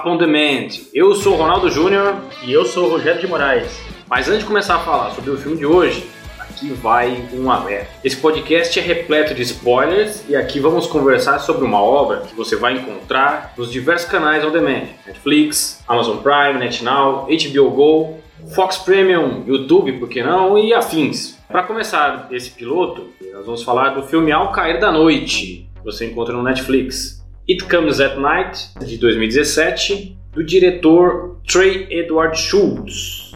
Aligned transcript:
Papo 0.00 0.08
on 0.08 0.16
Demand. 0.16 0.68
Eu 0.94 1.14
sou 1.14 1.34
o 1.34 1.36
Ronaldo 1.36 1.70
Júnior 1.70 2.16
E 2.42 2.50
eu 2.50 2.64
sou 2.64 2.86
o 2.86 2.90
Rogério 2.90 3.20
de 3.20 3.26
Moraes. 3.26 3.78
Mas 4.08 4.28
antes 4.28 4.40
de 4.40 4.46
começar 4.46 4.76
a 4.76 4.78
falar 4.78 5.10
sobre 5.10 5.30
o 5.30 5.36
filme 5.36 5.58
de 5.58 5.66
hoje, 5.66 6.08
aqui 6.38 6.70
vai 6.70 7.22
um 7.34 7.50
alerta. 7.50 7.90
Esse 8.02 8.16
podcast 8.16 8.78
é 8.78 8.82
repleto 8.82 9.34
de 9.34 9.42
spoilers 9.42 10.24
e 10.26 10.34
aqui 10.34 10.58
vamos 10.58 10.86
conversar 10.86 11.38
sobre 11.40 11.66
uma 11.66 11.82
obra 11.82 12.20
que 12.20 12.34
você 12.34 12.56
vai 12.56 12.78
encontrar 12.78 13.52
nos 13.58 13.70
diversos 13.70 14.08
canais 14.08 14.42
on 14.42 14.50
demand: 14.50 14.84
Netflix, 15.06 15.84
Amazon 15.86 16.16
Prime, 16.16 16.58
NetNow, 16.58 17.26
HBO 17.26 17.70
Go, 17.70 18.18
Fox 18.54 18.78
Premium, 18.78 19.44
YouTube, 19.46 19.92
por 19.98 20.08
que 20.08 20.22
não, 20.22 20.56
e 20.56 20.72
afins. 20.72 21.38
Para 21.46 21.64
começar 21.64 22.26
esse 22.30 22.50
piloto, 22.50 23.08
nós 23.34 23.44
vamos 23.44 23.62
falar 23.62 23.90
do 23.90 24.02
filme 24.04 24.32
Ao 24.32 24.50
Cair 24.50 24.80
da 24.80 24.90
Noite, 24.90 25.68
que 25.76 25.84
você 25.84 26.06
encontra 26.06 26.34
no 26.34 26.42
Netflix. 26.42 27.19
It 27.50 27.64
Comes 27.64 27.98
at 28.00 28.16
Night, 28.16 28.70
de 28.86 28.96
2017, 28.96 30.16
do 30.32 30.44
diretor 30.44 31.40
Trey 31.44 31.88
Edward 31.90 32.38
Schultz. 32.38 33.32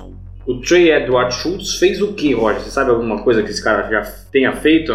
O 0.46 0.60
Trey 0.60 0.92
Edward 0.92 1.34
Schultz 1.34 1.78
fez 1.78 2.00
o 2.00 2.12
que, 2.12 2.32
Roger? 2.32 2.60
Você 2.60 2.70
sabe 2.70 2.90
alguma 2.90 3.24
coisa 3.24 3.42
que 3.42 3.50
esse 3.50 3.62
cara 3.62 3.90
já 3.90 4.02
tenha 4.30 4.52
feito? 4.52 4.94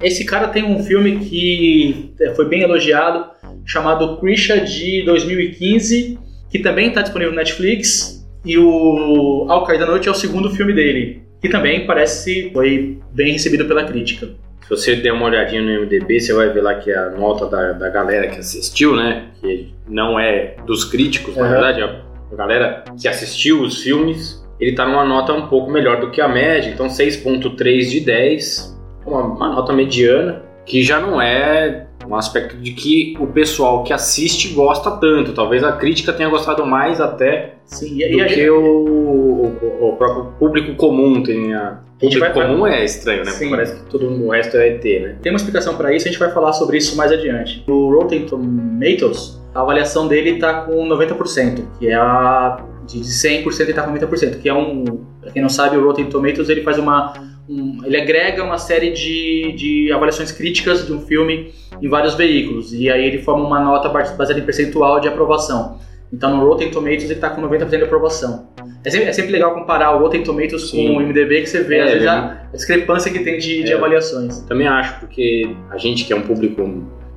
Esse 0.00 0.24
cara 0.24 0.46
tem 0.46 0.62
um 0.62 0.80
filme 0.84 1.18
que 1.18 2.14
é, 2.20 2.36
foi 2.36 2.48
bem 2.48 2.62
elogiado, 2.62 3.24
chamado 3.64 4.16
Krisha, 4.18 4.60
de 4.60 5.02
2015, 5.04 6.16
que 6.48 6.60
também 6.60 6.90
está 6.90 7.02
disponível 7.02 7.32
no 7.32 7.38
Netflix. 7.38 8.24
E 8.44 8.56
o 8.56 9.46
Ao 9.48 9.64
Cair 9.64 9.80
da 9.80 9.86
Noite 9.86 10.06
é 10.06 10.10
o 10.12 10.14
segundo 10.14 10.50
filme 10.50 10.72
dele, 10.72 11.22
que 11.40 11.48
também 11.48 11.84
parece 11.84 12.48
foi 12.52 13.00
bem 13.12 13.32
recebido 13.32 13.64
pela 13.64 13.82
crítica. 13.82 14.28
Se 14.66 14.70
você 14.70 14.96
der 14.96 15.12
uma 15.12 15.26
olhadinha 15.26 15.62
no 15.62 15.82
MDB, 15.82 16.20
você 16.20 16.32
vai 16.34 16.48
ver 16.50 16.60
lá 16.60 16.74
que 16.74 16.92
a 16.92 17.10
nota 17.10 17.46
da, 17.46 17.72
da 17.72 17.88
galera 17.88 18.26
que 18.28 18.38
assistiu, 18.40 18.96
né? 18.96 19.26
Que 19.40 19.72
não 19.88 20.18
é 20.18 20.56
dos 20.66 20.84
críticos, 20.84 21.36
na 21.36 21.44
Uhum. 21.44 21.48
verdade, 21.50 21.80
é 21.82 21.84
a 22.32 22.36
galera 22.36 22.84
que 23.00 23.06
assistiu 23.06 23.62
os 23.62 23.80
filmes, 23.80 24.44
ele 24.58 24.74
tá 24.74 24.84
numa 24.84 25.04
nota 25.04 25.32
um 25.32 25.46
pouco 25.46 25.70
melhor 25.70 26.00
do 26.00 26.10
que 26.10 26.20
a 26.20 26.26
média, 26.26 26.68
então 26.68 26.86
6.3 26.88 27.88
de 27.90 28.00
10, 28.00 28.76
uma, 29.06 29.20
uma 29.22 29.48
nota 29.50 29.72
mediana, 29.72 30.42
que 30.64 30.82
já 30.82 30.98
não 31.00 31.22
é 31.22 31.85
um 32.08 32.14
aspecto 32.14 32.56
de 32.56 32.72
que 32.72 33.16
o 33.18 33.26
pessoal 33.26 33.82
que 33.84 33.92
assiste 33.92 34.48
gosta 34.54 34.90
tanto. 34.92 35.32
Talvez 35.32 35.62
a 35.64 35.72
crítica 35.72 36.12
tenha 36.12 36.28
gostado 36.28 36.64
mais 36.66 37.00
até 37.00 37.54
Sim, 37.64 37.86
e, 38.00 38.08
do 38.08 38.20
e 38.20 38.24
que 38.24 38.28
gente, 38.28 38.50
o, 38.50 38.60
o- 38.60 39.88
o 39.88 39.96
próprio 39.96 40.32
público 40.38 40.74
comum 40.76 41.22
tenha. 41.22 41.80
Gente 42.00 42.18
Público 42.18 42.40
comum 42.40 42.66
é 42.66 42.84
estranho, 42.84 43.24
né? 43.24 43.30
Sim. 43.30 43.48
Parece 43.50 43.76
que 43.76 43.90
todo 43.90 44.06
o 44.08 44.28
resto 44.30 44.56
é 44.58 44.68
ET, 44.68 44.84
né? 44.84 45.16
tem 45.22 45.32
uma 45.32 45.36
explicação 45.36 45.76
para 45.76 45.94
isso, 45.94 46.06
a 46.06 46.10
gente 46.10 46.18
vai 46.20 46.30
falar 46.30 46.52
sobre 46.52 46.76
isso 46.76 46.94
mais 46.96 47.10
adiante. 47.10 47.64
No 47.66 47.90
Rotten 47.90 48.26
Tomatoes, 48.26 49.40
a 49.56 49.60
avaliação 49.62 50.06
dele 50.06 50.30
está 50.30 50.62
com 50.62 50.86
90%, 50.88 51.62
que 51.78 51.88
é 51.88 51.94
a 51.94 52.58
de 52.86 53.00
100% 53.00 53.60
ele 53.60 53.70
está 53.70 53.82
com 53.82 53.92
90%, 53.92 54.38
que 54.40 54.48
é 54.48 54.54
um, 54.54 54.84
para 55.20 55.32
quem 55.32 55.42
não 55.42 55.48
sabe, 55.48 55.76
o 55.76 55.84
Rotten 55.84 56.06
Tomatoes 56.06 56.48
ele 56.48 56.62
faz 56.62 56.78
uma 56.78 57.12
um- 57.48 57.80
ele 57.84 57.96
agrega 58.00 58.42
uma 58.42 58.58
série 58.58 58.90
de, 58.90 59.52
de 59.56 59.92
avaliações 59.92 60.32
críticas 60.32 60.84
de 60.86 60.92
um 60.92 61.00
filme 61.00 61.52
em 61.80 61.88
vários 61.88 62.14
veículos 62.14 62.72
e 62.72 62.90
aí 62.90 63.04
ele 63.06 63.18
forma 63.18 63.44
uma 63.46 63.60
nota 63.60 63.88
baseada 63.88 64.40
em 64.40 64.44
percentual 64.44 64.98
de 65.00 65.06
aprovação. 65.08 65.78
Então 66.12 66.36
no 66.36 66.44
Rotten 66.46 66.70
Tomatoes 66.70 67.04
ele 67.04 67.14
está 67.14 67.30
com 67.30 67.40
90% 67.42 67.68
de 67.68 67.84
aprovação. 67.84 68.48
É 68.84 68.90
sempre, 68.90 69.08
é 69.08 69.12
sempre 69.12 69.32
legal 69.32 69.52
comparar 69.54 69.96
o 69.96 69.98
Rotten 70.00 70.22
Tomatoes 70.22 70.70
Sim. 70.70 70.88
com 70.88 70.94
o 70.96 71.00
MDB 71.00 71.40
que 71.42 71.46
você 71.48 71.62
vê 71.62 71.76
É, 71.78 71.82
às 71.84 71.90
vezes, 71.92 72.06
a, 72.08 72.46
a 72.52 72.56
discrepância 72.56 73.10
que 73.12 73.18
tem 73.20 73.38
de, 73.38 73.62
de 73.64 73.72
É. 73.72 73.74
avaliações. 73.76 74.40
Também 74.42 74.66
acho, 74.68 75.00
porque 75.00 75.48
a 75.70 75.76
gente 75.76 76.04
que 76.04 76.12
é 76.12 76.16
um 76.16 76.22
público. 76.22 76.62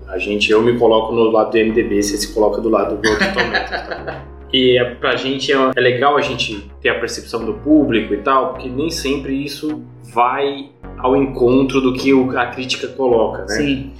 A 0.09 0.17
gente, 0.17 0.51
eu 0.51 0.61
me 0.61 0.77
coloco 0.77 1.13
no 1.13 1.29
lado 1.29 1.51
do 1.51 1.57
MDB, 1.57 2.01
você 2.01 2.17
se 2.17 2.33
coloca 2.33 2.59
do 2.59 2.69
lado 2.69 2.97
do 2.97 3.09
Rotten 3.09 3.33
Tomatoes. 3.33 4.29
E 4.51 4.79
é, 4.79 4.95
pra 4.95 5.15
gente 5.15 5.51
é, 5.51 5.55
é 5.75 5.79
legal 5.79 6.17
a 6.17 6.21
gente 6.21 6.71
ter 6.81 6.89
a 6.89 6.99
percepção 6.99 7.45
do 7.45 7.53
público 7.53 8.15
e 8.15 8.17
tal, 8.17 8.53
porque 8.53 8.67
nem 8.67 8.89
sempre 8.89 9.33
isso 9.45 9.83
vai 10.11 10.71
ao 10.97 11.15
encontro 11.15 11.79
do 11.79 11.93
que 11.93 12.11
a 12.35 12.47
crítica 12.47 12.87
coloca, 12.87 13.41
né? 13.43 13.47
Sim. 13.47 13.91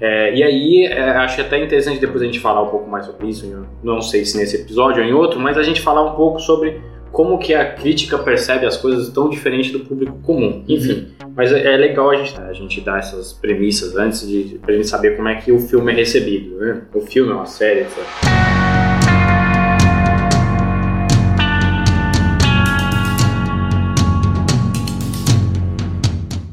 É, 0.00 0.34
e 0.34 0.42
aí, 0.42 0.86
é, 0.86 1.10
acho 1.10 1.42
até 1.42 1.62
interessante 1.62 2.00
depois 2.00 2.22
a 2.22 2.24
gente 2.24 2.40
falar 2.40 2.62
um 2.62 2.68
pouco 2.68 2.88
mais 2.88 3.04
sobre 3.04 3.28
isso, 3.28 3.46
não 3.82 4.00
sei 4.00 4.24
se 4.24 4.38
nesse 4.38 4.56
episódio 4.56 5.02
ou 5.02 5.08
em 5.08 5.12
outro, 5.12 5.38
mas 5.38 5.58
a 5.58 5.62
gente 5.62 5.82
falar 5.82 6.02
um 6.02 6.16
pouco 6.16 6.40
sobre 6.40 6.80
como 7.12 7.38
que 7.38 7.52
a 7.52 7.72
crítica 7.72 8.18
percebe 8.18 8.64
as 8.64 8.76
coisas 8.76 9.10
tão 9.10 9.28
diferente 9.28 9.70
do 9.70 9.80
público 9.80 10.18
comum. 10.22 10.64
Enfim, 10.66 11.08
mas 11.40 11.54
é, 11.54 11.72
é 11.72 11.76
legal 11.78 12.10
a 12.10 12.16
gente, 12.16 12.38
a 12.38 12.52
gente 12.52 12.82
dar 12.82 12.98
essas 12.98 13.32
premissas 13.32 13.96
antes 13.96 14.28
de 14.28 14.58
pra 14.60 14.74
gente 14.74 14.86
saber 14.86 15.16
como 15.16 15.26
é 15.26 15.36
que 15.36 15.50
o 15.50 15.58
filme 15.58 15.90
é 15.90 15.94
recebido, 15.94 16.56
né? 16.58 16.82
O 16.92 17.00
filme 17.00 17.30
é 17.32 17.34
uma 17.34 17.46
série, 17.46 17.80
etc. 17.80 17.96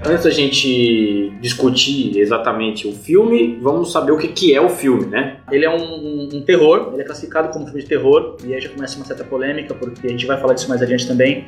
Antes 0.06 0.24
da 0.24 0.30
gente 0.30 1.34
discutir 1.42 2.18
exatamente 2.18 2.88
o 2.88 2.94
filme, 2.94 3.58
vamos 3.62 3.92
saber 3.92 4.12
o 4.14 4.18
que, 4.18 4.30
que 4.30 4.54
é 4.56 4.62
o 4.62 4.70
filme, 4.70 5.06
né? 5.08 5.38
Ele 5.52 5.66
é 5.66 5.70
um, 5.70 5.82
um- 5.84 6.30
um 6.36 6.42
terror, 6.42 6.92
ele 6.94 7.02
é 7.02 7.06
classificado 7.06 7.50
como 7.50 7.66
filme 7.66 7.82
de 7.82 7.88
terror, 7.88 8.38
e 8.46 8.54
aí 8.54 8.62
já 8.62 8.70
começa 8.70 8.96
uma 8.96 9.06
certa 9.06 9.26
polêmica, 9.26 9.74
porque 9.74 10.08
a 10.08 10.10
gente 10.10 10.26
vai 10.26 10.40
falar 10.40 10.54
disso 10.54 10.70
mais 10.70 10.82
adiante 10.82 11.06
também, 11.06 11.46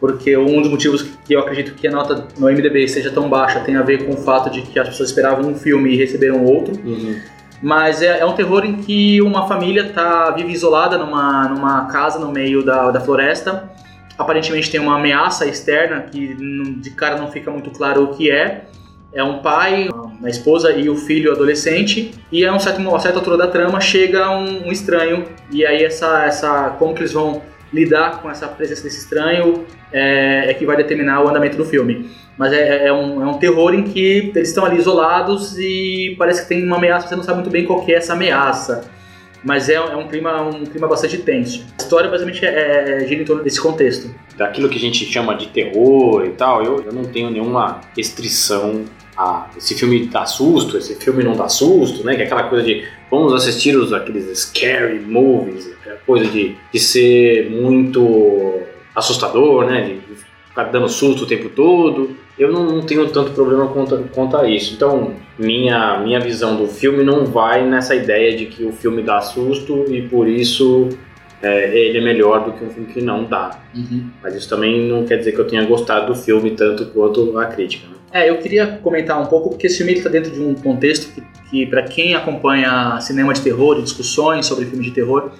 porque 0.00 0.36
um 0.36 0.60
dos 0.60 0.70
motivos 0.70 1.02
que 1.24 1.34
eu 1.34 1.40
acredito 1.40 1.74
que 1.74 1.86
a 1.88 1.90
nota 1.90 2.26
no 2.38 2.46
MDB 2.46 2.86
seja 2.88 3.10
tão 3.10 3.28
baixa 3.28 3.60
tem 3.60 3.76
a 3.76 3.82
ver 3.82 4.06
com 4.06 4.12
o 4.12 4.16
fato 4.16 4.50
de 4.50 4.62
que 4.62 4.78
as 4.78 4.88
pessoas 4.88 5.08
esperavam 5.08 5.50
um 5.50 5.54
filme 5.54 5.92
e 5.92 5.96
receberam 5.96 6.44
outro, 6.44 6.74
mas 7.62 8.02
é, 8.02 8.20
é 8.20 8.24
um 8.24 8.34
terror 8.34 8.64
em 8.64 8.76
que 8.76 9.20
uma 9.20 9.48
família 9.48 9.90
tá, 9.92 10.30
vive 10.30 10.52
isolada 10.52 10.96
numa, 10.96 11.48
numa 11.48 11.86
casa 11.86 12.18
no 12.18 12.30
meio 12.30 12.64
da, 12.64 12.90
da 12.90 13.00
floresta, 13.00 13.70
aparentemente 14.16 14.70
tem 14.70 14.80
uma 14.80 14.96
ameaça 14.96 15.46
externa 15.46 16.02
que 16.02 16.34
de 16.80 16.90
cara 16.90 17.16
não 17.16 17.30
fica 17.30 17.50
muito 17.50 17.70
claro 17.70 18.04
o 18.04 18.08
que 18.08 18.30
é, 18.30 18.66
é 19.12 19.22
um 19.24 19.38
pai, 19.38 19.88
uma 20.18 20.28
esposa 20.28 20.72
e 20.72 20.88
o 20.88 20.96
filho 20.96 21.32
adolescente. 21.32 22.12
E 22.30 22.44
a 22.44 22.52
um 22.52 22.58
certo, 22.58 22.78
uma 22.78 22.98
certa 23.00 23.18
altura 23.18 23.36
da 23.38 23.46
trama 23.46 23.80
chega 23.80 24.30
um, 24.30 24.68
um 24.68 24.72
estranho. 24.72 25.24
E 25.50 25.64
aí 25.64 25.82
essa, 25.82 26.24
essa. 26.24 26.70
Como 26.78 26.94
que 26.94 27.00
eles 27.00 27.12
vão 27.12 27.42
lidar 27.72 28.22
com 28.22 28.30
essa 28.30 28.48
presença 28.48 28.82
desse 28.82 28.98
estranho 28.98 29.64
é, 29.92 30.50
é 30.50 30.54
que 30.54 30.64
vai 30.64 30.76
determinar 30.76 31.22
o 31.22 31.28
andamento 31.28 31.56
do 31.56 31.64
filme. 31.64 32.10
Mas 32.36 32.52
é, 32.52 32.86
é 32.86 32.92
um, 32.92 33.22
é 33.22 33.26
um 33.26 33.38
terror 33.38 33.74
em 33.74 33.82
que 33.82 34.32
eles 34.34 34.48
estão 34.48 34.64
ali 34.64 34.78
isolados 34.78 35.58
e 35.58 36.14
parece 36.18 36.42
que 36.42 36.48
tem 36.48 36.64
uma 36.64 36.76
ameaça, 36.76 37.08
você 37.08 37.16
não 37.16 37.22
sabe 37.22 37.38
muito 37.38 37.50
bem 37.50 37.64
qual 37.64 37.84
é 37.88 37.92
essa 37.92 38.12
ameaça. 38.12 38.88
Mas 39.42 39.68
é, 39.68 39.74
é 39.74 39.96
um, 39.96 40.08
clima, 40.08 40.42
um 40.42 40.64
clima 40.64 40.88
bastante 40.88 41.18
tenso. 41.18 41.64
A 41.78 41.82
história 41.82 42.10
basicamente 42.10 42.44
é, 42.44 43.02
é, 43.02 43.06
gira 43.06 43.22
em 43.22 43.24
torno 43.24 43.42
desse 43.42 43.60
contexto. 43.60 44.12
Daquilo 44.36 44.68
que 44.68 44.76
a 44.76 44.80
gente 44.80 45.04
chama 45.04 45.34
de 45.34 45.48
terror 45.48 46.24
e 46.24 46.30
tal, 46.30 46.62
eu, 46.62 46.82
eu 46.84 46.92
não 46.92 47.04
tenho 47.04 47.30
nenhuma 47.30 47.80
restrição 47.96 48.84
a 49.18 49.50
esse 49.56 49.74
filme 49.74 50.06
dá 50.06 50.24
susto, 50.24 50.78
esse 50.78 50.94
filme 50.94 51.24
não 51.24 51.32
dá 51.32 51.48
susto, 51.48 52.04
né? 52.04 52.14
Que 52.14 52.22
é 52.22 52.24
aquela 52.24 52.44
coisa 52.44 52.64
de 52.64 52.84
vamos 53.10 53.34
assistir 53.34 53.76
os, 53.76 53.92
aqueles 53.92 54.38
scary 54.38 55.00
movies, 55.00 55.68
coisa 56.06 56.26
de, 56.26 56.54
de 56.72 56.78
ser 56.78 57.50
muito 57.50 58.60
assustador, 58.94 59.66
né? 59.66 59.82
De 59.82 60.16
ficar 60.48 60.64
dando 60.64 60.88
susto 60.88 61.24
o 61.24 61.26
tempo 61.26 61.48
todo. 61.48 62.16
Eu 62.38 62.52
não, 62.52 62.64
não 62.64 62.82
tenho 62.82 63.08
tanto 63.08 63.32
problema 63.32 63.66
quanto, 63.66 64.08
quanto 64.14 64.36
a 64.36 64.48
isso. 64.48 64.74
Então, 64.74 65.14
minha, 65.36 65.98
minha 65.98 66.20
visão 66.20 66.56
do 66.56 66.68
filme 66.68 67.02
não 67.02 67.26
vai 67.26 67.66
nessa 67.66 67.96
ideia 67.96 68.36
de 68.36 68.46
que 68.46 68.64
o 68.64 68.72
filme 68.72 69.02
dá 69.02 69.20
susto 69.20 69.84
e 69.92 70.02
por 70.02 70.28
isso 70.28 70.88
é, 71.42 71.76
ele 71.76 71.98
é 71.98 72.00
melhor 72.00 72.44
do 72.44 72.52
que 72.52 72.64
um 72.64 72.70
filme 72.70 72.92
que 72.92 73.02
não 73.02 73.24
dá. 73.24 73.60
Mas 74.22 74.36
isso 74.36 74.48
também 74.48 74.88
não 74.88 75.04
quer 75.04 75.16
dizer 75.16 75.32
que 75.32 75.40
eu 75.40 75.46
tenha 75.46 75.64
gostado 75.64 76.06
do 76.06 76.14
filme 76.14 76.52
tanto 76.52 76.86
quanto 76.86 77.36
a 77.36 77.46
crítica. 77.46 77.88
Né? 77.88 77.97
É, 78.12 78.30
eu 78.30 78.38
queria 78.38 78.78
comentar 78.82 79.20
um 79.20 79.26
pouco 79.26 79.50
porque 79.50 79.66
esse 79.66 79.78
filme 79.78 79.92
está 79.92 80.08
dentro 80.08 80.30
de 80.30 80.40
um 80.40 80.54
contexto 80.54 81.12
que, 81.12 81.22
que 81.50 81.66
para 81.66 81.82
quem 81.82 82.14
acompanha 82.14 82.98
cinema 83.00 83.32
de 83.34 83.42
terror 83.42 83.78
e 83.78 83.82
discussões 83.82 84.46
sobre 84.46 84.64
filmes 84.64 84.86
de 84.86 84.92
terror, 84.92 85.32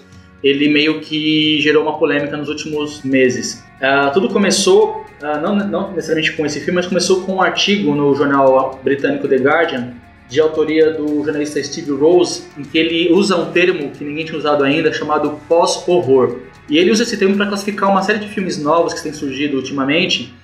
ele 0.43 0.69
meio 0.69 1.01
que 1.01 1.61
gerou 1.61 1.83
uma 1.83 1.99
polêmica 1.99 2.37
nos 2.37 2.49
últimos 2.49 3.03
meses. 3.03 3.65
Ah, 3.81 4.11
tudo 4.13 4.29
começou, 4.29 5.05
ah, 5.23 5.39
não, 5.39 5.57
não 5.57 5.93
necessariamente 5.93 6.37
com 6.37 6.45
esse 6.45 6.61
filme, 6.61 6.77
mas 6.77 6.87
começou 6.87 7.23
com 7.23 7.37
um 7.37 7.43
artigo 7.43 7.95
no 7.95 8.15
jornal 8.15 8.79
britânico 8.85 9.27
The 9.27 9.37
Guardian, 9.37 9.95
de 10.29 10.41
autoria 10.41 10.93
do 10.93 11.25
jornalista 11.25 11.63
Steve 11.63 11.91
Rose, 11.93 12.43
em 12.57 12.63
que 12.63 12.77
ele 12.77 13.11
usa 13.11 13.35
um 13.37 13.51
termo 13.51 13.91
que 13.91 14.05
ninguém 14.05 14.27
tinha 14.27 14.39
usado 14.39 14.63
ainda, 14.63 14.93
chamado 14.93 15.41
pós-horror. 15.49 16.37
E 16.69 16.77
ele 16.77 16.91
usa 16.91 17.03
esse 17.03 17.17
termo 17.17 17.35
para 17.35 17.47
classificar 17.47 17.91
uma 17.91 18.03
série 18.03 18.19
de 18.19 18.29
filmes 18.29 18.63
novos 18.63 18.93
que 18.93 19.03
têm 19.03 19.13
surgido 19.13 19.57
ultimamente, 19.57 20.35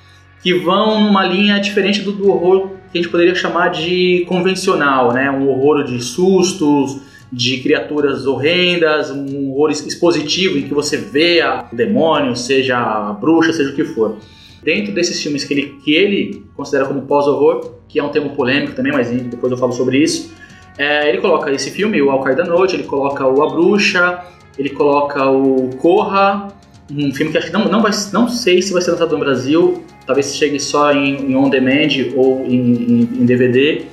que 0.44 0.52
vão 0.52 1.00
numa 1.00 1.26
linha 1.26 1.58
diferente 1.58 2.02
do, 2.02 2.12
do 2.12 2.30
horror 2.30 2.68
que 2.92 2.98
a 2.98 3.02
gente 3.02 3.10
poderia 3.10 3.34
chamar 3.34 3.70
de 3.70 4.24
convencional, 4.28 5.12
né? 5.12 5.28
Um 5.30 5.48
horror 5.48 5.82
de 5.82 6.00
sustos, 6.04 7.00
de 7.32 7.58
criaturas 7.58 8.26
horrendas, 8.26 9.10
um 9.10 9.50
horror 9.50 9.70
expositivo 9.70 10.58
em 10.58 10.62
que 10.68 10.74
você 10.74 10.98
vê 10.98 11.40
o 11.42 11.74
demônio, 11.74 12.36
seja 12.36 12.76
a 12.76 13.12
bruxa, 13.14 13.52
seja 13.52 13.70
o 13.70 13.74
que 13.74 13.84
for. 13.84 14.18
Dentro 14.62 14.92
desses 14.92 15.20
filmes 15.20 15.44
que 15.44 15.54
ele, 15.54 15.62
que 15.82 15.94
ele 15.94 16.44
considera 16.54 16.84
como 16.84 17.02
pós-horror, 17.02 17.76
que 17.88 17.98
é 17.98 18.04
um 18.04 18.10
termo 18.10 18.30
polêmico 18.36 18.74
também, 18.74 18.92
mas 18.92 19.10
depois 19.10 19.50
eu 19.50 19.58
falo 19.58 19.72
sobre 19.72 19.98
isso, 19.98 20.32
É, 20.76 21.08
ele 21.08 21.18
coloca 21.18 21.52
esse 21.52 21.70
filme, 21.70 22.02
o 22.02 22.10
Al 22.10 22.20
Qaeda 22.22 22.44
Noite, 22.44 22.74
ele 22.74 22.82
coloca 22.82 23.24
o 23.24 23.42
A 23.44 23.48
Bruxa, 23.48 24.24
ele 24.58 24.70
coloca 24.70 25.24
o 25.30 25.70
Corra, 25.78 26.48
um 26.90 27.14
filme 27.14 27.30
que 27.30 27.38
acho 27.38 27.46
que 27.46 27.52
não, 27.52 27.66
não, 27.66 27.80
vai, 27.80 27.92
não 28.12 28.28
sei 28.28 28.60
se 28.60 28.72
vai 28.72 28.82
ser 28.82 28.90
lançado 28.90 29.12
no 29.12 29.20
Brasil, 29.20 29.84
talvez 30.06 30.34
chegue 30.36 30.60
só 30.60 30.92
em, 30.92 31.30
em 31.30 31.36
on 31.36 31.48
demand 31.48 32.12
ou 32.16 32.44
em, 32.46 32.56
em, 32.56 33.00
em 33.20 33.26
DVD, 33.26 33.86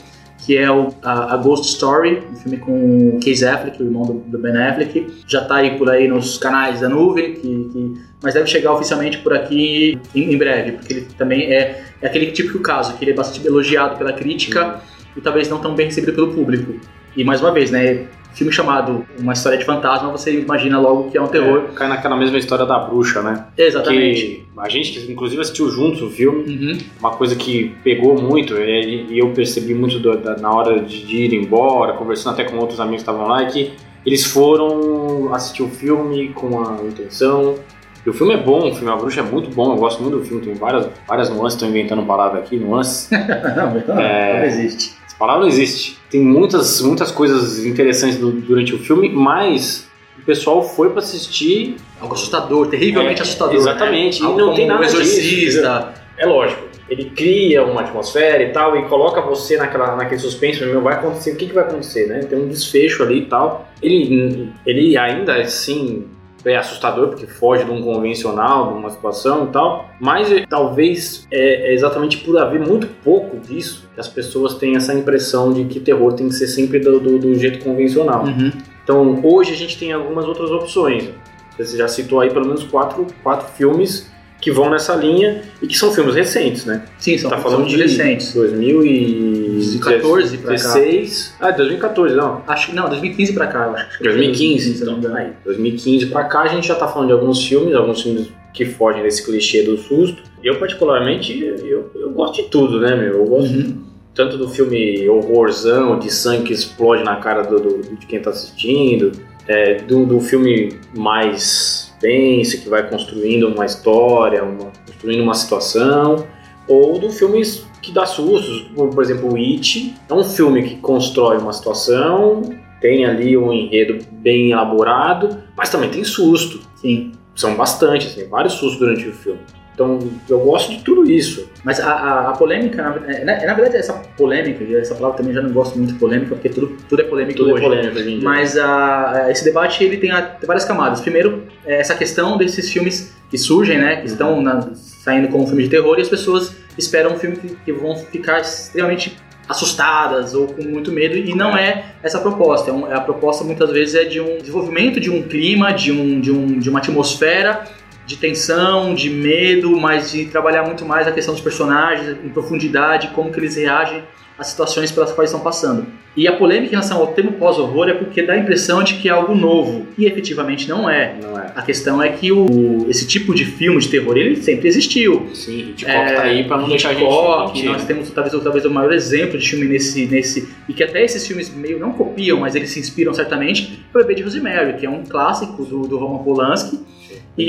que 0.46 0.58
é 0.58 0.70
o, 0.72 0.90
a, 1.04 1.36
a, 1.36 1.38
Ghost 1.38 1.68
Story, 1.68 2.24
um 2.32 2.36
filme 2.36 2.58
com 2.58 3.10
o 3.10 3.20
Casey 3.24 3.48
Affleck, 3.48 3.82
o 3.82 3.86
irmão 3.86 4.04
do, 4.04 4.14
do 4.14 4.38
Ben 4.40 4.58
Affleck. 4.58 5.08
Já 5.28 5.44
está 5.44 5.58
aí 5.58 5.78
por 5.78 5.90
aí 5.90 6.08
nos 6.08 6.38
canais 6.38 6.82
da 6.82 6.90
nuvem, 6.90 7.34
que, 7.34 7.42
que, 7.42 7.94
mas 8.22 8.34
deve 8.34 8.48
chegar 8.48 8.74
oficialmente 8.74 9.20
por 9.20 9.34
aqui 9.34 10.00
em, 10.16 10.34
em 10.34 10.38
breve, 10.38 10.74
porque 10.74 10.94
ele 10.94 11.08
também 11.18 11.54
é, 11.54 11.84
é 12.02 12.08
aquele 12.08 12.32
típico 12.32 12.60
caso, 12.60 12.98
que 12.98 13.04
ele 13.04 13.12
é 13.12 13.14
bastante 13.14 13.46
elogiado 13.46 13.98
pela 13.98 14.14
crítica 14.14 14.82
e 15.16 15.22
talvez 15.22 15.48
não 15.48 15.60
tão 15.60 15.76
bem 15.76 15.86
recebido 15.88 16.14
pelo 16.14 16.34
público. 16.34 16.74
E 17.16 17.24
mais 17.24 17.42
uma 17.42 17.52
vez, 17.52 17.70
né, 17.70 18.08
filme 18.34 18.52
chamado 18.52 19.06
Uma 19.20 19.34
História 19.34 19.58
de 19.58 19.66
Fantasma, 19.66 20.10
você 20.10 20.40
imagina 20.40 20.80
logo 20.80 21.10
que 21.10 21.18
é 21.18 21.22
um 21.22 21.28
terror. 21.28 21.66
É, 21.70 21.76
cai 21.76 21.88
naquela 21.88 22.16
mesma 22.16 22.38
história 22.38 22.66
da 22.66 22.80
bruxa, 22.80 23.22
né? 23.22 23.46
Exatamente. 23.58 24.22
Que 24.22 24.46
a 24.58 24.70
gente, 24.70 25.12
inclusive, 25.12 25.42
assistiu 25.42 25.70
juntos 25.70 26.02
o 26.02 26.10
filme, 26.10 26.44
uhum. 26.44 26.78
uma 27.00 27.12
coisa 27.12 27.36
que 27.36 27.76
pegou 27.84 28.20
muito, 28.22 28.58
e, 28.58 29.18
eu 29.18 29.30
percebi 29.32 29.74
muito 29.74 30.00
na 30.40 30.52
hora 30.54 30.82
de, 30.82 31.06
de, 31.06 31.18
ir 31.18 31.34
embora, 31.34 31.94
conversando 31.94 32.34
até 32.34 32.44
com 32.44 32.58
outros 32.58 32.80
amigos 32.80 33.04
que 33.04 33.10
estavam 33.10 33.28
lá, 33.28 33.44
é 33.44 33.46
que 33.46 33.74
eles 34.06 34.26
foram 34.26 35.34
assistir 35.34 35.64
o 35.64 35.70
filme 35.70 36.30
com 36.30 36.60
a 36.62 36.78
intenção. 36.84 37.56
E 38.04 38.10
o 38.10 38.14
filme 38.14 38.34
é 38.34 38.38
bom, 38.38 38.72
o 38.72 38.74
filme 38.74 38.92
A 38.92 38.96
Bruxa 38.96 39.20
é 39.20 39.24
muito 39.24 39.52
bom, 39.52 39.74
eu 39.74 39.78
gosto 39.78 40.02
muito 40.02 40.18
do 40.18 40.26
filme, 40.26 40.44
tem 40.44 40.56
várias, 40.56 40.88
várias 41.08 41.30
nuances, 41.30 41.54
estou 41.54 41.70
inventando 41.70 42.04
palavra 42.04 42.40
aqui, 42.40 42.58
nuances. 42.58 43.10
não, 43.14 43.96
não, 43.96 44.02
é, 44.02 44.40
não 44.40 44.46
existe 44.46 45.01
palavra 45.22 45.42
não 45.42 45.48
existe. 45.48 45.98
Tem 46.10 46.20
muitas, 46.20 46.82
muitas 46.82 47.12
coisas 47.12 47.64
interessantes 47.64 48.18
do, 48.18 48.32
durante 48.32 48.74
o 48.74 48.80
filme, 48.80 49.10
mas 49.10 49.88
o 50.18 50.26
pessoal 50.26 50.64
foi 50.64 50.90
para 50.90 51.00
assistir. 51.00 51.76
Algo 52.00 52.16
assustador, 52.16 52.68
terrivelmente 52.68 53.20
é, 53.20 53.24
assustador. 53.24 53.56
Exatamente, 53.56 54.22
né? 54.22 54.30
e 54.30 54.36
não 54.36 54.54
tem 54.54 54.66
nada 54.66 54.82
um 54.82 54.84
exorcista. 54.84 55.94
Disso, 55.94 56.02
é 56.18 56.26
lógico. 56.26 56.72
Ele 56.90 57.06
cria 57.06 57.64
uma 57.64 57.82
atmosfera 57.82 58.44
e 58.44 58.52
tal, 58.52 58.76
e 58.76 58.84
coloca 58.90 59.22
você 59.22 59.56
naquela, 59.56 59.96
naquele 59.96 60.20
suspense, 60.20 60.66
meu, 60.66 60.82
vai 60.82 60.96
acontecer, 60.96 61.32
o 61.32 61.36
que, 61.38 61.46
que 61.46 61.54
vai 61.54 61.64
acontecer, 61.64 62.08
né? 62.08 62.20
Tem 62.20 62.38
um 62.38 62.50
desfecho 62.50 63.04
ali 63.04 63.20
e 63.20 63.26
tal. 63.26 63.70
Ele, 63.82 64.52
ele 64.66 64.98
ainda 64.98 65.36
assim 65.36 66.06
é 66.46 66.58
assustador 66.58 67.10
porque 67.10 67.28
foge 67.28 67.64
de 67.64 67.72
um 67.72 67.82
convencional, 67.82 68.74
de 68.74 68.80
uma 68.80 68.90
situação 68.90 69.46
e 69.46 69.48
tal, 69.48 69.90
mas 70.00 70.32
é, 70.32 70.46
talvez 70.46 71.28
é, 71.32 71.70
é, 71.70 71.74
exatamente 71.74 72.18
por 72.18 72.38
haver 72.38 72.60
muito 72.60 72.88
pouco 73.04 73.38
disso 73.40 73.88
que 73.94 74.00
as 74.00 74.08
pessoas 74.08 74.56
têm 74.56 74.76
essa 74.76 74.94
impressão 74.94 75.54
de 75.54 75.66
que 75.66 75.80
terror 75.80 76.14
tem 76.14 76.28
que 76.28 76.36
ser 76.36 76.48
sempre 76.48 76.80
do, 76.80 77.00
do, 77.00 77.20
do 77.20 77.36
jeito 77.36 77.64
convencional. 77.64 78.26
Uhum. 78.26 78.52
Então 78.84 79.22
hoje 79.24 79.54
a 79.54 79.58
gente 79.58 79.78
tem 79.78 79.92
algumas 79.92 80.26
outras 80.26 80.52
opções. 80.52 81.10
Você 81.58 81.78
já 81.78 81.88
citou 81.88 82.22
aí 82.22 82.30
pelo 82.30 82.46
menos 82.46 82.64
quatro, 82.64 83.06
quatro 83.22 83.48
filmes 83.56 84.11
que 84.42 84.52
vão 84.52 84.70
nessa 84.72 84.96
linha 84.96 85.44
e 85.62 85.68
que 85.68 85.78
são 85.78 85.94
filmes 85.94 86.16
recentes, 86.16 86.66
né? 86.66 86.84
Sim, 86.98 87.18
são 87.18 87.30
tá 87.30 87.38
falando 87.38 87.66
de 87.68 87.78
recentes. 87.78 88.34
2014 88.34 90.38
para 90.40 90.58
cá. 90.58 90.74
16. 90.74 91.36
Ah, 91.40 91.52
2014, 91.52 92.16
não. 92.16 92.42
Acho 92.48 92.70
que 92.70 92.76
não, 92.76 92.90
2015 92.90 93.34
para 93.34 93.46
cá, 93.48 93.68
eu 93.68 93.76
acho. 93.76 94.04
2015, 94.04 94.84
2015 94.84 94.84
então. 94.84 95.16
Aí, 95.16 95.30
2015 95.46 96.08
para 96.08 96.24
cá 96.24 96.40
a 96.42 96.48
gente 96.48 96.68
já 96.68 96.74
tá 96.76 96.88
falando 96.88 97.10
de 97.10 97.14
alguns 97.14 97.48
filmes, 97.48 97.76
alguns 97.76 98.02
filmes 98.02 98.30
que 98.52 98.66
fogem 98.66 99.04
desse 99.04 99.24
clichê 99.24 99.62
do 99.62 99.78
susto. 99.78 100.24
Eu 100.44 100.58
particularmente 100.58 101.40
eu, 101.40 101.92
eu 101.94 102.10
gosto 102.10 102.42
de 102.42 102.50
tudo, 102.50 102.80
né, 102.80 102.96
meu? 102.96 103.20
Eu 103.20 103.26
gosto 103.26 103.54
uhum. 103.54 103.84
tanto 104.16 104.38
do 104.38 104.50
filme 104.50 105.08
horrorzão, 105.08 106.00
de 106.00 106.12
sangue 106.12 106.46
que 106.46 106.54
explode 106.54 107.04
na 107.04 107.18
cara 107.18 107.44
do, 107.44 107.60
do 107.60 107.96
de 107.96 108.08
quem 108.08 108.20
tá 108.20 108.32
assistindo, 108.32 109.12
é, 109.48 109.76
do, 109.76 110.04
do 110.06 110.20
filme 110.20 110.80
mais 110.96 111.91
suspense, 112.02 112.58
que 112.58 112.70
vai 112.70 112.90
construindo 112.90 113.48
uma 113.48 113.66
história, 113.66 114.44
uma, 114.44 114.72
construindo 114.86 115.22
uma 115.22 115.36
situação, 115.36 116.26
ou 116.68 116.98
do 117.00 117.10
filme 117.10 117.42
que 117.82 117.92
dá 117.92 118.06
sustos, 118.06 118.70
por 118.76 119.04
exemplo, 119.04 119.32
o 119.32 119.36
It, 119.36 119.96
é 120.10 120.14
um 120.14 120.24
filme 120.24 120.64
que 120.64 120.76
constrói 120.78 121.38
uma 121.38 121.54
situação, 121.54 122.42
tem 122.80 123.06
ali 123.06 123.38
um 123.38 123.54
enredo 123.54 124.06
bem 124.12 124.52
elaborado, 124.52 125.38
mas 125.56 125.70
também 125.70 125.90
tem 125.90 126.04
susto. 126.04 126.60
Sim. 126.76 127.12
São 127.36 127.56
bastantes, 127.56 128.14
tem 128.14 128.28
vários 128.28 128.54
sustos 128.54 128.80
durante 128.80 129.08
o 129.08 129.14
filme. 129.14 129.40
Então, 129.82 130.00
eu 130.30 130.40
gosto 130.40 130.72
de 130.72 130.84
tudo 130.84 131.10
isso. 131.10 131.50
Mas 131.64 131.80
a, 131.80 131.92
a, 131.92 132.30
a 132.30 132.32
polêmica, 132.34 132.82
na, 132.82 132.90
na, 133.26 133.46
na, 133.46 133.54
verdade, 133.54 133.78
essa 133.78 133.94
polêmica, 134.16 134.64
essa 134.78 134.94
palavra 134.96 135.18
também 135.18 135.34
já 135.34 135.42
não 135.42 135.52
gosto 135.52 135.78
muito 135.78 135.94
de 135.94 136.00
polêmica, 136.00 136.36
porque 136.36 136.50
tudo, 136.50 136.78
tudo 136.88 137.02
é 137.02 137.06
polêmico 137.06 137.38
tudo 137.38 137.50
é 137.50 137.54
hoje. 137.54 137.64
É 137.64 137.68
polêmico 137.68 138.00
hoje 138.00 138.22
Mas 138.24 138.58
a, 138.58 139.28
esse 139.30 139.44
debate 139.44 139.84
ele 139.84 139.98
tem, 139.98 140.12
tem, 140.12 140.48
várias 140.48 140.66
camadas. 140.66 141.02
Primeiro, 141.02 141.44
é 141.66 141.80
essa 141.80 141.96
questão 141.96 142.38
desses 142.38 142.72
filmes 142.72 143.16
que 143.30 143.38
surgem, 143.38 143.80
né, 143.80 143.98
que 143.98 144.08
estão 144.08 144.42
na, 144.42 144.70
saindo 144.74 145.30
como 145.30 145.48
filme 145.48 145.64
de 145.64 145.70
terror 145.70 145.98
e 145.98 146.02
as 146.02 146.10
pessoas 146.10 146.56
esperam 146.78 147.14
um 147.14 147.18
filme 147.18 147.38
que, 147.38 147.56
que 147.56 147.72
vão 147.72 147.96
ficar 147.96 148.42
extremamente 148.42 149.18
assustadas 149.48 150.34
ou 150.34 150.48
com 150.48 150.64
muito 150.64 150.92
medo 150.92 151.18
e 151.18 151.36
não 151.36 151.58
é 151.58 151.94
essa 152.04 152.18
a 152.18 152.22
proposta. 152.22 152.70
É 152.70 152.74
um, 152.74 152.86
a 152.86 153.02
proposta 153.02 153.44
muitas 153.44 153.70
vezes 153.72 153.96
é 153.96 154.04
de 154.04 154.20
um 154.20 154.38
desenvolvimento 154.38 155.00
de 155.00 155.10
um 155.10 155.24
clima, 155.24 155.72
de, 155.72 155.92
um, 155.92 156.20
de, 156.20 156.32
um, 156.32 156.60
de 156.60 156.70
uma 156.70 156.80
atmosfera 156.80 157.64
de 158.06 158.18
tensão, 158.18 158.94
de 158.94 159.10
medo, 159.10 159.80
mas 159.80 160.12
de 160.12 160.26
trabalhar 160.26 160.64
muito 160.64 160.86
mais 160.86 161.08
a 161.08 161.12
questão 161.12 161.34
dos 161.34 161.44
personagens 161.44 162.18
em 162.24 162.30
profundidade, 162.30 163.10
como 163.10 163.32
que 163.32 163.40
eles 163.40 163.56
reagem 163.56 164.04
às 164.38 164.48
situações 164.48 164.92
pelas 164.92 165.12
quais 165.12 165.30
estão 165.30 165.44
passando. 165.44 165.86
E 166.18 166.28
a 166.28 166.34
polêmica 166.34 166.68
em 166.68 166.72
relação 166.72 166.98
ao 166.98 167.08
termo 167.14 167.32
pós-horror 167.34 167.88
é 167.88 167.94
porque 167.94 168.22
dá 168.22 168.34
a 168.34 168.38
impressão 168.38 168.84
de 168.84 168.96
que 168.96 169.08
é 169.08 169.12
algo 169.12 169.34
novo, 169.34 169.88
e 169.98 170.06
efetivamente 170.06 170.68
não 170.68 170.90
é. 170.90 171.16
Não 171.22 171.40
é. 171.40 171.54
A 171.56 171.62
questão 171.62 172.04
é 172.04 172.10
que 172.10 172.32
o, 172.34 172.86
esse 172.90 173.08
tipo 173.08 173.34
de 173.34 173.46
filme 173.46 173.80
de 173.80 173.88
terror 173.88 174.18
ele 174.18 174.36
sempre 174.36 174.68
existiu. 174.68 175.30
Sim, 175.34 175.70
Hitchcock 175.70 175.96
é, 175.96 176.14
tá 176.14 176.24
aí 176.24 176.44
para 176.44 176.58
não 176.58 176.68
deixar 176.68 176.92
Hitchcock, 176.92 177.52
a 177.52 177.56
gente 177.56 177.66
nós 177.68 177.86
temos 177.86 178.10
talvez, 178.10 178.44
talvez 178.44 178.66
o 178.66 178.70
maior 178.70 178.92
exemplo 178.92 179.40
de 179.40 179.48
filme 179.48 179.66
nesse, 179.66 180.06
nesse 180.06 180.50
e 180.68 180.74
que 180.74 180.84
até 180.84 181.02
esses 181.02 181.26
filmes 181.26 181.54
meio 181.54 181.80
não 181.80 181.94
copiam, 181.94 182.42
mas 182.42 182.56
eles 182.56 182.72
se 182.72 182.80
inspiram 182.80 183.14
certamente, 183.14 183.86
foi 183.94 184.02
o 184.02 184.06
Bebê 184.06 184.16
de 184.16 184.24
Rosemary, 184.24 184.74
que 184.74 184.86
é 184.86 184.90
um 184.90 185.04
clássico 185.04 185.64
do, 185.64 185.84
do 185.84 185.98
Roman 185.98 186.24
Polanski 186.24 186.80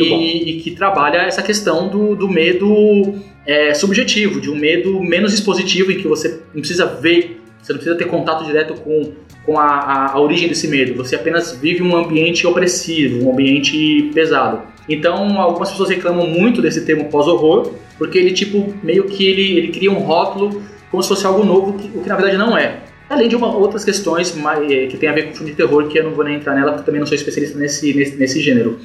e, 0.01 0.51
e, 0.51 0.61
que 0.61 0.71
trabalha 0.71 1.19
essa 1.19 1.43
questão 1.43 1.89
do, 1.89 2.15
do 2.15 2.29
medo 2.29 3.15
é, 3.47 3.75
subjetivo, 3.75 4.41
de 4.41 4.51
um 4.51 4.57
medo 4.57 5.03
menos 5.03 5.33
expositivo, 5.35 5.91
em 5.91 5.99
que 5.99 6.09
você 6.09 6.41
não 6.55 6.61
precisa 6.61 6.87
ver, 6.87 7.41
você 7.61 7.73
não 7.73 7.79
precisa 7.79 7.97
ter 7.97 8.07
contato 8.07 8.45
direto 8.45 8.75
com, 8.81 9.13
com 9.45 9.59
a, 9.59 9.67
a, 9.67 10.13
a 10.13 10.21
origem 10.21 10.49
desse 10.49 10.69
medo, 10.69 10.95
você 10.95 11.17
apenas 11.17 11.53
vive 11.53 11.83
um 11.83 11.97
ambiente 11.97 12.47
opressivo, 12.47 13.27
um 13.27 13.33
ambiente 13.33 14.11
pesado. 14.15 14.63
Então, 14.89 15.41
algumas 15.41 15.71
pessoas 15.71 15.91
reclamam 15.91 16.27
muito 16.27 16.61
desse 16.61 16.85
termo 16.85 17.09
pós-horror, 17.09 17.73
porque 17.99 18.19
ele, 18.19 18.33
tipo, 18.33 18.75
meio 18.83 19.05
que 19.05 19.25
ele, 19.25 19.59
ele 19.59 19.69
cria 19.69 19.91
um 19.91 20.01
rótulo 20.01 20.63
como 20.91 21.03
se 21.03 21.09
fosse 21.09 21.25
algo 21.25 21.43
novo, 21.43 21.73
que, 21.79 21.91
o 21.97 22.03
que 22.03 22.09
na 22.09 22.17
verdade 22.17 22.37
não 22.37 22.57
é. 22.57 22.81
Além 23.09 23.29
de 23.29 23.35
uma, 23.35 23.55
outras 23.55 23.85
questões 23.85 24.35
é, 24.69 24.87
que 24.87 24.97
tem 24.97 25.09
a 25.09 25.13
ver 25.13 25.29
com 25.29 25.35
filme 25.35 25.51
de 25.51 25.57
terror, 25.57 25.87
que 25.89 25.99
eu 25.99 26.05
não 26.05 26.13
vou 26.13 26.25
nem 26.25 26.37
entrar 26.37 26.55
nela, 26.55 26.73
porque 26.73 26.85
também 26.85 27.01
não 27.01 27.07
sou 27.07 27.15
especialista 27.15 27.59
nesse, 27.59 27.95
nesse, 27.95 28.17
nesse 28.17 28.41
gênero. 28.41 28.79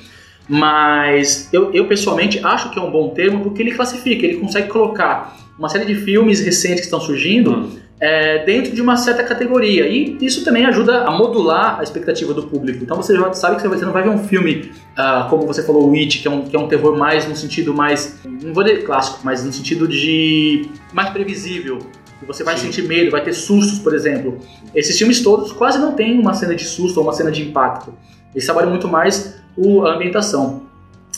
Mas 0.48 1.50
eu, 1.52 1.74
eu 1.74 1.86
pessoalmente 1.88 2.40
acho 2.44 2.72
que 2.72 2.80
é 2.80 2.82
um 2.82 2.90
bom 2.90 3.10
termo 3.10 3.42
porque 3.44 3.62
ele 3.62 3.72
classifica, 3.74 4.26
ele 4.26 4.38
consegue 4.38 4.70
colocar 4.70 5.38
uma 5.58 5.68
série 5.68 5.86
de 5.86 5.96
filmes 5.96 6.40
recentes 6.40 6.82
que 6.82 6.86
estão 6.86 7.02
surgindo 7.02 7.52
hum. 7.52 7.70
é, 8.00 8.46
dentro 8.46 8.74
de 8.74 8.82
uma 8.82 8.96
certa 8.96 9.24
categoria. 9.24 9.88
E 9.88 10.18
isso 10.22 10.46
também 10.46 10.66
ajuda 10.66 11.04
a 11.04 11.12
modular 11.12 11.80
a 11.80 11.84
expectativa 11.84 12.34
do 12.34 12.44
público. 12.44 12.84
Então 12.84 12.96
você 12.96 13.16
já 13.16 13.34
sabe 13.34 13.62
que 13.62 13.68
você 13.68 13.84
não 13.84 13.92
vai 13.92 14.04
ver 14.04 14.10
um 14.10 14.20
filme, 14.20 14.72
uh, 14.98 15.30
como 15.30 15.46
você 15.46 15.64
falou, 15.64 15.90
o 15.90 15.94
It, 15.96 16.20
que 16.20 16.28
é, 16.28 16.32
um, 16.32 16.44
que 16.44 16.56
é 16.56 16.60
um 16.60 16.68
terror 16.68 16.98
mais 16.98 17.28
no 17.28 17.36
sentido 17.36 17.74
mais, 17.74 18.20
não 18.24 18.54
vou 18.54 18.64
dizer 18.64 18.84
clássico, 18.84 19.20
mas 19.24 19.44
no 19.44 19.52
sentido 19.52 19.88
de 19.88 20.70
mais 20.94 21.10
previsível. 21.10 21.80
Você 22.26 22.44
vai 22.44 22.58
Sim. 22.58 22.68
sentir 22.68 22.88
medo, 22.88 23.12
vai 23.12 23.24
ter 23.24 23.34
sustos, 23.34 23.78
por 23.80 23.94
exemplo. 23.94 24.40
Esses 24.74 24.98
filmes 24.98 25.22
todos 25.22 25.52
quase 25.52 25.78
não 25.78 25.92
tem 25.92 26.20
uma 26.20 26.34
cena 26.34 26.56
de 26.56 26.66
susto 26.66 26.98
ou 26.98 27.04
uma 27.04 27.14
cena 27.14 27.32
de 27.32 27.44
impacto. 27.44 27.94
Eles 28.34 28.46
trabalham 28.46 28.70
muito 28.72 28.88
mais 28.88 29.36
o, 29.58 29.86
a 29.86 29.96
ambientação. 29.96 30.64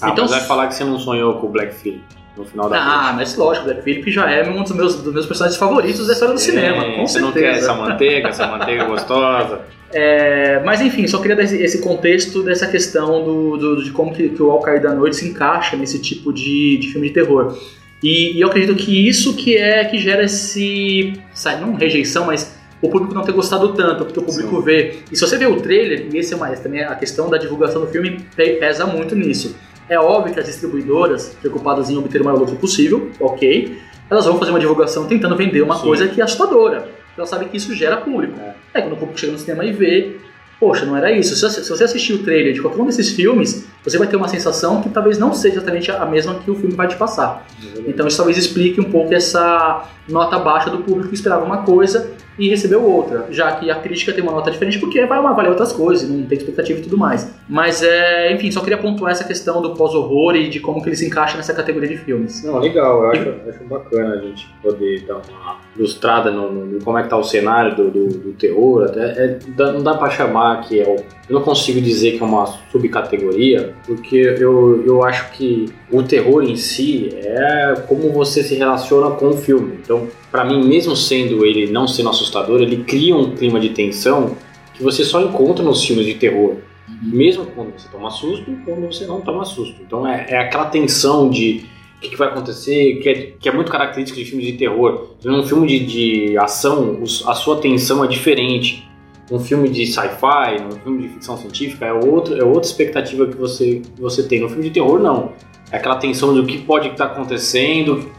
Ah, 0.01 0.09
então, 0.09 0.23
mas 0.23 0.31
vai 0.31 0.41
falar 0.41 0.67
que 0.67 0.75
você 0.75 0.83
não 0.83 0.97
sonhou 0.97 1.35
com 1.35 1.47
o 1.47 1.49
Black 1.49 1.75
Phillip 1.75 2.01
no 2.37 2.45
final 2.45 2.69
da 2.69 2.77
Ah, 2.77 3.01
noite. 3.03 3.15
mas 3.17 3.35
lógico, 3.35 3.65
Black 3.65 3.81
Phillip 3.83 4.11
já 4.11 4.31
é 4.31 4.49
um 4.49 4.63
dos 4.63 4.71
meus, 4.71 4.95
dos 4.95 5.13
meus 5.13 5.25
personagens 5.25 5.59
favoritos 5.59 6.07
da 6.07 6.13
história 6.13 6.33
do 6.33 6.39
é, 6.39 6.43
cinema, 6.43 6.83
com 6.83 7.05
você 7.05 7.19
certeza. 7.19 7.21
não 7.21 7.31
quer 7.33 7.53
essa 7.57 7.73
manteiga, 7.73 8.27
essa 8.29 8.47
manteiga 8.47 8.85
gostosa? 8.85 9.61
É, 9.91 10.61
mas 10.63 10.81
enfim, 10.81 11.07
só 11.07 11.17
queria 11.19 11.35
dar 11.35 11.41
esse 11.41 11.81
contexto 11.81 12.43
dessa 12.43 12.67
questão 12.67 13.23
do, 13.23 13.57
do 13.57 13.83
de 13.83 13.89
como 13.91 14.13
que, 14.13 14.29
que 14.29 14.43
o 14.43 14.51
Al 14.51 14.59
Cair 14.59 14.79
da 14.83 14.93
Noite 14.93 15.15
se 15.15 15.27
encaixa 15.27 15.75
nesse 15.75 15.99
tipo 15.99 16.31
de, 16.31 16.77
de 16.77 16.91
filme 16.91 17.07
de 17.07 17.13
terror. 17.15 17.57
E, 18.03 18.37
e, 18.37 18.41
eu 18.41 18.47
acredito 18.49 18.75
que 18.75 19.07
isso 19.07 19.35
que 19.35 19.57
é 19.57 19.83
que 19.85 19.97
gera 19.97 20.23
esse, 20.23 21.13
sabe, 21.33 21.61
não 21.61 21.73
rejeição, 21.73 22.27
mas 22.27 22.58
o 22.81 22.89
público 22.89 23.13
não 23.13 23.23
ter 23.23 23.33
gostado 23.33 23.73
tanto, 23.73 24.05
porque 24.05 24.19
o 24.19 24.23
público 24.23 24.55
Sim. 24.57 24.61
vê. 24.61 24.99
E 25.11 25.15
se 25.15 25.21
você 25.21 25.37
vê 25.37 25.45
o 25.45 25.57
trailer, 25.57 26.07
e 26.13 26.17
esse 26.17 26.33
é 26.33 26.37
mais 26.37 26.59
também 26.59 26.83
a 26.83 26.95
questão 26.95 27.29
da 27.29 27.37
divulgação 27.37 27.81
do 27.81 27.87
filme 27.87 28.25
pesa 28.35 28.85
muito 28.85 29.15
nisso. 29.15 29.55
É 29.89 29.99
óbvio 29.99 30.33
que 30.33 30.39
as 30.39 30.45
distribuidoras, 30.45 31.35
preocupadas 31.41 31.89
em 31.89 31.97
obter 31.97 32.21
o 32.21 32.25
maior 32.25 32.39
lucro 32.39 32.55
possível, 32.55 33.09
ok, 33.19 33.77
elas 34.09 34.25
vão 34.25 34.37
fazer 34.37 34.51
uma 34.51 34.59
divulgação 34.59 35.05
tentando 35.07 35.35
vender 35.35 35.61
uma 35.61 35.75
Sim. 35.75 35.83
coisa 35.83 36.07
que 36.07 36.21
é 36.21 36.23
assustadora. 36.23 36.87
ela 37.17 37.27
sabe 37.27 37.45
que 37.45 37.57
isso 37.57 37.73
gera 37.75 37.97
público. 37.97 38.39
É. 38.39 38.53
Aí 38.73 38.81
quando 38.81 38.93
o 38.93 38.97
público 38.97 39.19
chega 39.19 39.33
no 39.33 39.39
cinema 39.39 39.65
e 39.65 39.73
vê, 39.73 40.17
poxa, 40.59 40.85
não 40.85 40.95
era 40.95 41.11
isso. 41.11 41.35
Se 41.35 41.69
você 41.69 41.83
assistir 41.83 42.13
o 42.13 42.23
trailer 42.23 42.53
de 42.53 42.61
qualquer 42.61 42.81
um 42.81 42.85
desses 42.85 43.09
filmes, 43.11 43.67
você 43.83 43.97
vai 43.97 44.07
ter 44.07 44.15
uma 44.15 44.27
sensação 44.27 44.81
que 44.81 44.89
talvez 44.89 45.17
não 45.17 45.33
seja 45.33 45.55
exatamente 45.55 45.91
a 45.91 46.05
mesma 46.05 46.35
que 46.35 46.49
o 46.49 46.55
filme 46.55 46.75
vai 46.75 46.87
te 46.87 46.95
passar. 46.95 47.45
Então 47.87 48.07
isso 48.07 48.17
talvez 48.17 48.37
explique 48.37 48.79
um 48.79 48.85
pouco 48.85 49.13
essa 49.13 49.89
nota 50.07 50.37
baixa 50.39 50.69
do 50.69 50.79
público 50.79 51.09
que 51.09 51.15
esperava 51.15 51.43
uma 51.43 51.63
coisa 51.63 52.11
e 52.39 52.47
recebeu 52.49 52.83
outra, 52.83 53.27
já 53.29 53.51
que 53.51 53.69
a 53.69 53.75
crítica 53.75 54.13
tem 54.13 54.23
uma 54.23 54.31
nota 54.31 54.49
diferente 54.49 54.79
porque 54.79 55.05
vai 55.05 55.19
avaliar 55.19 55.49
outras 55.49 55.73
coisas, 55.73 56.09
não 56.09 56.23
tem 56.23 56.37
expectativa 56.37 56.79
e 56.79 56.81
tudo 56.81 56.97
mais. 56.97 57.29
Mas, 57.47 57.83
é, 57.83 58.31
enfim, 58.31 58.49
só 58.49 58.61
queria 58.61 58.77
pontuar 58.77 59.11
essa 59.11 59.25
questão 59.25 59.61
do 59.61 59.75
pós-horror 59.75 60.35
e 60.35 60.47
de 60.47 60.59
como 60.61 60.81
que 60.81 60.87
ele 60.87 60.95
se 60.95 61.05
encaixa 61.05 61.35
nessa 61.35 61.53
categoria 61.53 61.89
de 61.89 61.97
filmes. 61.97 62.41
Não, 62.43 62.57
legal, 62.59 63.03
eu 63.03 63.09
acho, 63.11 63.35
acho 63.49 63.63
bacana 63.65 64.15
a 64.15 64.17
gente 64.17 64.47
poder 64.63 65.01
dar 65.05 65.15
uma 65.15 65.57
ilustrada 65.75 66.31
no, 66.31 66.51
no 66.51 66.83
como 66.83 66.97
é 66.97 67.03
que 67.03 67.09
tá 67.09 67.17
o 67.17 67.23
cenário 67.23 67.75
do, 67.75 67.91
do, 67.91 68.07
do 68.07 68.33
terror, 68.33 68.85
até 68.85 69.01
é, 69.01 69.39
não 69.57 69.83
dá 69.83 69.95
para 69.95 70.09
chamar 70.09 70.61
que 70.61 70.79
é 70.79 70.87
o, 70.87 70.95
eu 71.29 71.35
não 71.35 71.41
consigo 71.43 71.79
dizer 71.79 72.17
que 72.17 72.23
é 72.23 72.25
uma 72.25 72.47
subcategoria, 72.71 73.73
porque 73.85 74.17
eu, 74.39 74.83
eu 74.85 75.03
acho 75.03 75.31
que 75.33 75.67
o 75.91 76.01
terror 76.01 76.43
em 76.43 76.55
si 76.55 77.09
é 77.13 77.75
como 77.87 78.11
você 78.11 78.41
se 78.41 78.55
relaciona 78.55 79.11
com 79.11 79.27
o 79.27 79.33
filme. 79.33 79.79
Então, 79.81 80.07
para 80.31 80.43
mim, 80.45 80.67
mesmo 80.67 80.95
sendo 80.95 81.45
ele 81.45 81.71
não 81.71 81.87
sendo 81.87 82.09
assustador, 82.09 82.61
ele 82.61 82.83
cria 82.83 83.15
um 83.15 83.35
clima 83.35 83.59
de 83.59 83.69
tensão 83.69 84.35
que 84.73 84.83
você 84.83 85.03
só 85.03 85.21
encontra 85.21 85.63
nos 85.63 85.83
filmes 85.83 86.05
de 86.05 86.15
terror. 86.15 86.57
Mesmo 87.01 87.45
quando 87.47 87.71
você 87.73 87.87
toma 87.89 88.09
susto 88.09 88.49
e 88.49 88.55
quando 88.57 88.87
você 88.87 89.05
não 89.05 89.21
toma 89.21 89.45
susto. 89.45 89.81
Então 89.81 90.07
é, 90.07 90.25
é 90.29 90.37
aquela 90.37 90.65
tensão 90.65 91.29
de 91.29 91.65
o 91.97 92.01
que, 92.01 92.09
que, 92.09 92.15
vai 92.15 92.29
acontecer, 92.29 92.95
que 93.01 93.09
é, 93.09 93.13
que 93.39 93.49
é, 93.49 93.51
muito 93.51 93.71
característico 93.71 94.17
de 94.17 94.25
filmes 94.25 94.45
de 94.47 94.53
terror. 94.53 95.15
Num 95.23 95.43
filme 95.43 95.67
de, 95.67 95.79
de 95.85 96.37
ação, 96.37 97.01
a 97.25 97.33
sua 97.33 97.57
tensão 97.57 98.03
é 98.03 98.07
diferente. 98.07 98.87
Um 99.29 99.39
filme 99.39 99.69
de 99.69 99.85
sci-fi, 99.85 100.63
um 100.65 100.79
filme 100.81 101.03
de 101.03 101.09
ficção 101.09 101.37
científica, 101.37 101.85
é, 101.85 101.93
outro, 101.93 102.39
é 102.39 102.43
outra 102.43 102.69
expectativa 102.69 103.27
que 103.27 103.35
você, 103.35 103.81
que 103.95 104.01
você 104.01 104.23
tem. 104.23 104.39
No 104.39 104.47
filme 104.47 104.63
de 104.63 104.71
terror, 104.71 104.99
não. 104.99 105.33
É 105.71 105.77
aquela 105.77 105.97
tensão 105.97 106.33
do 106.33 106.45
que 106.45 106.57
pode 106.59 106.87
estar 106.87 107.05
acontecendo, 107.05 108.09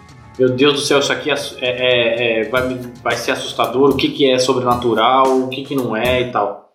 meu 0.41 0.49
Deus 0.49 0.73
do 0.73 0.81
céu, 0.81 1.01
isso 1.01 1.13
aqui 1.13 1.31
é, 1.31 1.35
é, 1.35 1.69
é, 1.69 2.41
é, 2.41 2.49
vai, 2.49 2.79
vai 3.05 3.15
ser 3.15 3.33
assustador, 3.33 3.91
o 3.91 3.95
que, 3.95 4.09
que 4.09 4.27
é 4.27 4.39
sobrenatural, 4.39 5.39
o 5.39 5.49
que, 5.49 5.63
que 5.63 5.75
não 5.75 5.95
é 5.95 6.23
e 6.23 6.33
tal. 6.33 6.73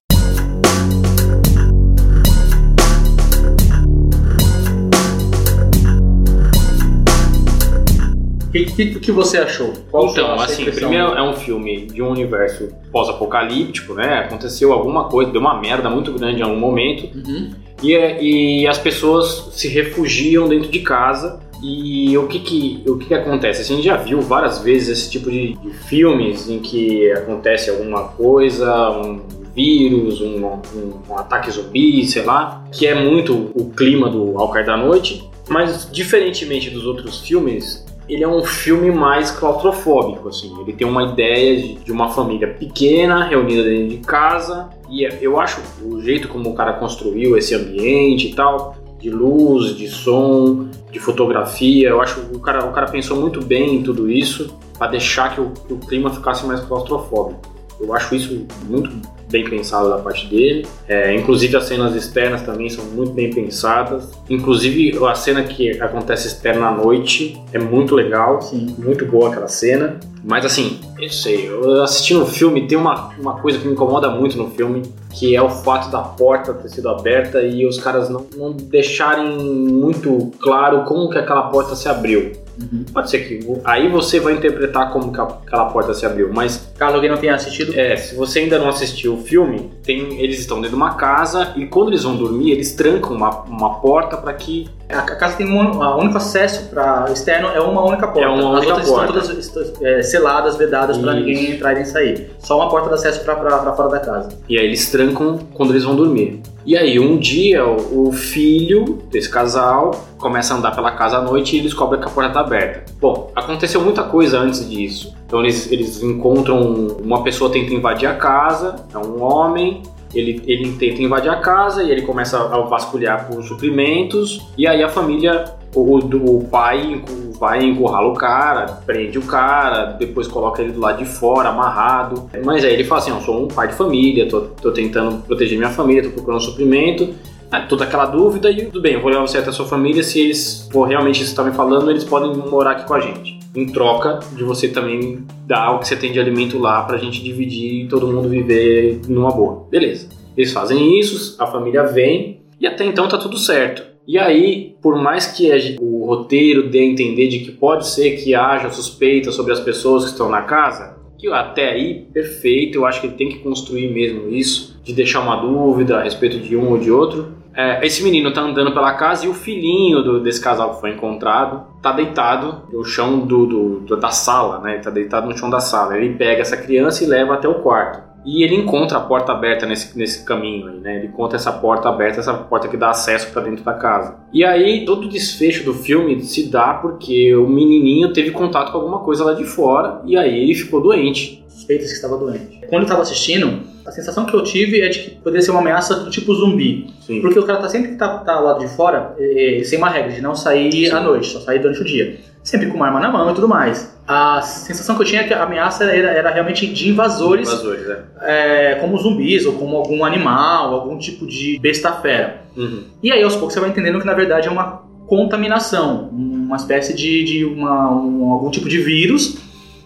O 8.44 8.52
que, 8.52 8.66
que, 8.66 9.00
que, 9.00 9.12
você 9.12 9.40
achou? 9.40 9.74
Qual 9.90 10.12
então, 10.12 10.40
assim, 10.40 10.64
primeiro 10.66 11.16
é 11.16 11.24
um 11.24 11.34
filme 11.34 11.88
de 11.88 12.04
um 12.04 12.10
universo 12.12 12.70
pós-apocalíptico, 12.92 13.96
né? 13.96 14.20
Aconteceu 14.20 14.72
alguma 14.72 15.06
coisa, 15.06 15.32
deu 15.32 15.42
uma 15.42 15.60
merda 15.60 15.90
muito 15.90 16.14
grande 16.14 16.40
em 16.40 16.44
algum 16.44 16.60
momento. 16.60 17.10
Uhum. 17.18 17.52
E, 17.82 18.62
e 18.62 18.68
as 18.68 18.78
pessoas 18.78 19.50
se 19.54 19.68
refugiam 19.68 20.48
dentro 20.48 20.70
de 20.70 20.80
casa 20.82 21.44
e 21.68 22.16
o 22.16 22.28
que 22.28 22.40
que, 22.40 22.84
o 22.88 22.96
que 22.96 23.08
que 23.08 23.14
acontece? 23.16 23.62
A 23.62 23.66
gente 23.66 23.84
já 23.84 23.98
viu 23.98 24.22
várias 24.22 24.60
vezes 24.60 24.90
esse 24.90 25.10
tipo 25.10 25.32
de, 25.32 25.56
de 25.56 25.72
filmes 25.72 26.48
em 26.48 26.60
que 26.60 27.12
acontece 27.12 27.72
alguma 27.72 28.04
coisa, 28.10 28.92
um 28.92 29.20
vírus, 29.56 30.22
um, 30.22 30.46
um, 30.46 30.94
um, 31.10 31.18
ataque 31.18 31.50
zumbi, 31.50 32.06
sei 32.06 32.24
lá, 32.24 32.64
que 32.72 32.86
é 32.86 32.94
muito 32.94 33.52
o 33.56 33.72
clima 33.72 34.10
do 34.10 34.38
Ao 34.38 34.52
Cair 34.52 34.66
da 34.68 34.78
Noite, 34.78 35.28
mas 35.50 35.90
diferentemente 35.92 36.70
dos 36.70 36.86
outros 36.86 37.22
filmes, 37.22 37.84
ele 38.08 38.24
é 38.24 38.28
um 38.28 38.44
filme 38.44 38.92
mais 38.92 39.32
claustrofóbico, 39.32 40.30
assim. 40.30 40.56
Ele 40.62 40.74
tem 40.74 40.86
uma 40.86 41.04
ideia 41.04 41.60
de, 41.60 41.76
de, 41.76 41.92
uma 41.92 42.10
família 42.10 42.50
pequena 42.50 43.24
reunida 43.24 43.64
dentro 43.64 43.88
de 43.88 43.98
casa 43.98 44.70
e 44.88 45.04
eu 45.20 45.40
acho 45.40 45.62
o 45.82 46.00
jeito 46.00 46.28
como 46.28 46.52
o 46.52 46.54
cara 46.54 46.74
construiu 46.74 47.36
esse 47.36 47.56
ambiente 47.56 48.28
e 48.28 48.36
tal 48.36 48.85
de 49.06 49.12
luz, 49.12 49.78
de 49.78 49.88
som, 49.88 50.68
de 50.92 51.00
fotografia. 51.00 51.90
Eu 51.90 52.02
acho 52.02 52.22
que 52.22 52.36
o 52.36 52.40
cara, 52.40 52.66
o 52.66 52.74
cara 52.74 52.88
pensou 52.88 53.16
muito 53.22 53.40
bem 53.40 53.76
em 53.76 53.84
tudo 53.84 54.10
isso 54.10 54.58
para 54.80 54.92
deixar 54.92 55.34
que 55.34 55.40
o, 55.40 55.52
que 55.52 55.74
o 55.74 55.78
clima 55.78 56.10
ficasse 56.10 56.44
mais 56.46 56.62
claustrofóbico. 56.62 57.55
Eu 57.80 57.94
acho 57.94 58.16
isso 58.16 58.46
muito 58.68 58.90
bem 59.30 59.44
pensado 59.44 59.90
da 59.90 59.98
parte 59.98 60.28
dele. 60.28 60.68
É, 60.88 61.14
inclusive 61.14 61.56
as 61.58 61.66
cenas 61.66 61.96
externas 61.96 62.42
também 62.42 62.70
são 62.70 62.86
muito 62.86 63.12
bem 63.12 63.34
pensadas. 63.34 64.12
Inclusive 64.30 64.98
a 65.06 65.16
cena 65.16 65.44
que 65.44 65.82
acontece 65.82 66.28
externa 66.28 66.68
à 66.68 66.72
noite 66.72 67.42
é 67.52 67.60
muito 67.60 67.96
legal, 67.96 68.42
Sim. 68.42 68.76
muito 68.78 69.06
boa 69.06 69.30
aquela 69.30 69.48
cena. 69.48 70.00
Mas 70.24 70.46
assim, 70.46 70.80
eu 71.00 71.10
sei, 71.10 71.48
eu 71.48 71.84
assistindo 71.84 72.24
o 72.24 72.26
filme 72.26 72.68
tem 72.68 72.78
uma, 72.78 73.10
uma 73.20 73.40
coisa 73.40 73.60
que 73.60 73.68
me 73.68 73.74
incomoda 73.74 74.10
muito 74.10 74.38
no 74.38 74.50
filme, 74.50 74.82
que 75.12 75.36
é 75.36 75.42
o 75.42 75.50
fato 75.50 75.92
da 75.92 76.02
porta 76.02 76.54
ter 76.54 76.70
sido 76.70 76.90
aberta 76.90 77.44
e 77.44 77.66
os 77.66 77.78
caras 77.78 78.10
não, 78.10 78.26
não 78.36 78.52
deixarem 78.52 79.38
muito 79.38 80.32
claro 80.40 80.84
como 80.86 81.10
que 81.10 81.18
aquela 81.18 81.44
porta 81.50 81.76
se 81.76 81.88
abriu. 81.88 82.45
Uhum. 82.60 82.86
Pode 82.94 83.10
ser 83.10 83.20
que 83.20 83.40
aí 83.64 83.90
você 83.90 84.20
vai 84.20 84.34
interpretar 84.34 84.92
como 84.92 85.12
que 85.12 85.20
aquela 85.20 85.66
porta 85.66 85.94
se 85.94 86.06
abriu, 86.06 86.32
mas 86.34 86.72
caso 86.78 86.96
alguém 86.96 87.10
não 87.10 87.18
tenha 87.18 87.36
assistido, 87.36 87.78
é, 87.78 87.96
se 87.98 88.16
você 88.16 88.40
ainda 88.40 88.58
não 88.58 88.70
assistiu 88.70 89.16
o 89.16 89.18
filme, 89.18 89.72
tem 89.84 90.20
eles 90.22 90.40
estão 90.40 90.58
dentro 90.58 90.72
de 90.72 90.76
uma 90.76 90.96
casa 90.96 91.54
e 91.56 91.66
quando 91.66 91.90
eles 91.90 92.04
vão 92.04 92.16
dormir, 92.16 92.52
eles 92.52 92.74
trancam 92.74 93.12
uma, 93.16 93.42
uma 93.44 93.80
porta 93.80 94.18
para 94.18 94.34
que 94.34 94.70
a 94.90 95.02
casa 95.02 95.36
tem 95.38 95.48
um 95.48 95.80
o 95.82 96.00
único 96.00 96.18
acesso 96.18 96.70
para 96.70 97.10
externo 97.12 97.50
é 97.50 97.60
uma 97.60 97.84
única 97.84 98.08
porta. 98.08 98.22
É 98.22 98.28
uma 98.28 98.58
As 98.60 98.66
única 98.66 98.74
outras 98.74 98.90
porta. 98.90 99.20
estão 99.20 99.64
todas 99.64 99.82
é, 99.82 100.02
seladas, 100.04 100.56
vedadas 100.58 100.98
para 100.98 101.14
ninguém 101.16 101.52
entrar 101.52 101.72
e 101.74 101.76
nem 101.76 101.86
sair. 101.86 102.30
Só 102.40 102.58
uma 102.58 102.70
porta 102.70 102.90
de 102.90 102.96
acesso 102.96 103.24
para 103.24 103.36
fora 103.76 103.90
da 103.90 104.00
casa. 104.00 104.30
E 104.48 104.58
aí 104.58 104.66
eles 104.66 104.90
trancam 104.92 105.40
quando 105.54 105.72
eles 105.72 105.84
vão 105.84 105.96
dormir. 105.96 106.42
E 106.66 106.76
aí 106.76 107.00
um 107.00 107.18
dia 107.18 107.64
o 107.64 108.12
filho 108.12 109.00
desse 109.12 109.30
casal 109.30 109.92
começa 110.18 110.54
a 110.54 110.58
andar 110.58 110.72
pela 110.74 110.92
casa 110.92 111.18
à 111.18 111.22
noite 111.22 111.56
e 111.56 111.60
eles 111.60 111.74
que 111.76 111.84
a 111.84 111.86
porta 111.86 112.28
está 112.28 112.40
aberta. 112.40 112.92
Bom, 113.00 113.32
aconteceu 113.36 113.82
muita 113.82 114.02
coisa 114.02 114.40
antes 114.40 114.68
disso. 114.68 115.16
Então 115.28 115.42
eles, 115.42 115.72
eles 115.72 116.02
encontram 116.02 116.88
uma 117.04 117.24
pessoa 117.24 117.52
tenta 117.52 117.72
invadir 117.72 118.08
a 118.08 118.16
casa, 118.16 118.78
é 118.92 118.98
um 118.98 119.22
homem, 119.22 119.84
ele, 120.16 120.42
ele 120.46 120.72
tenta 120.74 121.02
invadir 121.02 121.30
a 121.30 121.38
casa 121.38 121.84
e 121.84 121.92
ele 121.92 122.02
começa 122.02 122.38
a 122.38 122.60
vasculhar 122.62 123.28
por 123.28 123.44
suprimentos. 123.44 124.46
E 124.58 124.68
aí 124.68 124.82
a 124.84 124.90
família, 124.90 125.46
o, 125.74 125.98
o 125.98 126.44
pai 126.46 127.04
vai 127.40 127.64
encurrala 127.64 128.08
o 128.08 128.14
cara, 128.14 128.66
prende 128.86 129.18
o 129.18 129.22
cara, 129.24 129.88
depois 129.88 130.28
coloca 130.28 130.62
ele 130.62 130.72
do 130.72 130.80
lado 130.80 131.00
de 131.00 131.06
fora, 131.06 131.50
amarrado. 131.50 132.30
Mas 132.44 132.64
aí 132.64 132.74
ele 132.74 132.84
fala 132.84 133.02
assim: 133.02 133.12
Eu 133.12 133.22
sou 133.22 133.44
um 133.44 133.48
pai 133.48 133.68
de 133.68 133.74
família, 133.74 134.28
tô, 134.28 134.42
tô 134.42 134.72
tentando 134.72 135.22
proteger 135.24 135.58
minha 135.58 135.70
família, 135.70 136.04
tô 136.04 136.10
procurando 136.10 136.42
suprimento. 136.42 137.14
Ah, 137.52 137.62
toda 137.62 137.84
aquela 137.84 138.06
dúvida 138.06 138.50
e 138.50 138.66
tudo 138.66 138.82
bem, 138.82 138.94
eu 138.94 139.02
vou 139.02 139.10
levar 139.10 139.22
você 139.22 139.38
até 139.38 139.50
a 139.50 139.54
sua 139.54 139.66
família. 139.66 140.04
Se 140.04 140.20
eles 140.20 140.68
realmente 140.88 141.20
que 141.20 141.26
está 141.26 141.44
me 141.44 141.52
falando, 141.52 141.92
eles 141.92 142.04
podem 142.04 142.34
morar 142.50 142.72
aqui 142.72 142.88
com 142.88 142.94
a 142.94 143.00
gente 143.00 143.35
em 143.56 143.66
troca 143.66 144.20
de 144.36 144.44
você 144.44 144.68
também 144.68 145.26
dar 145.48 145.72
o 145.72 145.80
que 145.80 145.88
você 145.88 145.96
tem 145.96 146.12
de 146.12 146.20
alimento 146.20 146.60
lá 146.60 146.84
pra 146.84 146.98
gente 146.98 147.24
dividir 147.24 147.86
e 147.86 147.88
todo 147.88 148.08
mundo 148.08 148.28
viver 148.28 149.02
numa 149.08 149.32
boa. 149.32 149.68
Beleza. 149.70 150.10
Eles 150.36 150.52
fazem 150.52 151.00
isso, 151.00 151.42
a 151.42 151.48
família 151.48 151.84
vem 151.84 152.42
e 152.60 152.68
até 152.68 152.86
então 152.86 153.08
tá 153.08 153.18
tudo 153.18 153.38
certo. 153.38 153.84
E 154.08 154.20
aí, 154.20 154.76
por 154.82 155.02
mais 155.02 155.28
que 155.28 155.50
o 155.82 156.06
roteiro 156.06 156.70
dê 156.70 156.80
a 156.80 156.86
entender 156.86 157.28
de 157.28 157.40
que 157.40 157.52
pode 157.52 157.88
ser 157.88 158.12
que 158.18 158.36
haja 158.36 158.70
suspeita 158.70 159.32
sobre 159.32 159.52
as 159.52 159.60
pessoas 159.60 160.04
que 160.04 160.12
estão 160.12 160.30
na 160.30 160.44
casa, 160.44 160.96
que 161.18 161.28
até 161.28 161.72
aí, 161.72 162.06
perfeito, 162.14 162.78
eu 162.78 162.86
acho 162.86 163.02
que 163.02 163.08
ele 163.08 163.16
tem 163.16 163.30
que 163.30 163.40
construir 163.40 163.92
mesmo 163.92 164.30
isso, 164.30 164.80
de 164.84 164.94
deixar 164.94 165.22
uma 165.22 165.38
dúvida 165.38 165.98
a 165.98 166.04
respeito 166.04 166.38
de 166.38 166.56
um 166.56 166.70
ou 166.70 166.78
de 166.78 166.92
outro. 166.92 167.34
É, 167.56 167.86
esse 167.86 168.04
menino 168.04 168.34
tá 168.34 168.42
andando 168.42 168.74
pela 168.74 168.94
casa 168.94 169.26
e 169.26 169.30
o 169.30 169.34
filhinho 169.34 170.04
do, 170.04 170.20
desse 170.22 170.42
casal 170.42 170.76
que 170.76 170.82
foi 170.82 170.92
encontrado 170.92 171.64
tá 171.82 171.94
deitado 171.94 172.64
no 172.72 172.84
chão 172.84 173.20
do, 173.20 173.80
do, 173.80 173.96
da 173.96 174.10
sala, 174.10 174.60
né? 174.60 174.74
Ele 174.74 174.84
tá 174.84 174.90
deitado 174.90 175.28
no 175.28 175.38
chão 175.38 175.50
da 175.50 175.62
sala. 175.62 175.98
Ele 175.98 176.16
pega 176.16 176.42
essa 176.42 176.58
criança 176.58 177.04
e 177.04 177.08
leva 177.08 177.36
até 177.36 177.48
o 177.48 177.62
quarto. 177.62 178.04
E 178.26 178.44
ele 178.44 178.56
encontra 178.56 178.98
a 178.98 179.02
porta 179.02 179.32
aberta 179.32 179.68
nesse, 179.68 179.96
nesse 179.98 180.26
caminho 180.26 180.68
aí, 180.68 180.80
né? 180.80 180.98
Ele 180.98 181.08
encontra 181.08 181.38
essa 181.38 181.52
porta 181.52 181.88
aberta, 181.88 182.20
essa 182.20 182.34
porta 182.34 182.68
que 182.68 182.76
dá 182.76 182.90
acesso 182.90 183.32
para 183.32 183.44
dentro 183.44 183.64
da 183.64 183.74
casa. 183.74 184.18
E 184.34 184.44
aí 184.44 184.84
todo 184.84 185.06
o 185.06 185.10
desfecho 185.10 185.64
do 185.64 185.76
filme 185.76 186.20
se 186.22 186.50
dá 186.50 186.74
porque 186.74 187.36
o 187.36 187.48
menininho 187.48 188.12
teve 188.12 188.32
contato 188.32 188.72
com 188.72 188.80
alguma 188.80 189.00
coisa 189.00 189.24
lá 189.24 189.34
de 189.34 189.46
fora 189.46 190.02
e 190.06 190.18
aí 190.18 190.40
ele 190.40 190.56
ficou 190.56 190.82
doente. 190.82 191.45
Suspeitas 191.56 191.88
que 191.88 191.96
estava 191.96 192.18
doente. 192.18 192.60
Quando 192.68 192.82
eu 192.82 192.84
estava 192.84 193.02
assistindo, 193.02 193.62
a 193.86 193.92
sensação 193.92 194.26
que 194.26 194.34
eu 194.36 194.44
tive 194.44 194.82
é 194.82 194.90
de 194.90 195.00
que 195.00 195.10
poderia 195.12 195.42
ser 195.42 195.52
uma 195.52 195.62
ameaça 195.62 195.96
do 195.96 196.10
tipo 196.10 196.36
zumbi. 196.36 196.94
Sim. 197.00 197.22
Porque 197.22 197.40
o 197.40 197.44
cara 197.44 197.60
tá 197.60 197.70
sempre 197.70 197.92
que 197.92 197.96
tá, 197.96 198.18
tá 198.18 198.40
lá 198.42 198.58
de 198.58 198.68
fora, 198.68 199.16
é, 199.18 199.62
sem 199.64 199.78
uma 199.78 199.90
regra 199.90 200.12
de 200.12 200.22
não 200.22 200.36
sair 200.36 200.88
Sim. 200.88 200.92
à 200.92 201.00
noite, 201.00 201.28
só 201.28 201.40
sair 201.40 201.60
durante 201.60 201.80
o 201.80 201.86
dia. 201.86 202.18
Sempre 202.44 202.68
com 202.68 202.76
uma 202.76 202.88
arma 202.88 203.00
na 203.00 203.10
mão 203.10 203.32
e 203.32 203.34
tudo 203.34 203.48
mais. 203.48 203.96
A 204.06 204.42
sensação 204.42 204.96
que 204.96 205.02
eu 205.02 205.06
tinha 205.06 205.22
é 205.22 205.24
que 205.24 205.34
a 205.34 205.44
ameaça 205.44 205.86
era, 205.86 206.10
era 206.10 206.30
realmente 206.30 206.68
de 206.68 206.90
invasores, 206.90 207.48
invasores 207.48 207.88
é. 207.90 208.74
É, 208.74 208.76
como 208.76 208.98
zumbis 208.98 209.46
ou 209.46 209.54
como 209.54 209.78
algum 209.78 210.04
animal, 210.04 210.74
algum 210.74 210.98
tipo 210.98 211.26
de 211.26 211.58
besta 211.58 211.94
fera. 211.94 212.42
Uhum. 212.58 212.84
E 213.02 213.12
aí 213.12 213.24
aos 213.24 213.36
poucos 213.36 213.54
você 213.54 213.62
vai 213.62 213.70
entendendo 213.70 214.00
que 214.00 214.06
na 214.06 214.14
verdade 214.14 214.48
é 214.48 214.52
uma 214.52 214.84
contaminação, 215.08 216.10
uma 216.12 216.56
espécie 216.56 216.94
de, 216.96 217.24
de 217.24 217.46
uma, 217.46 217.92
um, 217.92 218.32
algum 218.32 218.50
tipo 218.50 218.68
de 218.68 218.80
vírus 218.80 219.38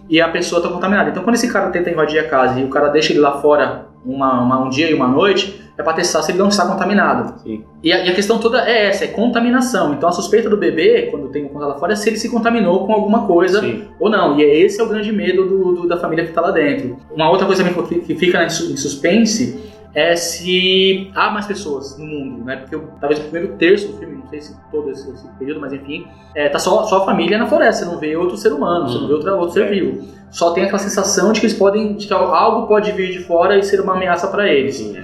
e 0.09 0.19
a 0.19 0.27
pessoa 0.27 0.59
está 0.59 0.73
contaminada. 0.73 1.09
Então, 1.09 1.23
quando 1.23 1.35
esse 1.35 1.51
cara 1.51 1.69
tenta 1.69 1.89
invadir 1.89 2.19
a 2.19 2.27
casa 2.27 2.59
e 2.59 2.63
o 2.63 2.69
cara 2.69 2.87
deixa 2.89 3.13
ele 3.13 3.19
lá 3.19 3.39
fora 3.39 3.87
uma, 4.03 4.41
uma, 4.41 4.65
um 4.65 4.69
dia 4.69 4.89
e 4.89 4.93
uma 4.93 5.07
noite, 5.07 5.61
é 5.77 5.83
para 5.83 5.93
testar 5.93 6.23
se 6.23 6.31
ele 6.31 6.39
não 6.39 6.49
está 6.49 6.65
contaminado. 6.65 7.39
Sim. 7.41 7.63
E 7.83 7.93
a, 7.93 8.05
e 8.05 8.09
a, 8.09 8.15
questão 8.15 8.39
toda 8.39 8.67
é 8.67 8.87
essa, 8.87 9.05
é 9.05 9.07
contaminação. 9.07 9.93
Então, 9.93 10.09
a 10.09 10.11
suspeita 10.11 10.49
do 10.49 10.57
bebê, 10.57 11.09
quando 11.11 11.29
tem 11.29 11.47
conta 11.47 11.67
lá 11.67 11.75
fora, 11.77 11.93
é 11.93 11.95
se 11.95 12.09
ele 12.09 12.17
se 12.17 12.29
contaminou 12.29 12.85
com 12.85 12.93
alguma 12.93 13.27
coisa 13.27 13.61
Sim. 13.61 13.83
ou 13.99 14.09
não. 14.09 14.39
E 14.39 14.43
esse 14.43 14.81
é 14.81 14.83
o 14.83 14.87
grande 14.87 15.11
medo 15.11 15.45
do, 15.45 15.73
do 15.73 15.87
da 15.87 15.97
família 15.97 16.23
que 16.23 16.31
está 16.31 16.41
lá 16.41 16.51
dentro. 16.51 16.97
Uma 17.13 17.29
outra 17.29 17.45
coisa 17.45 17.63
que 17.63 18.15
fica 18.15 18.43
em 18.43 18.49
suspense 18.49 19.68
é 19.93 20.15
se 20.15 21.11
há 21.15 21.29
mais 21.31 21.47
pessoas 21.47 21.97
no 21.97 22.05
mundo, 22.05 22.45
né? 22.45 22.57
Porque 22.57 22.77
talvez 22.99 23.19
o 23.19 23.23
primeiro 23.23 23.55
terço 23.57 23.87
do 23.87 23.97
filme, 23.97 24.17
não 24.17 24.27
sei 24.29 24.41
se 24.41 24.55
todo 24.71 24.91
esse, 24.91 25.09
esse 25.09 25.27
período, 25.39 25.59
mas 25.59 25.73
enfim, 25.73 26.05
é, 26.35 26.47
tá 26.49 26.59
só, 26.59 26.83
só 26.83 27.03
a 27.03 27.05
família 27.05 27.37
na 27.37 27.47
floresta, 27.47 27.85
você 27.85 27.91
não 27.91 27.99
vê 27.99 28.15
outro 28.15 28.37
ser 28.37 28.53
humano, 28.53 28.85
hum. 28.85 28.87
você 28.87 28.99
não 28.99 29.07
vê 29.07 29.13
outro, 29.13 29.37
outro 29.37 29.53
ser 29.53 29.65
é. 29.65 29.69
vivo. 29.69 30.19
Só 30.31 30.51
tem 30.51 30.63
aquela 30.63 30.77
sensação 30.77 31.33
de 31.33 31.39
que 31.39 31.47
eles 31.47 31.57
podem, 31.57 31.95
de 31.95 32.05
que 32.05 32.13
algo 32.13 32.67
pode 32.67 32.91
vir 32.91 33.11
de 33.11 33.23
fora 33.23 33.57
e 33.57 33.63
ser 33.63 33.81
uma 33.81 33.95
ameaça 33.95 34.27
para 34.27 34.47
eles. 34.47 34.75
Sim, 34.75 34.95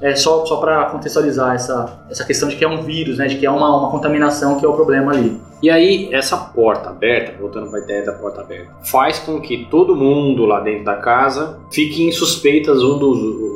é, 0.00 0.10
é 0.10 0.14
só, 0.14 0.46
só 0.46 0.58
para 0.58 0.86
contextualizar 0.86 1.54
essa, 1.54 2.00
essa 2.08 2.24
questão 2.24 2.48
de 2.48 2.54
que 2.54 2.64
é 2.64 2.68
um 2.68 2.82
vírus, 2.82 3.18
né? 3.18 3.26
De 3.26 3.36
que 3.36 3.44
é 3.44 3.50
uma, 3.50 3.76
uma 3.76 3.90
contaminação 3.90 4.58
que 4.58 4.64
é 4.64 4.68
o 4.68 4.72
problema 4.72 5.12
ali. 5.12 5.40
E 5.60 5.68
aí, 5.68 6.08
essa 6.14 6.36
porta 6.36 6.90
aberta, 6.90 7.36
voltando 7.40 7.68
para 7.68 7.80
a 7.80 7.82
ideia 7.82 8.04
da 8.04 8.12
porta 8.12 8.42
aberta, 8.42 8.70
faz 8.84 9.18
com 9.18 9.40
que 9.40 9.66
todo 9.68 9.96
mundo 9.96 10.46
lá 10.46 10.60
dentro 10.60 10.84
da 10.84 10.94
casa 10.94 11.58
fique 11.72 12.04
em 12.04 12.12
suspeitas 12.12 12.80
um 12.80 12.96
dos 12.96 13.47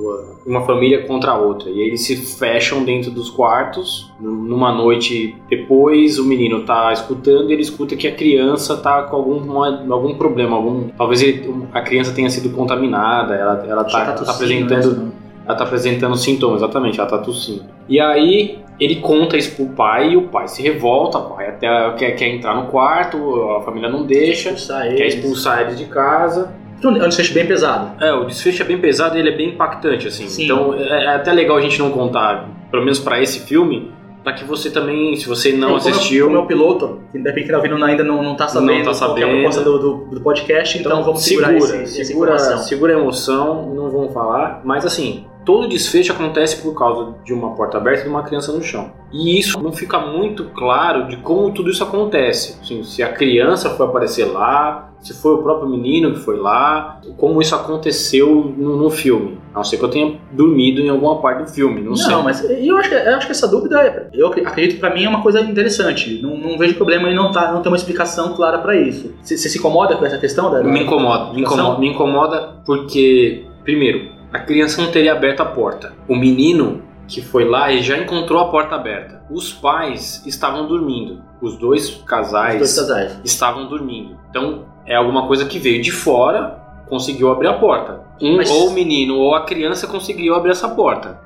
uma 0.47 0.63
família 0.63 1.07
contra 1.07 1.33
a 1.33 1.39
outra. 1.39 1.71
E 1.71 1.81
eles 1.81 2.03
se 2.03 2.17
fecham 2.17 2.85
dentro 2.85 3.11
dos 3.11 3.31
quartos. 3.31 4.13
Numa 4.21 4.73
noite 4.73 5.37
depois, 5.49 6.19
o 6.19 6.25
menino 6.25 6.65
tá 6.65 6.93
escutando 6.93 7.51
e 7.51 7.53
ele 7.53 7.63
escuta 7.63 7.97
que 7.97 8.07
a 8.07 8.15
criança 8.15 8.77
tá 8.77 9.03
com 9.03 9.17
algum, 9.17 9.93
algum 9.93 10.15
problema. 10.15 10.57
Algum, 10.57 10.89
talvez 10.89 11.23
ele, 11.23 11.67
a 11.73 11.81
criança 11.81 12.13
tenha 12.13 12.31
sido 12.31 12.51
contaminada, 12.51 13.35
ela, 13.35 13.65
ela 13.67 13.85
tá, 13.85 14.13
tá, 14.13 14.25
tá 14.25 14.33
apresentando. 14.33 14.97
Né? 14.97 15.13
Ela 15.45 15.57
tá 15.57 15.65
apresentando 15.65 16.17
sintomas, 16.17 16.63
exatamente, 16.63 17.01
ela 17.01 17.09
tá 17.09 17.19
tossindo. 17.19 17.65
E 17.89 17.99
aí 17.99 18.63
ele 18.79 18.97
conta 18.97 19.37
isso 19.37 19.55
pro 19.55 19.67
pai 19.67 20.13
e 20.13 20.17
o 20.17 20.29
pai 20.29 20.49
se 20.49 20.63
revolta, 20.63 21.19
o 21.19 21.35
pai 21.35 21.49
até 21.49 21.93
quer, 21.93 22.11
quer 22.13 22.29
entrar 22.29 22.55
no 22.55 22.69
quarto, 22.69 23.51
a 23.51 23.63
família 23.63 23.89
não 23.89 24.05
deixa, 24.05 24.51
expulsar 24.51 24.95
quer 24.95 25.07
expulsar 25.07 25.61
eles 25.63 25.79
de 25.79 25.85
casa. 25.87 26.53
É 26.83 27.05
um 27.05 27.09
desfecho 27.09 27.35
bem 27.35 27.47
pesado. 27.47 28.03
É, 28.03 28.13
o 28.13 28.25
desfecho 28.25 28.63
é 28.63 28.67
bem 28.67 28.79
pesado 28.79 29.17
e 29.17 29.21
ele 29.21 29.31
é 29.31 29.37
bem 29.37 29.51
impactante, 29.51 30.09
assim. 30.09 30.27
Sim. 30.29 30.45
Então 30.45 30.75
é, 30.75 31.05
é 31.05 31.09
até 31.15 31.33
legal 31.33 31.57
a 31.57 31.61
gente 31.61 31.79
não 31.79 31.91
contar, 31.91 32.49
pelo 32.71 32.83
menos 32.83 32.99
para 32.99 33.21
esse 33.21 33.41
filme, 33.41 33.93
para 34.23 34.33
que 34.33 34.45
você 34.45 34.71
também, 34.71 35.17
se 35.17 35.29
você 35.29 35.53
não 35.53 35.79
Sim, 35.79 35.91
assistiu. 35.91 36.27
Como 36.27 36.37
é 36.37 36.41
o 36.41 36.47
piloto, 36.47 37.01
que 37.11 37.19
de 37.19 37.29
repente 37.29 37.49
tá 37.49 37.57
ouvindo 37.57 37.85
ainda 37.85 38.05
não, 38.05 38.23
não 38.23 38.37
tá 38.37 38.49
sabendo, 38.49 38.79
não 38.79 38.85
tá 38.85 38.95
sabendo. 38.95 39.27
qual 39.27 39.31
é 39.31 39.33
a 39.33 39.35
proposta 39.35 39.65
do, 39.65 39.79
do, 39.79 39.95
do 40.07 40.21
podcast, 40.21 40.79
então, 40.79 40.93
então 40.93 41.05
vamos 41.05 41.23
segurar 41.23 41.49
segura, 41.49 41.83
esse, 41.83 42.05
segura, 42.05 42.39
segura 42.59 42.97
a 42.97 43.01
emoção, 43.01 43.75
não 43.75 43.91
vamos 43.91 44.13
falar, 44.13 44.61
mas 44.65 44.87
assim, 44.87 45.27
todo 45.45 45.69
desfecho 45.69 46.13
acontece 46.13 46.63
por 46.63 46.77
causa 46.79 47.15
de 47.25 47.33
uma 47.33 47.55
porta 47.55 47.79
aberta 47.79 48.01
e 48.01 48.05
de 48.05 48.11
uma 48.11 48.23
criança 48.23 48.53
no 48.53 48.63
chão. 48.63 48.93
E 49.13 49.39
isso 49.39 49.61
não 49.61 49.73
fica 49.73 49.99
muito 49.99 50.45
claro 50.51 51.09
de 51.09 51.17
como 51.17 51.53
tudo 51.53 51.71
isso 51.71 51.83
acontece. 51.83 52.59
Assim, 52.63 52.83
se 52.85 53.03
a 53.03 53.13
criança 53.13 53.71
foi 53.71 53.87
aparecer 53.87 54.25
lá, 54.25 54.92
se 55.03 55.13
foi 55.15 55.35
o 55.35 55.39
próprio 55.39 55.69
menino 55.69 56.13
que 56.13 56.21
foi 56.21 56.39
lá, 56.39 57.01
como 57.17 57.43
isso 57.43 57.55
aconteceu 57.55 58.55
no, 58.57 58.77
no 58.77 58.89
filme. 58.89 59.39
A 59.53 59.59
não 59.59 59.65
ser 59.65 59.77
que 59.77 59.85
eu 59.85 59.89
tenha 59.89 60.19
dormido 60.31 60.81
em 60.81 60.89
alguma 60.89 61.21
parte 61.21 61.43
do 61.43 61.51
filme, 61.51 61.81
não, 61.81 61.91
não 61.91 61.97
sei. 61.97 62.15
Não, 62.15 62.23
mas 62.23 62.43
eu 62.49 62.77
acho, 62.77 62.89
que, 62.89 62.95
eu 62.95 63.17
acho 63.17 63.27
que 63.27 63.33
essa 63.33 63.49
dúvida, 63.49 64.09
eu 64.15 64.29
acredito 64.29 64.75
que 64.75 64.81
para 64.81 64.95
mim 64.95 65.05
é 65.05 65.09
uma 65.09 65.21
coisa 65.21 65.41
interessante. 65.41 66.21
Não, 66.23 66.37
não 66.37 66.57
vejo 66.57 66.75
problema 66.77 67.11
em 67.11 67.15
não, 67.15 67.33
tá, 67.33 67.53
não 67.53 67.61
ter 67.61 67.69
uma 67.69 67.77
explicação 67.77 68.35
clara 68.35 68.59
para 68.59 68.77
isso. 68.77 69.13
Você 69.21 69.37
se 69.37 69.59
incomoda 69.59 69.97
com 69.97 70.07
essa 70.07 70.19
questão? 70.19 70.51
Da, 70.51 70.63
me 70.63 70.85
incomoda, 70.85 71.33
me 71.35 71.43
incomoda, 71.43 71.79
me 71.79 71.89
incomoda 71.89 72.55
porque, 72.65 73.45
primeiro, 73.65 74.13
a 74.33 74.39
criança 74.39 74.81
não 74.81 74.91
teria 74.91 75.13
aberto 75.13 75.41
a 75.41 75.47
porta. 75.47 75.93
O 76.09 76.15
menino 76.15 76.81
que 77.09 77.21
foi 77.21 77.45
lá 77.45 77.71
e 77.71 77.83
já 77.83 77.99
encontrou 77.99 78.41
a 78.41 78.49
porta 78.49 78.75
aberta. 78.75 79.23
Os 79.31 79.53
pais 79.53 80.23
estavam 80.27 80.67
dormindo. 80.67 81.21
Os 81.41 81.59
dois 81.59 82.03
casais, 82.07 82.63
Os 82.63 82.75
dois 82.75 82.89
casais. 82.89 83.21
estavam 83.25 83.69
dormindo. 83.69 84.17
Então 84.31 84.65
é 84.87 84.95
alguma 84.95 85.27
coisa 85.27 85.45
que 85.45 85.59
veio 85.59 85.83
de 85.83 85.91
fora, 85.91 86.59
conseguiu 86.89 87.31
abrir 87.31 87.49
a 87.49 87.55
porta. 87.55 88.01
Um, 88.21 88.37
Mas... 88.37 88.51
Ou 88.51 88.69
o 88.69 88.73
menino 88.73 89.17
ou 89.17 89.35
a 89.35 89.45
criança 89.45 89.87
conseguiu 89.87 90.35
abrir 90.35 90.51
essa 90.51 90.69
porta. 90.69 91.19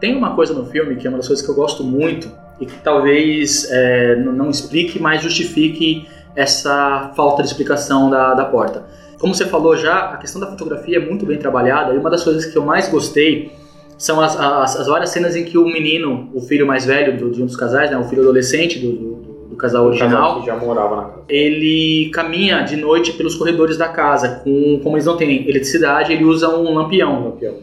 Tem 0.00 0.14
uma 0.16 0.34
coisa 0.34 0.52
no 0.52 0.66
filme 0.66 0.96
que 0.96 1.06
é 1.06 1.10
uma 1.10 1.18
das 1.18 1.26
coisas 1.26 1.44
que 1.44 1.50
eu 1.50 1.54
gosto 1.54 1.82
muito 1.82 2.30
e 2.60 2.66
que 2.66 2.76
talvez 2.82 3.68
é, 3.70 4.16
não 4.16 4.50
explique, 4.50 5.00
mas 5.00 5.22
justifique 5.22 6.06
essa 6.36 7.12
falta 7.16 7.42
de 7.42 7.48
explicação 7.48 8.10
da, 8.10 8.34
da 8.34 8.44
porta 8.44 8.84
como 9.24 9.34
você 9.34 9.46
falou 9.46 9.74
já, 9.74 10.10
a 10.10 10.16
questão 10.18 10.38
da 10.38 10.46
fotografia 10.46 10.98
é 10.98 11.00
muito 11.00 11.24
bem 11.24 11.38
trabalhada 11.38 11.94
e 11.94 11.96
uma 11.96 12.10
das 12.10 12.22
coisas 12.22 12.44
que 12.44 12.58
eu 12.58 12.62
mais 12.62 12.90
gostei 12.90 13.52
são 13.96 14.20
as, 14.20 14.38
as, 14.38 14.76
as 14.80 14.86
várias 14.86 15.08
cenas 15.10 15.34
em 15.34 15.44
que 15.44 15.56
o 15.56 15.64
menino, 15.64 16.28
o 16.34 16.42
filho 16.42 16.66
mais 16.66 16.84
velho 16.84 17.16
do, 17.16 17.30
de 17.30 17.42
um 17.42 17.46
dos 17.46 17.56
casais, 17.56 17.90
né, 17.90 17.96
o 17.96 18.04
filho 18.04 18.20
adolescente 18.20 18.78
do, 18.78 18.92
do, 18.92 19.14
do 19.14 19.33
casal 19.64 19.86
original, 19.86 20.40
que 20.40 20.46
já 20.46 20.56
morava 20.56 20.96
na 20.96 21.02
casa. 21.04 21.24
ele 21.28 22.10
caminha 22.12 22.60
de 22.62 22.76
noite 22.76 23.12
pelos 23.14 23.34
corredores 23.34 23.76
da 23.76 23.88
casa. 23.88 24.40
Com, 24.44 24.80
como 24.82 24.96
eles 24.96 25.06
não 25.06 25.16
têm 25.16 25.48
eletricidade, 25.48 26.12
ele 26.12 26.24
usa 26.24 26.48
um 26.48 26.74
lampião. 26.74 27.20
Um 27.20 27.24
lampião. 27.30 27.54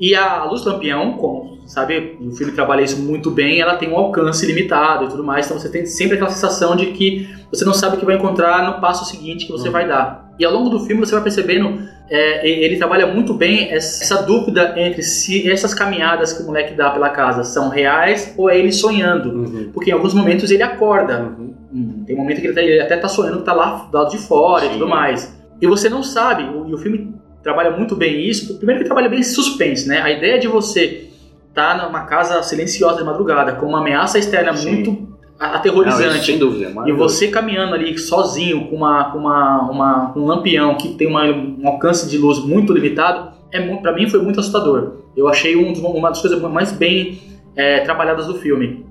E 0.00 0.14
a 0.14 0.44
luz 0.44 0.64
lampião, 0.64 1.12
como 1.14 1.60
sabe, 1.66 2.16
o 2.20 2.32
filme 2.32 2.52
trabalha 2.52 2.82
isso 2.82 3.00
muito 3.00 3.30
bem, 3.30 3.60
ela 3.60 3.76
tem 3.76 3.88
um 3.88 3.96
alcance 3.96 4.44
limitado 4.44 5.04
e 5.04 5.08
tudo 5.08 5.22
mais, 5.22 5.46
então 5.46 5.56
você 5.56 5.68
tem 5.68 5.86
sempre 5.86 6.16
aquela 6.16 6.30
sensação 6.30 6.74
de 6.74 6.86
que 6.86 7.28
você 7.48 7.64
não 7.64 7.72
sabe 7.72 7.96
o 7.96 7.98
que 8.00 8.04
vai 8.04 8.16
encontrar 8.16 8.66
no 8.66 8.80
passo 8.80 9.04
seguinte 9.04 9.46
que 9.46 9.52
você 9.52 9.68
uhum. 9.68 9.72
vai 9.72 9.86
dar. 9.86 10.30
E 10.36 10.44
ao 10.44 10.52
longo 10.52 10.70
do 10.70 10.80
filme 10.80 11.04
você 11.04 11.12
vai 11.12 11.22
percebendo, 11.22 11.80
é, 12.08 12.48
ele 12.48 12.76
trabalha 12.76 13.06
muito 13.06 13.34
bem 13.34 13.70
essa 13.70 14.22
dúvida 14.22 14.74
entre 14.76 15.02
se 15.02 15.48
essas 15.48 15.72
caminhadas 15.72 16.32
que 16.32 16.42
o 16.42 16.46
moleque 16.46 16.74
dá 16.74 16.90
pela 16.90 17.10
casa 17.10 17.44
são 17.44 17.68
reais 17.68 18.34
ou 18.36 18.50
é 18.50 18.58
ele 18.58 18.72
sonhando. 18.72 19.30
Uhum. 19.30 19.70
Porque 19.72 19.90
em 19.90 19.92
alguns 19.92 20.12
momentos 20.12 20.50
ele 20.50 20.62
acorda. 20.62 21.36
Uhum. 21.72 21.80
Hum, 21.80 22.04
tem 22.06 22.16
um 22.16 22.18
momento 22.18 22.40
que 22.40 22.46
ele, 22.46 22.54
tá, 22.54 22.62
ele 22.62 22.80
até 22.80 22.96
está 22.96 23.08
sonhando 23.08 23.36
que 23.36 23.42
está 23.42 23.52
lá 23.52 23.88
do 23.90 23.96
lado 23.96 24.10
de 24.10 24.18
fora 24.18 24.62
Sim. 24.62 24.68
e 24.68 24.72
tudo 24.72 24.88
mais. 24.88 25.38
E 25.60 25.66
você 25.66 25.88
não 25.88 26.02
sabe, 26.02 26.42
e 26.42 26.74
o 26.74 26.78
filme 26.78 27.14
trabalha 27.42 27.70
muito 27.70 27.94
bem 27.94 28.26
isso. 28.26 28.56
Primeiro 28.56 28.80
que 28.80 28.86
trabalha 28.86 29.08
bem 29.08 29.20
esse 29.20 29.34
suspense, 29.34 29.88
né? 29.88 30.00
A 30.00 30.10
ideia 30.10 30.38
de 30.38 30.48
você 30.48 31.08
estar 31.48 31.78
tá 31.78 31.86
numa 31.86 32.04
casa 32.04 32.42
silenciosa 32.42 32.98
de 32.98 33.04
madrugada, 33.04 33.52
com 33.52 33.66
uma 33.66 33.80
ameaça 33.80 34.18
externa 34.18 34.54
Sim. 34.54 34.70
muito 34.70 35.10
aterrorizante. 35.38 36.16
Não, 36.16 36.24
sem 36.24 36.38
dúvida. 36.38 36.72
E 36.86 36.92
você 36.92 37.28
caminhando 37.28 37.74
ali 37.74 37.98
sozinho 37.98 38.68
com, 38.68 38.76
uma, 38.76 39.10
com 39.10 39.18
uma, 39.18 39.70
uma, 39.70 40.12
um 40.16 40.26
lampião 40.26 40.76
que 40.76 40.94
tem 40.94 41.06
uma, 41.06 41.24
um 41.24 41.66
alcance 41.66 42.08
de 42.08 42.18
luz 42.18 42.38
muito 42.38 42.72
limitado, 42.72 43.32
é 43.50 43.60
para 43.76 43.92
mim 43.94 44.08
foi 44.08 44.20
muito 44.20 44.38
assustador. 44.38 44.96
Eu 45.16 45.28
achei 45.28 45.56
um, 45.56 45.72
uma 45.72 46.10
das 46.10 46.20
coisas 46.20 46.40
mais 46.40 46.72
bem 46.72 47.18
é, 47.56 47.80
trabalhadas 47.80 48.26
do 48.26 48.34
filme. 48.34 48.86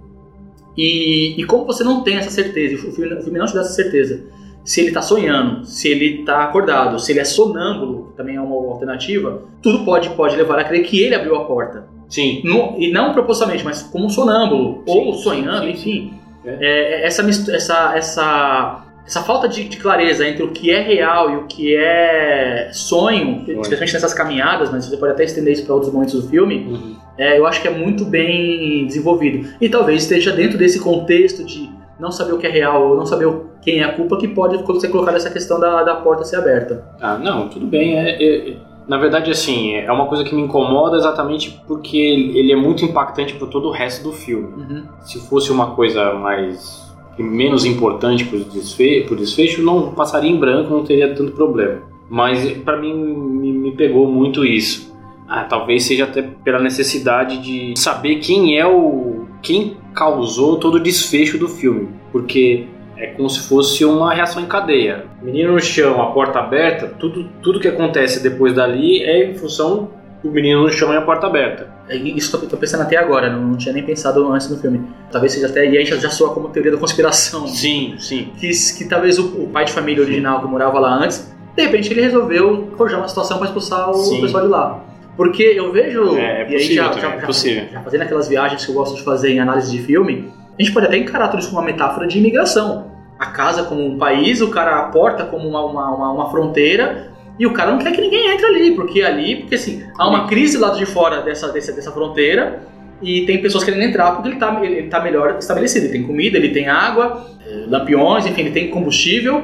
E, 0.81 1.35
e 1.37 1.43
como 1.43 1.65
você 1.65 1.83
não 1.83 2.03
tem 2.03 2.15
essa 2.15 2.29
certeza, 2.29 2.87
o 2.87 2.91
filme, 2.93 3.13
o 3.13 3.21
filme 3.21 3.37
não 3.37 3.45
te 3.45 3.53
dá 3.53 3.59
essa 3.59 3.73
certeza, 3.73 4.23
se 4.63 4.79
ele 4.79 4.87
está 4.89 5.01
sonhando, 5.01 5.65
se 5.65 5.89
ele 5.89 6.21
está 6.21 6.45
acordado, 6.45 6.97
se 6.99 7.11
ele 7.11 7.19
é 7.19 7.25
sonâmbulo, 7.25 8.07
que 8.11 8.17
também 8.17 8.37
é 8.37 8.41
uma 8.41 8.55
alternativa, 8.55 9.41
tudo 9.61 9.83
pode, 9.83 10.09
pode 10.11 10.37
levar 10.37 10.57
a 10.57 10.63
crer 10.63 10.83
que 10.83 11.01
ele 11.01 11.15
abriu 11.15 11.35
a 11.35 11.43
porta. 11.43 11.85
Sim. 12.07 12.41
No, 12.45 12.75
e 12.79 12.89
não 12.93 13.11
propositalmente, 13.11 13.65
mas 13.65 13.81
como 13.81 14.09
sonâmbulo, 14.09 14.75
sim, 14.75 14.83
ou 14.85 15.13
sonhando, 15.15 15.65
sim, 15.65 15.71
enfim. 15.71 16.13
É. 16.45 16.57
É, 16.61 17.05
essa, 17.05 17.29
essa, 17.51 17.97
essa, 17.97 18.85
essa 19.09 19.23
falta 19.23 19.49
de, 19.49 19.63
de, 19.67 19.77
clareza 19.77 20.27
entre 20.27 20.43
o 20.43 20.51
que 20.51 20.69
é 20.69 20.81
real 20.81 21.31
e 21.31 21.37
o 21.37 21.47
que 21.47 21.75
é 21.75 22.69
sonho, 22.71 23.43
Foi. 23.43 23.55
especialmente 23.55 23.93
nessas 23.93 24.13
caminhadas, 24.13 24.71
mas 24.71 24.85
você 24.85 24.95
pode 24.97 25.13
até 25.13 25.23
estender 25.23 25.51
isso 25.51 25.65
para 25.65 25.73
outros 25.73 25.91
momentos 25.91 26.13
do 26.13 26.29
filme, 26.29 26.67
uhum. 26.69 26.95
é, 27.17 27.39
eu 27.39 27.47
acho 27.47 27.59
que 27.59 27.67
é 27.67 27.71
muito 27.71 28.05
bem 28.05 28.85
desenvolvido. 28.85 29.49
E 29.59 29.67
talvez 29.67 30.03
esteja 30.03 30.31
dentro 30.31 30.59
desse 30.59 30.79
contexto 30.79 31.43
de 31.43 31.71
não 31.99 32.11
saber 32.11 32.33
o 32.33 32.37
que 32.37 32.45
é 32.45 32.51
real 32.51 32.87
ou 32.87 32.95
não 32.95 33.05
saber 33.07 33.35
quem 33.63 33.79
é 33.79 33.83
a 33.83 33.93
culpa 33.93 34.15
que 34.15 34.27
pode 34.27 34.59
ser 34.79 34.89
colocada 34.89 35.17
essa 35.17 35.31
questão 35.31 35.59
da, 35.59 35.81
da 35.81 35.95
porta 35.95 36.23
ser 36.23 36.35
aberta. 36.35 36.85
Ah, 37.01 37.17
não, 37.17 37.49
tudo 37.49 37.65
bem. 37.65 37.97
É, 37.97 38.23
é, 38.23 38.57
na 38.87 38.99
verdade, 38.99 39.31
assim, 39.31 39.73
é 39.73 39.91
uma 39.91 40.05
coisa 40.05 40.23
que 40.23 40.35
me 40.35 40.43
incomoda 40.43 40.97
exatamente 40.97 41.59
porque 41.67 41.97
ele 41.97 42.51
é 42.51 42.55
muito 42.55 42.85
impactante 42.85 43.33
para 43.33 43.47
todo 43.47 43.69
o 43.69 43.71
resto 43.71 44.03
do 44.03 44.11
filme. 44.11 44.53
Uhum. 44.53 44.83
Se 45.01 45.19
fosse 45.27 45.51
uma 45.51 45.71
coisa 45.71 46.13
mais 46.13 46.88
menos 47.23 47.65
importante 47.65 48.25
para 48.25 48.37
o 48.37 48.43
desfecho, 48.43 49.15
desfecho, 49.15 49.61
não 49.61 49.93
passaria 49.93 50.29
em 50.29 50.39
branco, 50.39 50.71
não 50.71 50.83
teria 50.83 51.13
tanto 51.13 51.31
problema. 51.31 51.81
Mas 52.09 52.51
para 52.59 52.77
mim 52.77 52.93
me, 52.93 53.51
me, 53.51 53.71
pegou 53.71 54.07
muito 54.07 54.45
isso. 54.45 54.93
Ah, 55.27 55.43
talvez 55.43 55.83
seja 55.83 56.05
até 56.05 56.21
pela 56.21 56.59
necessidade 56.59 57.37
de 57.37 57.79
saber 57.79 58.15
quem 58.15 58.57
é 58.57 58.65
o 58.65 59.25
quem 59.41 59.77
causou 59.93 60.57
todo 60.57 60.75
o 60.75 60.79
desfecho 60.79 61.37
do 61.37 61.47
filme, 61.47 61.87
porque 62.11 62.65
é 62.97 63.07
como 63.07 63.29
se 63.29 63.47
fosse 63.47 63.85
uma 63.85 64.13
reação 64.13 64.43
em 64.43 64.47
cadeia. 64.47 65.05
Menino 65.21 65.53
no 65.53 65.61
chão, 65.61 66.01
a 66.01 66.07
porta 66.11 66.39
aberta, 66.39 66.87
tudo, 66.87 67.29
tudo 67.41 67.59
que 67.59 67.67
acontece 67.67 68.21
depois 68.21 68.53
dali 68.53 69.01
é 69.01 69.29
em 69.29 69.35
função 69.35 69.89
do 70.23 70.29
menino 70.31 70.63
no 70.63 70.69
chão 70.71 70.93
e 70.93 70.97
a 70.97 71.01
porta 71.01 71.27
aberta. 71.27 71.67
É, 71.87 71.95
isso 71.95 72.37
tô, 72.37 72.45
tô 72.45 72.57
pensando 72.57 72.81
até 72.81 72.97
agora, 72.97 73.29
não, 73.29 73.41
não, 73.41 73.57
tinha 73.57 73.73
nem 73.73 73.83
pensado 73.83 74.27
antes 74.31 74.49
no 74.49 74.57
filme. 74.57 74.85
Talvez 75.11 75.31
seja 75.33 75.47
até, 75.47 75.65
e 75.65 75.77
aí 75.77 75.85
já, 75.85 75.95
já 75.97 76.09
soa 76.09 76.33
como 76.33 76.49
teoria 76.49 76.71
da 76.71 76.77
conspiração. 76.77 77.47
Sim, 77.47 77.95
sim. 77.97 78.31
Que, 78.37 78.49
que 78.77 78.85
talvez 78.85 79.17
o, 79.17 79.43
o 79.43 79.47
pai 79.47 79.65
de 79.65 79.71
família 79.71 80.03
original 80.03 80.41
que 80.41 80.47
morava 80.47 80.77
lá 80.79 80.93
antes 80.93 81.31
De 81.55 81.63
repente 81.63 81.91
ele 81.91 82.01
resolveu 82.01 82.73
forjar 82.77 82.99
uma 82.99 83.07
situação 83.07 83.37
para 83.37 83.47
expulsar 83.47 83.89
o 83.89 83.93
Sim. 83.95 84.21
pessoal 84.21 84.43
de 84.43 84.49
lá. 84.49 84.83
Porque 85.15 85.43
eu 85.43 85.71
vejo. 85.71 86.15
É, 86.15 86.43
é 86.43 86.49
e 86.49 86.55
aí 86.55 86.61
possível 86.61 86.75
já, 86.83 86.89
também, 86.89 87.01
já, 87.01 87.15
é 87.15 87.19
já- 87.19 87.25
possível. 87.25 87.63
já 87.71 87.81
fazendo 87.81 88.01
aquelas 88.03 88.27
viagens 88.29 88.63
que 88.65 88.71
eu 88.71 88.75
gosto 88.75 88.95
de 88.95 89.03
fazer 89.03 89.31
em 89.31 89.39
análise 89.39 89.71
de 89.71 89.79
filme, 89.83 90.31
a 90.57 90.61
gente 90.61 90.73
pode 90.73 90.85
até 90.85 90.97
encarar 90.97 91.27
tudo 91.29 91.39
isso 91.39 91.49
como 91.49 91.61
uma 91.61 91.65
metáfora 91.65 92.07
de 92.07 92.17
imigração. 92.17 92.91
A 93.17 93.25
casa 93.25 93.63
como 93.63 93.85
um 93.85 93.97
país, 93.97 94.39
o 94.41 94.49
cara 94.49 94.79
a 94.79 94.83
porta 94.83 95.25
como 95.25 95.45
uma, 95.47 95.65
uma, 95.65 95.93
uma, 95.93 96.11
uma 96.13 96.31
fronteira, 96.31 97.11
e 97.39 97.47
o 97.47 97.53
cara 97.53 97.71
não 97.71 97.79
quer 97.79 97.93
que 97.93 98.01
ninguém 98.01 98.31
entre 98.31 98.45
ali, 98.45 98.75
porque 98.75 99.01
ali, 99.01 99.37
porque 99.37 99.55
assim, 99.55 99.83
há 99.97 100.07
uma 100.07 100.27
crise 100.27 100.57
do 100.57 100.61
lado 100.61 100.77
de 100.77 100.85
fora 100.85 101.21
dessa, 101.21 101.51
dessa, 101.51 101.71
dessa 101.71 101.91
fronteira, 101.91 102.61
e 103.01 103.25
tem 103.25 103.41
pessoas 103.41 103.63
querendo 103.63 103.83
entrar 103.83 104.11
porque 104.11 104.27
ele 104.27 104.35
está 104.35 104.59
ele, 104.61 104.75
ele 104.75 104.87
tá 104.89 104.99
melhor 104.99 105.37
estabelecido. 105.39 105.85
Ele 105.85 105.93
tem 105.93 106.03
comida, 106.03 106.37
ele 106.37 106.49
tem 106.49 106.67
água, 106.67 107.25
eh, 107.47 107.65
lampiões, 107.67 108.25
enfim, 108.25 108.41
ele 108.41 108.51
tem 108.51 108.69
combustível. 108.69 109.43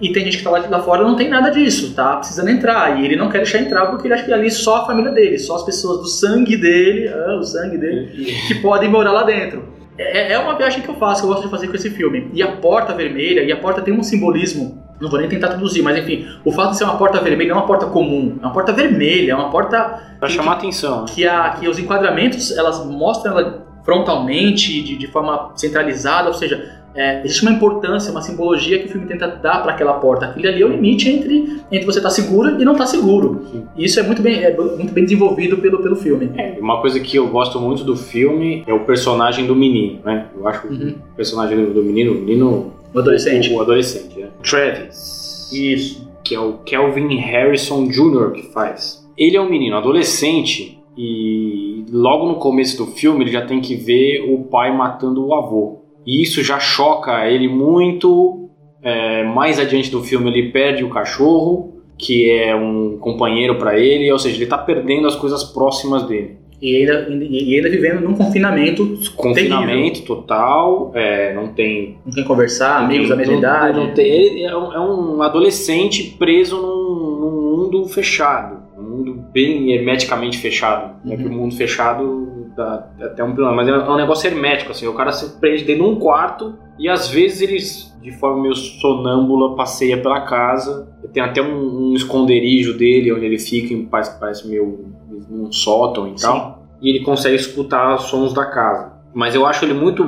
E 0.00 0.12
tem 0.12 0.24
gente 0.24 0.36
que 0.36 0.46
está 0.46 0.50
lá, 0.50 0.64
lá 0.68 0.80
fora 0.82 1.02
e 1.02 1.04
não 1.04 1.16
tem 1.16 1.28
nada 1.28 1.50
disso, 1.50 1.92
tá 1.94 2.16
precisando 2.16 2.48
entrar. 2.48 3.00
E 3.00 3.04
ele 3.04 3.16
não 3.16 3.28
quer 3.28 3.38
deixar 3.38 3.58
entrar 3.58 3.86
porque 3.86 4.06
ele 4.06 4.14
acha 4.14 4.24
que 4.24 4.32
ali 4.32 4.50
só 4.50 4.82
a 4.82 4.86
família 4.86 5.10
dele, 5.10 5.38
só 5.38 5.56
as 5.56 5.64
pessoas 5.64 5.98
do 5.98 6.06
sangue 6.06 6.56
dele, 6.56 7.08
ah, 7.08 7.36
o 7.38 7.42
sangue 7.42 7.76
dele, 7.78 8.32
que 8.46 8.54
podem 8.56 8.88
morar 8.88 9.12
lá 9.12 9.24
dentro. 9.24 9.64
É, 9.96 10.34
é 10.34 10.38
uma 10.38 10.56
viagem 10.56 10.82
que 10.82 10.88
eu 10.88 10.94
faço, 10.94 11.22
que 11.22 11.26
eu 11.26 11.30
gosto 11.30 11.44
de 11.44 11.50
fazer 11.50 11.66
com 11.66 11.74
esse 11.74 11.90
filme. 11.90 12.30
E 12.32 12.42
a 12.42 12.48
porta 12.48 12.94
vermelha, 12.94 13.42
e 13.42 13.50
a 13.50 13.56
porta 13.56 13.82
tem 13.82 13.92
um 13.92 14.02
simbolismo, 14.02 14.80
não 15.00 15.08
vou 15.10 15.18
nem 15.20 15.28
tentar 15.28 15.48
traduzir, 15.48 15.82
mas 15.82 15.96
enfim, 15.98 16.26
o 16.44 16.50
fato 16.52 16.70
de 16.70 16.78
ser 16.78 16.84
uma 16.84 16.96
porta 16.96 17.20
vermelha 17.20 17.50
não 17.50 17.56
é 17.56 17.60
uma 17.60 17.66
porta 17.66 17.86
comum, 17.86 18.36
é 18.42 18.44
uma 18.46 18.52
porta 18.52 18.72
vermelha, 18.72 19.32
é 19.32 19.34
uma 19.34 19.50
porta 19.50 20.02
Pra 20.18 20.28
chamar 20.28 20.52
atenção. 20.52 21.02
né? 21.02 21.06
que, 21.14 21.26
a, 21.26 21.50
que 21.50 21.68
os 21.68 21.78
enquadramentos 21.78 22.56
elas 22.56 22.84
mostram 22.84 23.38
ela 23.38 23.66
frontalmente, 23.84 24.82
de, 24.82 24.96
de 24.96 25.06
forma 25.06 25.50
centralizada, 25.56 26.28
ou 26.28 26.34
seja, 26.34 26.76
é, 26.94 27.20
existe 27.24 27.42
uma 27.42 27.52
importância, 27.52 28.10
uma 28.10 28.20
simbologia 28.22 28.78
que 28.80 28.86
o 28.86 28.88
filme 28.90 29.06
tenta 29.06 29.28
dar 29.28 29.62
para 29.62 29.72
aquela 29.72 29.94
porta. 29.94 30.26
Aquilo 30.26 30.48
ali 30.48 30.62
é 30.62 30.66
o 30.66 30.68
limite 30.68 31.08
entre, 31.08 31.60
entre 31.70 31.86
você 31.86 31.98
estar 31.98 32.10
seguro 32.10 32.60
e 32.60 32.64
não 32.64 32.72
estar 32.72 32.86
seguro. 32.86 33.46
Sim. 33.52 33.64
E 33.76 33.84
isso 33.84 34.00
é 34.00 34.02
muito 34.02 34.20
bem, 34.20 34.42
é 34.42 34.54
muito 34.56 34.92
bem 34.92 35.04
desenvolvido 35.04 35.58
pelo, 35.58 35.78
pelo 35.82 35.96
filme. 35.96 36.30
É, 36.36 36.56
uma 36.60 36.80
coisa 36.80 36.98
que 37.00 37.16
eu 37.16 37.28
gosto 37.28 37.60
muito 37.60 37.84
do 37.84 37.94
filme 37.96 38.64
é 38.66 38.72
o 38.74 38.80
personagem 38.80 39.46
do 39.46 39.54
menino, 39.54 40.00
né? 40.04 40.26
Eu 40.36 40.46
acho 40.48 40.66
Uhum. 40.66 40.94
o 41.12 41.16
personagem 41.16 41.56
do 41.72 41.82
menino, 41.82 42.12
o 42.12 42.14
menino. 42.16 42.72
O 42.92 42.98
adolescente. 42.98 43.52
O, 43.52 43.56
o 43.56 43.60
adolescente? 43.60 44.17
Travis. 44.42 45.50
Isso. 45.52 46.08
Que 46.24 46.34
é 46.34 46.40
o 46.40 46.58
Kelvin 46.58 47.16
Harrison 47.16 47.86
Jr. 47.86 48.32
que 48.32 48.52
faz. 48.52 49.06
Ele 49.16 49.36
é 49.36 49.40
um 49.40 49.48
menino 49.48 49.76
adolescente 49.76 50.78
e 50.96 51.84
logo 51.90 52.26
no 52.26 52.34
começo 52.36 52.76
do 52.76 52.86
filme 52.86 53.24
ele 53.24 53.32
já 53.32 53.44
tem 53.44 53.60
que 53.60 53.74
ver 53.74 54.32
o 54.32 54.44
pai 54.44 54.76
matando 54.76 55.26
o 55.26 55.34
avô. 55.34 55.82
E 56.06 56.22
isso 56.22 56.42
já 56.42 56.58
choca 56.58 57.26
ele 57.28 57.48
muito. 57.48 58.50
É, 58.80 59.24
mais 59.24 59.58
adiante 59.58 59.90
do 59.90 60.02
filme 60.02 60.30
ele 60.30 60.50
perde 60.50 60.84
o 60.84 60.88
cachorro, 60.88 61.82
que 61.98 62.30
é 62.30 62.54
um 62.54 62.96
companheiro 62.98 63.56
para 63.56 63.78
ele, 63.78 64.10
ou 64.12 64.18
seja, 64.18 64.36
ele 64.36 64.46
tá 64.46 64.56
perdendo 64.56 65.08
as 65.08 65.16
coisas 65.16 65.42
próximas 65.42 66.04
dele. 66.04 66.38
E 66.60 66.76
ainda, 66.76 67.08
e 67.08 67.54
ainda 67.54 67.70
vivendo 67.70 68.00
num 68.00 68.14
confinamento, 68.14 68.98
Confinamento 69.14 70.02
total, 70.02 70.90
é, 70.94 71.32
não 71.32 71.48
tem. 71.48 71.98
não 72.04 72.12
tem 72.12 72.24
conversar, 72.24 72.78
amigos 72.78 73.08
da 73.08 73.14
mesma 73.14 73.32
não, 73.32 73.38
idade. 73.38 73.78
Não 73.78 73.94
tem, 73.94 74.44
é, 74.44 74.56
um, 74.56 74.72
é 74.72 74.80
um 74.80 75.22
adolescente 75.22 76.16
preso 76.18 76.60
num, 76.60 77.20
num 77.20 77.56
mundo 77.56 77.84
fechado, 77.84 78.58
um 78.76 78.82
mundo 78.82 79.24
bem 79.32 79.72
hermeticamente 79.72 80.38
fechado. 80.38 80.96
Né? 81.04 81.14
Uhum. 81.14 81.22
Que 81.22 81.28
o 81.28 81.32
mundo 81.32 81.54
fechado 81.54 82.28
dá 82.56 82.90
até 83.00 83.22
um 83.22 83.32
problema, 83.32 83.54
mas 83.54 83.68
é 83.68 83.72
um 83.72 83.96
negócio 83.96 84.28
hermético, 84.28 84.72
assim. 84.72 84.88
O 84.88 84.94
cara 84.94 85.12
se 85.12 85.38
prende 85.38 85.62
dentro 85.62 85.84
de 85.84 85.90
um 85.90 85.94
quarto 85.94 86.58
e 86.76 86.88
às 86.88 87.08
vezes 87.08 87.40
eles, 87.40 87.96
de 88.02 88.10
forma 88.12 88.42
meio 88.42 88.56
sonâmbula, 88.56 89.54
passeia 89.54 89.96
pela 89.96 90.22
casa. 90.22 90.88
Tem 91.12 91.22
até 91.22 91.40
um, 91.40 91.90
um 91.90 91.94
esconderijo 91.94 92.76
dele 92.76 93.12
onde 93.12 93.24
ele 93.24 93.38
fica, 93.38 93.72
em, 93.72 93.84
parece, 93.84 94.18
parece 94.18 94.48
meio 94.48 94.86
num 95.28 95.50
sótão 95.52 96.06
e 96.06 96.18
Sim. 96.18 96.26
tal. 96.26 96.62
E 96.80 96.90
ele 96.90 97.04
consegue 97.04 97.36
escutar 97.36 97.96
os 97.96 98.02
sons 98.02 98.32
da 98.32 98.44
casa. 98.44 98.98
Mas 99.14 99.34
eu 99.34 99.46
acho 99.46 99.64
ele 99.64 99.74
muito. 99.74 100.02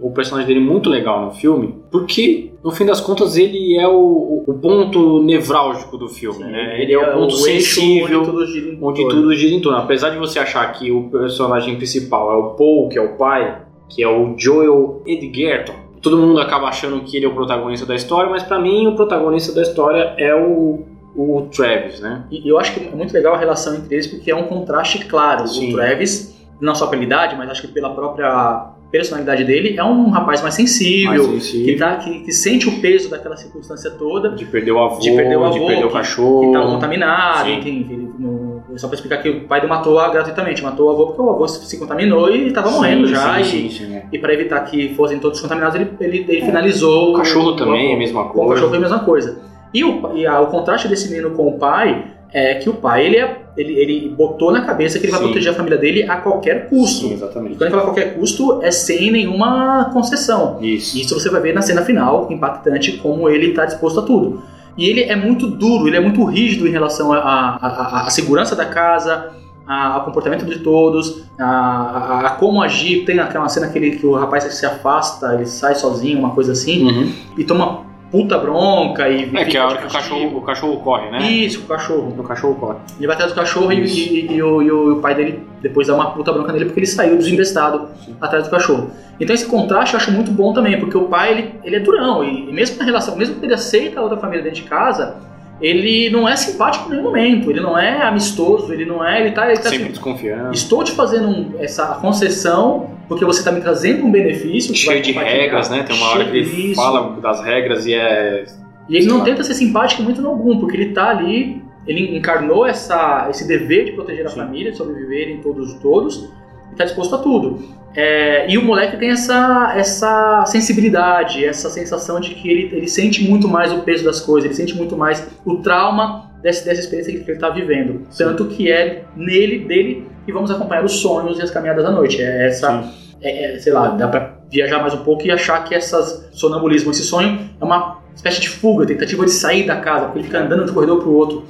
o 0.00 0.10
personagem 0.12 0.46
dele 0.48 0.64
muito 0.64 0.88
legal 0.88 1.26
no 1.26 1.30
filme, 1.32 1.74
porque 1.90 2.52
no 2.64 2.70
fim 2.70 2.86
das 2.86 3.00
contas 3.00 3.36
ele 3.36 3.76
é 3.76 3.86
o, 3.86 4.44
o 4.46 4.54
ponto 4.54 5.22
nevrálgico 5.22 5.98
do 5.98 6.08
filme, 6.08 6.44
Sim, 6.44 6.50
né? 6.50 6.80
Ele 6.80 6.94
é 6.94 6.98
o 6.98 7.12
ponto 7.12 7.34
eixo 7.46 7.80
sensível 7.80 8.20
onde 8.20 8.30
tudo 8.30 8.46
gira 8.46 8.72
em 8.72 8.78
onde 8.80 9.02
torno. 9.02 9.20
tudo 9.20 9.34
gira 9.34 9.54
em 9.54 9.60
torno. 9.60 9.78
Apesar 9.78 10.10
de 10.10 10.18
você 10.18 10.38
achar 10.38 10.72
que 10.72 10.90
o 10.90 11.10
personagem 11.10 11.76
principal 11.76 12.32
é 12.32 12.36
o 12.36 12.50
Paul, 12.54 12.88
que 12.88 12.98
é 12.98 13.02
o 13.02 13.16
pai, 13.16 13.62
que 13.88 14.02
é 14.02 14.08
o 14.08 14.34
Joel 14.38 15.02
Edgerton, 15.04 15.74
todo 16.00 16.16
mundo 16.16 16.40
acaba 16.40 16.68
achando 16.68 17.00
que 17.00 17.16
ele 17.16 17.26
é 17.26 17.28
o 17.28 17.34
protagonista 17.34 17.84
da 17.84 17.94
história, 17.94 18.30
mas 18.30 18.42
pra 18.42 18.58
mim 18.58 18.86
o 18.86 18.94
protagonista 18.94 19.52
da 19.52 19.62
história 19.62 20.14
é 20.16 20.34
o, 20.34 20.84
o 21.16 21.48
Travis, 21.54 22.00
né? 22.00 22.22
E 22.30 22.48
eu 22.48 22.58
acho 22.58 22.74
que 22.74 22.86
é 22.86 22.90
muito 22.94 23.12
legal 23.14 23.34
a 23.34 23.38
relação 23.38 23.74
entre 23.74 23.94
eles, 23.94 24.06
porque 24.06 24.30
é 24.30 24.34
um 24.36 24.44
contraste 24.44 25.04
claro. 25.06 25.46
Sim. 25.48 25.72
O 25.72 25.76
Travis, 25.76 26.36
não 26.60 26.74
só 26.74 26.86
pela 26.88 27.02
idade, 27.02 27.34
mas 27.36 27.48
acho 27.50 27.62
que 27.62 27.68
pela 27.68 27.90
própria 27.94 28.66
personalidade 28.90 29.44
dele, 29.44 29.76
é 29.76 29.82
um 29.84 30.10
rapaz 30.10 30.40
mais 30.42 30.54
sensível, 30.54 31.26
Mais 31.28 31.42
sensível. 31.42 31.66
Que, 31.66 31.76
tá, 31.76 31.96
que, 31.96 32.20
que 32.20 32.32
sente 32.32 32.68
o 32.68 32.80
peso 32.80 33.10
daquela 33.10 33.36
circunstância 33.36 33.90
toda, 33.90 34.30
De 34.30 34.44
perder 34.44 34.70
o 34.72 34.78
avô, 34.78 35.00
De 35.00 35.10
perder 35.10 35.36
o 35.36 35.44
avô, 35.44 35.66
perder 35.66 35.84
o 35.84 35.88
que- 35.88 35.92
cachorro. 35.94 36.52
que 36.52 36.52
tá 36.58 36.64
contaminado, 36.64 37.48
Sim. 37.48 37.58
enfim, 37.58 37.86
ele, 37.90 38.08
no- 38.18 38.62
só 38.76 38.86
pra 38.88 38.94
explicar 38.94 39.18
que 39.22 39.28
o 39.30 39.40
pai 39.48 39.60
dele 39.60 39.72
matou 39.72 39.94
gratuitamente, 40.10 40.62
matou 40.62 40.86
o 40.86 40.90
avô 40.90 41.06
porque 41.06 41.20
o 41.22 41.30
avô 41.30 41.48
se 41.48 41.78
contaminou 41.78 42.30
e 42.30 42.46
estava 42.48 42.70
morrendo 42.70 43.06
já, 43.08 43.34
Sim, 43.36 43.40
e, 43.40 43.44
sim, 43.44 43.70
sim, 43.86 43.94
é. 43.96 44.04
e 44.12 44.18
para 44.18 44.32
evitar 44.34 44.60
que 44.60 44.94
fossem 44.94 45.18
todos 45.18 45.40
contaminados, 45.40 45.74
ele, 45.76 45.90
ele, 46.00 46.24
ele 46.28 46.42
finalizou 46.42 47.10
O 47.12 47.16
cachorro 47.16 47.48
o 47.50 47.56
também 47.56 47.92
é 47.92 47.94
a 47.94 47.98
mesma 47.98 48.24
Com 48.24 48.28
o 48.30 48.32
coisa. 48.32 48.52
cachorro 48.54 48.68
foi 48.70 48.78
a 48.78 48.80
mesma 48.82 48.98
coisa. 49.00 49.38
E, 49.74 49.84
o, 49.84 50.16
e 50.16 50.26
a- 50.26 50.40
o 50.40 50.46
contraste 50.46 50.88
desse 50.88 51.08
menino 51.10 51.30
com 51.30 51.46
o 51.48 51.58
pai 51.58 52.04
é 52.32 52.54
que 52.56 52.68
o 52.68 52.74
pai 52.74 53.06
ele, 53.06 53.16
é- 53.16 53.42
ele, 53.56 53.72
ele 53.74 54.08
botou 54.16 54.52
na 54.52 54.62
cabeça 54.62 54.98
que 54.98 55.04
ele 55.06 55.12
vai 55.12 55.20
Sim. 55.20 55.26
proteger 55.28 55.52
a 55.52 55.54
família 55.54 55.78
dele 55.78 56.02
a 56.04 56.16
qualquer 56.16 56.68
custo. 56.68 57.02
Sim, 57.06 57.10
E 57.10 57.14
exatamente. 57.14 57.54
quando 57.56 57.62
ele 57.62 57.70
fala 57.70 57.82
qualquer 57.84 58.14
custo, 58.18 58.60
é 58.62 58.70
sem 58.70 59.10
nenhuma 59.10 59.90
concessão. 59.92 60.58
Isso. 60.60 60.98
Isso 60.98 61.18
você 61.18 61.30
vai 61.30 61.40
ver 61.40 61.54
na 61.54 61.62
cena 61.62 61.82
final, 61.82 62.26
impactante, 62.30 62.92
como 62.98 63.28
ele 63.28 63.48
está 63.50 63.64
disposto 63.64 64.00
a 64.00 64.02
tudo. 64.02 64.42
E 64.76 64.86
ele 64.88 65.02
é 65.04 65.16
muito 65.16 65.46
duro, 65.46 65.86
ele 65.88 65.96
é 65.96 66.00
muito 66.00 66.22
rígido 66.24 66.66
em 66.68 66.70
relação 66.70 67.10
à 67.12 68.06
segurança 68.10 68.54
da 68.54 68.66
casa, 68.66 69.30
ao 69.66 70.04
comportamento 70.04 70.44
de 70.44 70.58
todos, 70.58 71.24
a, 71.38 71.44
a- 71.46 72.26
a 72.26 72.30
como 72.30 72.62
agir. 72.62 73.04
Tem 73.06 73.18
aquela 73.18 73.48
cena 73.48 73.68
que, 73.68 73.78
ele, 73.78 73.92
que 73.92 74.06
o 74.06 74.12
rapaz 74.14 74.44
se 74.44 74.66
afasta, 74.66 75.32
ele 75.34 75.46
sai 75.46 75.74
sozinho, 75.74 76.18
uma 76.18 76.30
coisa 76.30 76.52
assim, 76.52 76.84
Uhum. 76.84 77.12
e 77.38 77.44
toma 77.44 77.86
puta 78.16 78.38
bronca 78.38 79.08
e. 79.08 79.30
É 79.36 79.44
que 79.44 79.56
é 79.56 79.60
a 79.60 79.66
hora 79.66 79.78
que 79.78 79.86
o 79.86 79.90
cachorro, 79.90 80.38
o 80.38 80.40
cachorro 80.42 80.76
corre, 80.80 81.10
né? 81.10 81.30
Isso, 81.30 81.60
o 81.60 81.66
cachorro. 81.66 82.14
O 82.18 82.22
cachorro 82.22 82.54
corre. 82.54 82.76
Ele 82.98 83.06
vai 83.06 83.14
atrás 83.14 83.32
do 83.32 83.34
cachorro 83.36 83.72
e, 83.72 83.84
e- 83.84 84.32
e 84.34 84.42
o, 84.42 84.62
e 84.62 84.70
o 84.70 84.96
pai 85.00 85.14
dele 85.14 85.40
depois 85.60 85.86
dá 85.86 85.94
uma 85.94 86.10
puta 86.12 86.32
bronca 86.32 86.52
nele 86.52 86.64
porque 86.66 86.80
ele 86.80 86.86
saiu 86.86 87.16
desembestado 87.16 87.88
atrás 88.20 88.44
do 88.44 88.50
cachorro. 88.50 88.90
Então 89.20 89.34
esse 89.34 89.46
contraste 89.46 89.94
eu 89.94 90.00
acho 90.00 90.10
muito 90.12 90.30
bom 90.30 90.52
também, 90.52 90.78
porque 90.78 90.96
o 90.96 91.04
pai 91.04 91.32
ele, 91.32 91.54
ele 91.64 91.76
é 91.76 91.80
durão 91.80 92.22
e, 92.24 92.48
e 92.48 92.52
mesmo 92.52 92.78
na 92.78 92.84
relação, 92.84 93.16
mesmo 93.16 93.36
que 93.40 93.46
ele 93.46 93.54
aceita 93.54 94.00
a 94.00 94.02
outra 94.02 94.18
família 94.18 94.42
dentro 94.44 94.62
de 94.62 94.68
casa, 94.68 95.16
ele 95.60 96.10
não 96.10 96.28
é 96.28 96.36
simpático 96.36 96.86
em 96.86 96.90
nenhum 96.90 97.04
momento, 97.04 97.50
ele 97.50 97.60
não 97.60 97.78
é 97.78 98.02
amistoso, 98.02 98.72
ele 98.72 98.84
não 98.84 99.02
é, 99.04 99.20
ele 99.22 99.30
tá, 99.30 99.46
ele 99.46 99.56
tá 99.56 99.62
Sempre 99.64 99.76
assim, 99.84 99.88
desconfiando. 99.88 100.52
estou 100.52 100.84
te 100.84 100.92
fazendo 100.92 101.28
um- 101.28 101.52
essa 101.58 101.86
concessão 101.94 102.90
porque 103.08 103.24
você 103.24 103.38
está 103.40 103.52
me 103.52 103.60
trazendo 103.60 104.04
um 104.04 104.10
benefício 104.10 104.74
Cheio 104.74 105.02
de 105.02 105.12
regras, 105.12 105.70
né? 105.70 105.82
Tem 105.82 105.96
uma 105.96 106.08
hora 106.08 106.24
que 106.24 106.36
ele 106.36 106.44
disso. 106.44 106.74
fala 106.74 107.20
das 107.20 107.40
regras 107.42 107.86
e 107.86 107.94
é. 107.94 108.44
E 108.88 108.96
ele 108.96 109.06
não 109.06 109.18
lá. 109.18 109.24
tenta 109.24 109.42
ser 109.42 109.54
simpático 109.54 110.02
em 110.02 110.04
momento 110.04 110.26
algum, 110.26 110.58
porque 110.58 110.76
ele 110.76 110.92
tá 110.92 111.10
ali, 111.10 111.62
ele 111.86 112.16
encarnou 112.16 112.66
essa, 112.66 113.26
esse 113.30 113.46
dever 113.46 113.84
de 113.84 113.92
proteger 113.92 114.26
a 114.26 114.28
Sim. 114.28 114.36
família, 114.36 114.70
de 114.70 114.76
sobreviverem 114.76 115.38
todos 115.38 115.74
todos, 115.74 116.28
e 116.72 116.76
tá 116.76 116.84
disposto 116.84 117.14
a 117.14 117.18
tudo. 117.18 117.76
É, 117.94 118.48
e 118.50 118.58
o 118.58 118.62
moleque 118.62 118.98
tem 118.98 119.10
essa, 119.10 119.72
essa 119.74 120.44
sensibilidade, 120.46 121.44
essa 121.44 121.70
sensação 121.70 122.20
de 122.20 122.34
que 122.34 122.48
ele, 122.48 122.76
ele 122.76 122.88
sente 122.88 123.24
muito 123.24 123.48
mais 123.48 123.72
o 123.72 123.80
peso 123.80 124.04
das 124.04 124.20
coisas, 124.20 124.44
ele 124.44 124.54
sente 124.54 124.76
muito 124.76 124.96
mais 124.96 125.26
o 125.46 125.56
trauma 125.56 126.30
dessa, 126.42 126.64
dessa 126.64 126.80
experiência 126.80 127.12
que 127.12 127.20
ele 127.20 127.32
está 127.32 127.48
vivendo. 127.48 128.06
Sim. 128.10 128.24
Tanto 128.24 128.46
que 128.48 128.70
é 128.70 129.04
nele, 129.16 129.60
dele, 129.60 130.06
que 130.26 130.32
vamos 130.32 130.50
acompanhar 130.50 130.84
os 130.84 131.00
sonhos 131.00 131.38
e 131.38 131.42
as 131.42 131.50
caminhadas 131.50 131.84
à 131.86 131.90
noite. 131.90 132.20
É 132.20 132.48
essa, 132.48 132.84
é, 133.22 133.54
é, 133.54 133.58
sei 133.58 133.72
lá, 133.72 133.88
dá 133.88 134.08
pra 134.08 134.32
viajar 134.50 134.80
mais 134.80 134.92
um 134.92 134.98
pouco 135.04 135.26
e 135.26 135.30
achar 135.30 135.64
que 135.64 135.74
essas 135.74 136.28
sonambulismo, 136.32 136.90
esse 136.90 137.02
sonho 137.02 137.38
é 137.60 137.64
uma 137.64 137.98
espécie 138.14 138.40
de 138.40 138.48
fuga, 138.48 138.86
tentativa 138.86 139.24
de 139.24 139.30
sair 139.30 139.64
da 139.66 139.76
casa, 139.76 140.06
porque 140.06 140.18
ele 140.20 140.26
fica 140.26 140.40
andando 140.40 140.64
de 140.64 140.70
um 140.70 140.74
corredor 140.74 140.98
pro 141.00 141.12
outro. 141.12 141.44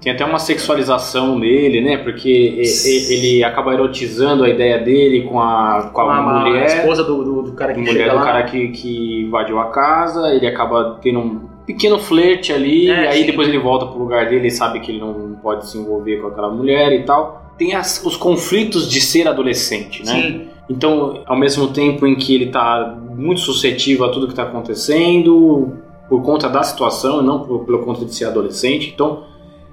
Tem 0.00 0.12
até 0.12 0.24
uma 0.24 0.38
sexualização 0.38 1.38
nele, 1.38 1.80
né? 1.80 1.96
Porque 1.98 2.28
e- 2.30 2.62
e- 2.62 3.12
ele 3.12 3.44
acaba 3.44 3.72
erotizando 3.74 4.44
a 4.44 4.48
ideia 4.48 4.78
dele 4.78 5.22
com 5.28 5.40
a, 5.40 5.90
com 5.92 6.00
a, 6.02 6.16
a, 6.16 6.22
mulher. 6.48 6.66
esposa 6.66 7.02
do, 7.04 7.22
do, 7.24 7.42
do 7.42 7.52
cara 7.52 7.72
que 7.74 7.80
mulher 7.80 7.92
chega 7.92 8.10
do 8.10 8.16
lá. 8.16 8.24
cara 8.24 8.42
que, 8.44 8.68
que 8.68 9.22
invadiu 9.24 9.58
a 9.58 9.70
casa, 9.70 10.28
ele 10.32 10.46
acaba 10.46 10.98
tendo 11.02 11.18
um 11.18 11.40
pequeno 11.66 11.98
flerte 11.98 12.52
ali, 12.52 12.88
É, 12.88 13.04
e 13.04 13.06
aí 13.08 13.20
sim. 13.20 13.26
depois 13.26 13.48
ele 13.48 13.58
volta 13.58 13.86
pro 13.86 13.98
lugar 13.98 14.26
dele 14.28 14.46
e 14.46 14.50
sabe 14.50 14.78
que 14.80 14.92
ele 14.92 15.00
não 15.00 15.36
pode 15.42 15.68
se 15.68 15.76
envolver 15.76 16.18
com 16.20 16.28
aquela 16.28 16.50
mulher 16.50 16.92
e 16.92 17.02
tal. 17.04 17.45
Tem 17.58 17.74
as- 17.74 18.04
os 18.04 18.16
conflitos 18.16 18.90
de 18.90 19.00
ser 19.00 19.26
adolescente, 19.28 20.04
né? 20.04 20.12
Sim, 20.12 20.48
Então, 20.68 21.22
ao 21.26 21.36
mesmo 21.38 21.68
tempo 21.68 22.06
em 22.06 22.16
que 22.16 22.34
ele 22.34 22.46
tá 22.46 22.98
muito 23.16 23.40
suscetível 23.40 24.04
a 24.04 24.08
tudo 24.10 24.26
que 24.26 24.34
tá 24.34 24.42
acontecendo, 24.42 25.76
por 26.08 26.22
conta 26.22 26.48
da 26.48 26.62
situação 26.62 27.20
e 27.22 27.24
não 27.24 27.40
por, 27.40 27.64
pelo 27.64 27.80
conta 27.84 28.04
de 28.04 28.14
ser 28.14 28.24
adolescente. 28.26 28.90
Então, 28.92 29.24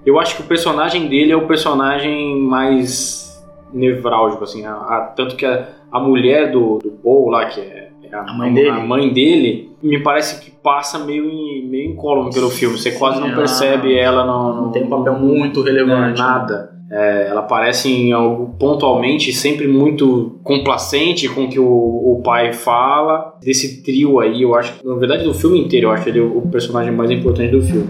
eu 0.06 0.20
acho 0.20 0.36
que 0.36 0.44
o 0.44 0.46
personagem 0.46 1.08
dele 1.08 1.32
é 1.32 1.36
o 1.36 1.48
personagem 1.48 2.40
mais 2.40 3.44
nevrálgico, 3.74 4.44
assim. 4.44 4.66
A, 4.66 4.74
a, 4.74 5.02
tanto 5.16 5.36
que 5.36 5.46
a, 5.46 5.68
a 5.92 6.00
mulher 6.00 6.52
do, 6.52 6.78
do 6.80 6.92
Paul 6.92 7.30
lá, 7.30 7.46
que 7.46 7.60
é, 7.60 7.90
é 8.04 8.16
a, 8.16 8.32
mãe 8.34 8.54
dele. 8.54 8.70
a 8.70 8.80
mãe 8.80 9.10
dele, 9.12 9.72
me 9.82 10.00
parece 10.02 10.44
que 10.44 10.52
passa 10.52 11.00
meio, 11.00 11.26
em, 11.30 11.68
meio 11.68 11.92
incólume 11.92 12.32
pelo 12.34 12.50
filme. 12.50 12.78
Você 12.78 12.92
quase 12.92 13.20
não 13.20 13.28
ela- 13.28 13.38
percebe 13.38 13.96
ela 13.98 14.24
no- 14.26 14.62
Não 14.64 14.72
tem 14.72 14.84
um 14.84 14.90
papel 14.90 15.14
muito 15.18 15.60
não, 15.60 15.66
relevante. 15.66 16.20
nada. 16.20 16.72
É, 16.96 17.30
ela 17.30 17.40
aparece 17.40 17.90
em 17.90 18.12
algo 18.12 18.54
pontualmente, 18.60 19.34
sempre 19.34 19.68
muito 19.68 20.40
complacente 20.44 21.28
com 21.28 21.46
o 21.46 21.50
que 21.50 21.60
o, 21.60 21.66
o 21.66 22.22
pai 22.24 22.54
fala. 22.54 23.36
Desse 23.42 23.82
trio 23.82 24.20
aí, 24.20 24.44
eu 24.44 24.54
acho 24.54 24.76
na 24.86 24.94
verdade, 24.94 25.24
do 25.24 25.34
filme 25.34 25.60
inteiro, 25.60 25.88
eu 25.88 25.92
acho 25.92 26.08
ele 26.08 26.20
o 26.20 26.42
personagem 26.52 26.94
mais 26.94 27.10
importante 27.10 27.50
do 27.50 27.64
filme. 27.64 27.90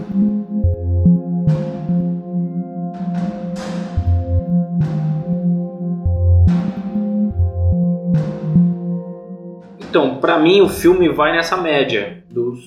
Então, 9.90 10.16
pra 10.16 10.38
mim, 10.38 10.62
o 10.62 10.68
filme 10.68 11.10
vai 11.10 11.32
nessa 11.32 11.58
média 11.58 12.24
dos 12.30 12.58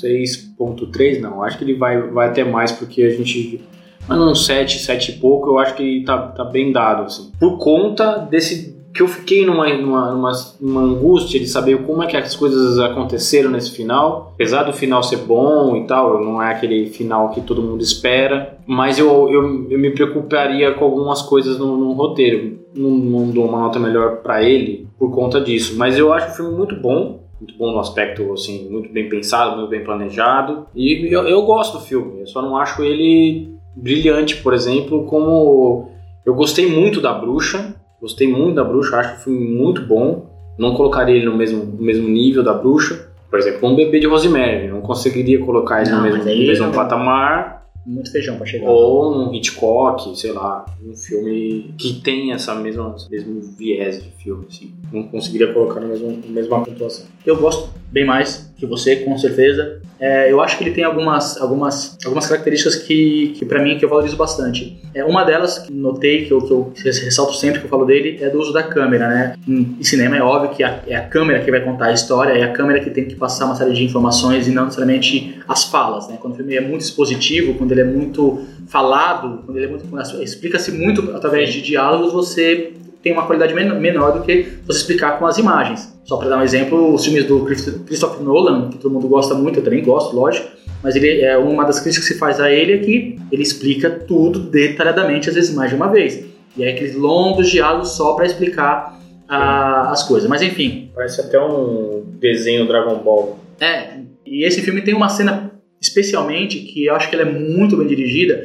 6.3, 0.00 1.18
não. 1.20 1.42
Acho 1.42 1.58
que 1.58 1.64
ele 1.64 1.74
vai, 1.74 2.00
vai 2.00 2.28
até 2.28 2.44
mais, 2.44 2.70
porque 2.70 3.02
a 3.02 3.10
gente 3.10 3.60
mas 4.08 4.18
num 4.18 4.34
7, 4.34 4.78
7 4.78 5.12
e 5.12 5.14
pouco, 5.14 5.50
eu 5.50 5.58
acho 5.58 5.74
que 5.74 6.02
tá, 6.04 6.18
tá 6.28 6.44
bem 6.44 6.72
dado, 6.72 7.04
assim. 7.04 7.30
Por 7.38 7.58
conta 7.58 8.18
desse. 8.30 8.74
que 8.92 9.02
eu 9.02 9.08
fiquei 9.08 9.44
numa, 9.44 9.66
numa, 9.74 10.12
numa, 10.12 10.32
numa 10.60 10.80
angústia 10.82 11.40
de 11.40 11.46
saber 11.46 11.82
como 11.84 12.02
é 12.02 12.06
que 12.06 12.16
as 12.16 12.36
coisas 12.36 12.78
aconteceram 12.78 13.50
nesse 13.50 13.70
final. 13.70 14.32
Apesar 14.34 14.64
do 14.64 14.72
final 14.72 15.02
ser 15.02 15.18
bom 15.18 15.76
e 15.76 15.86
tal, 15.86 16.22
não 16.22 16.42
é 16.42 16.52
aquele 16.52 16.86
final 16.86 17.30
que 17.30 17.40
todo 17.40 17.62
mundo 17.62 17.82
espera. 17.82 18.58
Mas 18.66 18.98
eu, 18.98 19.30
eu, 19.30 19.70
eu 19.70 19.78
me 19.78 19.90
preocuparia 19.90 20.72
com 20.74 20.84
algumas 20.84 21.22
coisas 21.22 21.58
no, 21.58 21.76
no 21.76 21.92
roteiro. 21.92 22.58
Não, 22.74 22.90
não 22.90 23.30
dou 23.30 23.46
uma 23.46 23.60
nota 23.60 23.78
melhor 23.78 24.18
pra 24.18 24.42
ele 24.42 24.86
por 24.98 25.10
conta 25.12 25.40
disso. 25.40 25.76
Mas 25.76 25.98
eu 25.98 26.12
acho 26.12 26.32
o 26.32 26.36
filme 26.36 26.56
muito 26.56 26.76
bom 26.76 27.24
muito 27.40 27.58
bom 27.58 27.72
no 27.72 27.80
aspecto, 27.80 28.32
assim, 28.32 28.70
muito 28.70 28.90
bem 28.90 29.08
pensado, 29.08 29.56
muito 29.56 29.68
bem 29.68 29.84
planejado. 29.84 30.66
E 30.74 31.12
eu, 31.12 31.28
eu 31.28 31.42
gosto 31.42 31.78
do 31.78 31.84
filme, 31.84 32.20
eu 32.20 32.26
só 32.26 32.40
não 32.40 32.56
acho 32.56 32.82
ele 32.82 33.53
brilhante, 33.76 34.36
por 34.36 34.54
exemplo, 34.54 35.04
como 35.04 35.90
eu 36.24 36.34
gostei 36.34 36.66
muito 36.66 37.00
da 37.00 37.12
Bruxa, 37.12 37.74
gostei 38.00 38.26
muito 38.28 38.54
da 38.54 38.64
Bruxa, 38.64 38.96
acho 38.96 39.16
o 39.16 39.24
filme 39.24 39.46
muito 39.46 39.82
bom. 39.82 40.30
Não 40.58 40.74
colocaria 40.74 41.16
ele 41.16 41.24
no 41.26 41.36
mesmo, 41.36 41.64
no 41.64 41.82
mesmo 41.82 42.08
nível 42.08 42.42
da 42.42 42.54
Bruxa. 42.54 43.08
Por 43.28 43.38
exemplo, 43.38 43.68
um 43.68 43.74
bebê 43.74 43.98
de 43.98 44.06
Rosemary, 44.06 44.68
não 44.68 44.80
conseguiria 44.80 45.40
colocar 45.40 45.82
ele 45.82 45.90
Não, 45.90 45.98
no 45.98 46.02
mesmo, 46.04 46.18
no 46.18 46.24
mesmo 46.24 46.72
patamar. 46.72 47.64
Muito 47.84 48.10
feijão 48.10 48.36
pra 48.36 48.46
chegar. 48.46 48.70
Ou 48.70 49.28
um 49.28 49.34
Hitchcock, 49.34 50.16
sei 50.18 50.32
lá, 50.32 50.64
um 50.82 50.94
filme 50.94 51.74
que 51.76 52.00
tem 52.00 52.32
essa 52.32 52.54
mesma 52.54 52.94
esse 52.96 53.10
mesmo 53.10 53.42
viés 53.58 54.02
de 54.02 54.08
filme, 54.10 54.46
assim. 54.48 54.72
Não 54.90 55.02
conseguiria 55.02 55.52
colocar 55.52 55.80
na 55.80 55.88
mesma, 55.88 56.12
na 56.12 56.32
mesma 56.32 56.64
pontuação. 56.64 57.06
Eu 57.26 57.36
gosto 57.36 57.68
bem 57.90 58.06
mais 58.06 58.53
que 58.56 58.66
você, 58.66 58.96
com 58.96 59.16
certeza. 59.18 59.80
É, 59.98 60.30
eu 60.30 60.40
acho 60.40 60.58
que 60.58 60.64
ele 60.64 60.72
tem 60.72 60.84
algumas, 60.84 61.40
algumas, 61.40 61.96
algumas 62.04 62.26
características 62.26 62.76
que, 62.76 63.34
que 63.36 63.44
para 63.44 63.62
mim, 63.62 63.78
que 63.78 63.84
eu 63.84 63.88
valorizo 63.88 64.16
bastante. 64.16 64.76
É, 64.94 65.04
uma 65.04 65.24
delas, 65.24 65.58
que 65.58 65.72
notei, 65.72 66.24
que 66.24 66.32
eu, 66.32 66.40
que 66.40 66.52
eu 66.52 66.72
ressalto 66.84 67.34
sempre 67.34 67.60
que 67.60 67.66
eu 67.66 67.70
falo 67.70 67.84
dele, 67.84 68.18
é 68.20 68.28
do 68.28 68.38
uso 68.38 68.52
da 68.52 68.62
câmera, 68.62 69.08
né? 69.08 69.34
Em, 69.48 69.76
em 69.80 69.82
cinema 69.84 70.16
é 70.16 70.22
óbvio 70.22 70.50
que 70.50 70.62
a- 70.62 70.80
é 70.86 70.94
a 70.96 71.02
câmera 71.06 71.40
que 71.42 71.50
vai 71.50 71.60
contar 71.60 71.86
a 71.86 71.92
história, 71.92 72.32
é 72.32 72.42
a 72.42 72.52
câmera 72.52 72.80
que 72.80 72.90
tem 72.90 73.06
que 73.06 73.14
passar 73.14 73.46
uma 73.46 73.56
série 73.56 73.72
de 73.72 73.82
informações 73.84 74.46
e 74.46 74.50
não 74.50 74.64
necessariamente 74.64 75.38
as 75.48 75.64
falas, 75.64 76.08
né? 76.08 76.18
Quando 76.20 76.34
o 76.34 76.36
filme 76.36 76.54
é 76.56 76.60
muito 76.60 76.82
expositivo, 76.82 77.54
quando 77.54 77.72
ele 77.72 77.80
é 77.80 77.84
muito 77.84 78.44
falado, 78.68 79.42
quando 79.44 79.56
ele 79.56 79.66
é 79.66 79.68
muito... 79.68 79.86
explica-se 80.22 80.70
muito 80.72 81.12
através 81.14 81.52
de 81.52 81.62
diálogos, 81.62 82.12
você 82.12 82.72
tem 83.04 83.12
uma 83.12 83.24
qualidade 83.26 83.54
men- 83.54 83.78
menor 83.78 84.12
do 84.18 84.24
que 84.24 84.48
você 84.66 84.78
explicar 84.80 85.18
com 85.18 85.26
as 85.26 85.38
imagens. 85.38 85.92
Só 86.04 86.16
para 86.16 86.28
dar 86.30 86.38
um 86.38 86.42
exemplo, 86.42 86.92
os 86.94 87.04
filmes 87.04 87.24
do 87.26 87.44
Christ- 87.44 87.84
Christopher 87.86 88.22
Nolan, 88.22 88.70
que 88.70 88.78
todo 88.78 88.90
mundo 88.92 89.06
gosta 89.06 89.34
muito, 89.34 89.60
eu 89.60 89.62
também 89.64 89.82
gosto, 89.84 90.16
lógico, 90.16 90.48
mas 90.82 90.96
ele 90.96 91.20
é 91.20 91.36
uma 91.38 91.64
das 91.64 91.78
críticas 91.80 92.08
que 92.08 92.14
se 92.14 92.18
faz 92.18 92.40
a 92.40 92.50
ele 92.50 92.72
é 92.72 92.78
que 92.78 93.18
ele 93.30 93.42
explica 93.42 93.88
tudo 93.90 94.38
detalhadamente, 94.40 95.28
às 95.28 95.34
vezes 95.34 95.54
mais 95.54 95.70
de 95.70 95.76
uma 95.76 95.88
vez. 95.88 96.24
E 96.56 96.64
aí 96.64 96.70
aqueles 96.72 96.94
longos 96.96 97.48
diálogos 97.50 97.90
só 97.90 98.14
para 98.14 98.26
explicar 98.26 98.98
ah, 99.28 99.90
as 99.90 100.02
coisas. 100.02 100.28
Mas 100.28 100.42
enfim, 100.42 100.90
Parece 100.94 101.20
até 101.20 101.40
um 101.40 102.04
desenho 102.20 102.66
Dragon 102.66 102.96
Ball. 102.96 103.38
é, 103.60 103.98
e 104.26 104.44
esse 104.44 104.60
filme 104.62 104.80
tem 104.82 104.94
uma 104.94 105.08
cena 105.08 105.52
especialmente 105.80 106.58
que 106.60 106.86
eu 106.86 106.94
acho 106.94 107.08
que 107.10 107.14
ela 107.16 107.28
é 107.28 107.32
muito 107.32 107.76
bem 107.76 107.86
dirigida, 107.86 108.42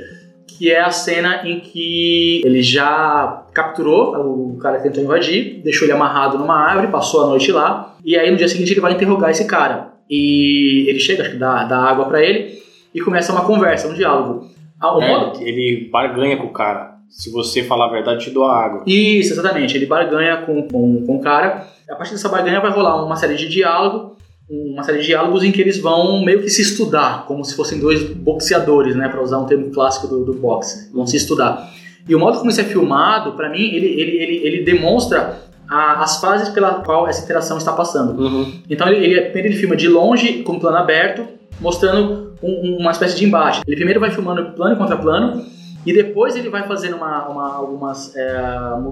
que 0.57 0.71
é 0.71 0.79
a 0.79 0.91
cena 0.91 1.47
em 1.47 1.59
que 1.59 2.41
ele 2.43 2.62
já 2.62 3.45
capturou 3.53 4.15
o 4.53 4.57
cara 4.57 4.77
que 4.77 4.83
tentou 4.83 5.03
invadir, 5.03 5.62
deixou 5.63 5.85
ele 5.85 5.93
amarrado 5.93 6.38
numa 6.38 6.55
árvore, 6.55 6.88
passou 6.88 7.23
a 7.23 7.27
noite 7.27 7.51
lá, 7.51 7.95
e 8.03 8.17
aí 8.17 8.29
no 8.31 8.38
dia 8.38 8.47
seguinte 8.47 8.71
ele 8.71 8.81
vai 8.81 8.93
interrogar 8.93 9.31
esse 9.31 9.45
cara. 9.45 9.93
E 10.09 10.85
ele 10.88 10.99
chega, 10.99 11.21
acho 11.21 11.31
que 11.31 11.38
dá, 11.38 11.63
dá 11.65 11.77
água 11.77 12.05
pra 12.05 12.23
ele, 12.23 12.59
e 12.93 12.99
começa 12.99 13.31
uma 13.31 13.45
conversa, 13.45 13.88
um 13.88 13.93
diálogo. 13.93 14.47
Ah, 14.79 14.97
o 14.97 15.01
modo... 15.01 15.39
É, 15.39 15.43
ele 15.43 15.89
barganha 15.91 16.38
com 16.38 16.47
o 16.47 16.53
cara. 16.53 16.95
Se 17.09 17.31
você 17.31 17.63
falar 17.63 17.88
a 17.88 17.91
verdade, 17.91 18.23
te 18.23 18.31
dou 18.31 18.45
a 18.45 18.55
água. 18.55 18.83
Isso, 18.85 19.33
exatamente. 19.33 19.75
Ele 19.75 19.85
barganha 19.85 20.38
com, 20.38 20.67
com, 20.67 21.05
com 21.05 21.17
o 21.17 21.21
cara. 21.21 21.67
A 21.89 21.95
partir 21.95 22.13
dessa 22.13 22.29
barganha 22.29 22.62
vai 22.62 22.71
rolar 22.71 23.03
uma 23.03 23.15
série 23.15 23.35
de 23.35 23.49
diálogo, 23.49 24.15
uma 24.49 24.83
série 24.83 24.99
de 24.99 25.05
diálogos 25.07 25.43
em 25.43 25.51
que 25.51 25.62
eles 25.62 25.77
vão 25.79 26.23
meio 26.25 26.41
que 26.41 26.49
se 26.49 26.62
estudar, 26.62 27.25
como 27.27 27.43
se 27.45 27.55
fossem 27.55 27.79
dois 27.79 28.03
boxeadores, 28.03 28.95
né, 28.95 29.07
para 29.07 29.21
usar 29.21 29.38
um 29.38 29.45
termo 29.45 29.69
clássico 29.71 30.07
do, 30.07 30.25
do 30.25 30.33
boxe. 30.33 30.91
Vão 30.91 31.05
se 31.05 31.17
estudar. 31.17 31.69
E 32.07 32.15
o 32.15 32.19
modo 32.19 32.39
como 32.39 32.49
isso 32.49 32.59
é 32.62 32.63
filmado, 32.63 33.33
para 33.33 33.49
mim, 33.49 33.62
ele, 33.62 33.85
ele, 33.85 34.12
ele, 34.17 34.35
ele 34.47 34.63
demonstra 34.63 35.39
a- 35.69 36.01
as 36.01 36.19
fases 36.19 36.49
pela 36.49 36.75
qual 36.75 37.07
essa 37.07 37.23
interação 37.23 37.57
está 37.59 37.71
passando. 37.73 38.19
Uhum. 38.19 38.51
Então 38.67 38.88
ele, 38.88 39.05
ele, 39.05 39.21
primeiro 39.29 39.49
ele 39.49 39.57
filma 39.57 39.75
de 39.75 39.88
longe, 39.88 40.41
com 40.41 40.57
plano 40.59 40.77
aberto, 40.77 41.27
mostrando 41.62 42.33
um- 42.41 42.77
uma 42.79 42.89
espécie 42.91 43.15
de 43.17 43.25
embate. 43.25 43.62
Ele 43.67 43.75
primeiro 43.75 43.99
vai 43.99 44.09
filmando 44.09 44.51
plano 44.53 44.75
contra 44.77 44.97
plano, 44.97 45.45
e 45.86 45.94
depois 45.94 46.36
ele 46.36 46.50
vai 46.50 46.63
fazendo 46.68 46.98
uma, 46.98 47.28
uma- 47.30 47.56
algumas 47.56 48.15
é, 48.15 48.42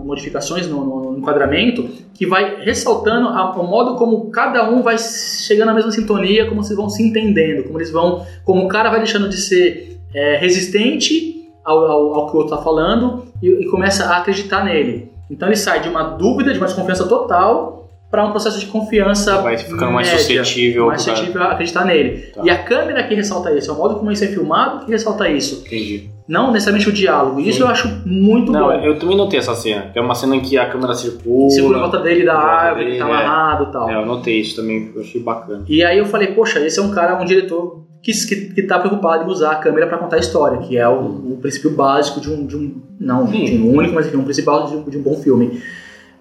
modificações 0.04 0.68
no, 0.68 0.84
no 1.12 1.18
enquadramento 1.18 1.90
que 2.14 2.26
vai 2.26 2.62
ressaltando 2.64 3.28
a- 3.28 3.52
o 3.60 3.64
modo 3.68 3.96
como 3.96 4.30
cada 4.30 4.70
um 4.70 4.82
vai 4.82 4.98
chegando 4.98 5.68
na 5.68 5.74
mesma 5.74 5.92
sintonia, 5.92 6.48
como 6.48 6.64
vocês 6.64 6.78
vão 6.78 6.90
se 6.90 7.04
entendendo, 7.04 7.64
como 7.66 7.78
eles 7.78 7.92
vão, 7.92 8.26
como 8.46 8.64
o 8.66 8.68
cara 8.68 8.90
vai 8.90 9.00
deixando 9.00 9.28
de 9.30 9.38
ser 9.38 10.00
é, 10.14 10.38
resistente 10.38 11.50
ao, 11.64 11.78
ao- 11.86 12.14
ao 12.16 12.28
que 12.28 12.34
o 12.36 12.40
outro 12.40 12.54
está 12.54 12.64
falando 12.64 13.24
e, 13.44 13.48
e 13.50 13.66
começa 13.70 14.06
a 14.06 14.18
acreditar 14.18 14.64
nele. 14.64 15.12
Então 15.30 15.48
ele 15.50 15.58
sai 15.58 15.82
de 15.82 15.90
uma 15.90 16.04
dúvida, 16.04 16.54
de 16.54 16.58
uma 16.58 16.68
desconfiança 16.68 17.06
total 17.06 17.77
para 18.10 18.26
um 18.26 18.32
processo 18.32 18.60
de 18.60 18.68
confiança 18.68 19.42
Vai 19.42 19.58
ficando 19.58 19.92
mais 19.92 20.08
média, 20.08 20.44
suscetível. 20.44 20.88
mais 20.88 21.02
suscetível 21.02 21.42
a 21.42 21.52
acreditar 21.52 21.86
nele. 21.86 22.32
Tá. 22.34 22.42
E 22.44 22.50
a 22.50 22.64
câmera 22.64 23.04
que 23.04 23.14
ressalta 23.14 23.52
isso, 23.52 23.70
é 23.70 23.74
o 23.74 23.78
modo 23.78 23.96
como 23.96 24.12
isso 24.12 24.24
é 24.24 24.28
filmado 24.28 24.86
que 24.86 24.92
ressalta 24.92 25.28
isso. 25.28 25.64
Entendi. 25.66 26.10
Não 26.28 26.52
necessariamente 26.52 26.90
o 26.90 26.94
diálogo. 26.94 27.40
Isso 27.40 27.58
Sim. 27.58 27.64
eu 27.64 27.68
acho 27.68 28.02
muito 28.06 28.52
Não, 28.52 28.68
bom. 28.68 28.72
eu 28.74 29.00
também 29.00 29.16
notei 29.16 29.40
essa 29.40 29.56
cena. 29.56 29.90
que 29.92 30.00
É 30.00 30.02
uma 30.02 30.16
cena 30.16 30.36
em 30.36 30.42
que 30.42 30.58
a 30.58 30.70
câmera 30.70 30.94
circula. 30.94 31.50
Segura 31.50 31.78
a 31.78 31.82
volta 31.82 32.00
dele 32.00 32.26
da 32.26 32.38
árvore, 32.38 32.86
que 32.86 32.92
dele, 32.92 33.04
tá 33.04 33.10
é. 33.10 33.12
amarrado 33.12 33.64
e 33.70 33.72
tal. 33.72 33.90
É, 33.90 33.96
eu 33.96 34.06
notei 34.06 34.40
isso 34.40 34.56
também, 34.56 34.92
eu 34.94 35.02
achei 35.02 35.22
bacana. 35.22 35.64
E 35.68 35.84
aí 35.84 35.98
eu 35.98 36.06
falei, 36.06 36.28
poxa, 36.28 36.60
esse 36.60 36.80
é 36.80 36.82
um 36.82 36.92
cara, 36.92 37.22
um 37.22 37.26
diretor 37.26 37.86
que, 38.02 38.12
que, 38.12 38.36
que 38.54 38.62
tá 38.64 38.80
preocupado 38.80 39.24
em 39.26 39.28
usar 39.28 39.52
a 39.52 39.56
câmera 39.56 39.88
para 39.88 39.98
contar 39.98 40.18
a 40.18 40.20
história, 40.20 40.60
que 40.60 40.78
é 40.78 40.88
o, 40.88 41.34
o 41.34 41.38
princípio 41.42 41.72
básico 41.72 42.20
de 42.22 42.30
um, 42.30 42.46
de 42.46 42.56
um 42.56 42.82
não 43.00 43.28
Sim. 43.28 43.46
de 43.46 43.58
um 43.58 43.76
único, 43.76 43.94
mas 43.94 44.08
enfim, 44.08 44.18
um 44.18 44.24
principal 44.24 44.68
de 44.68 44.76
um, 44.76 44.84
de 44.84 44.98
um 44.98 45.02
bom 45.02 45.16
filme. 45.16 45.62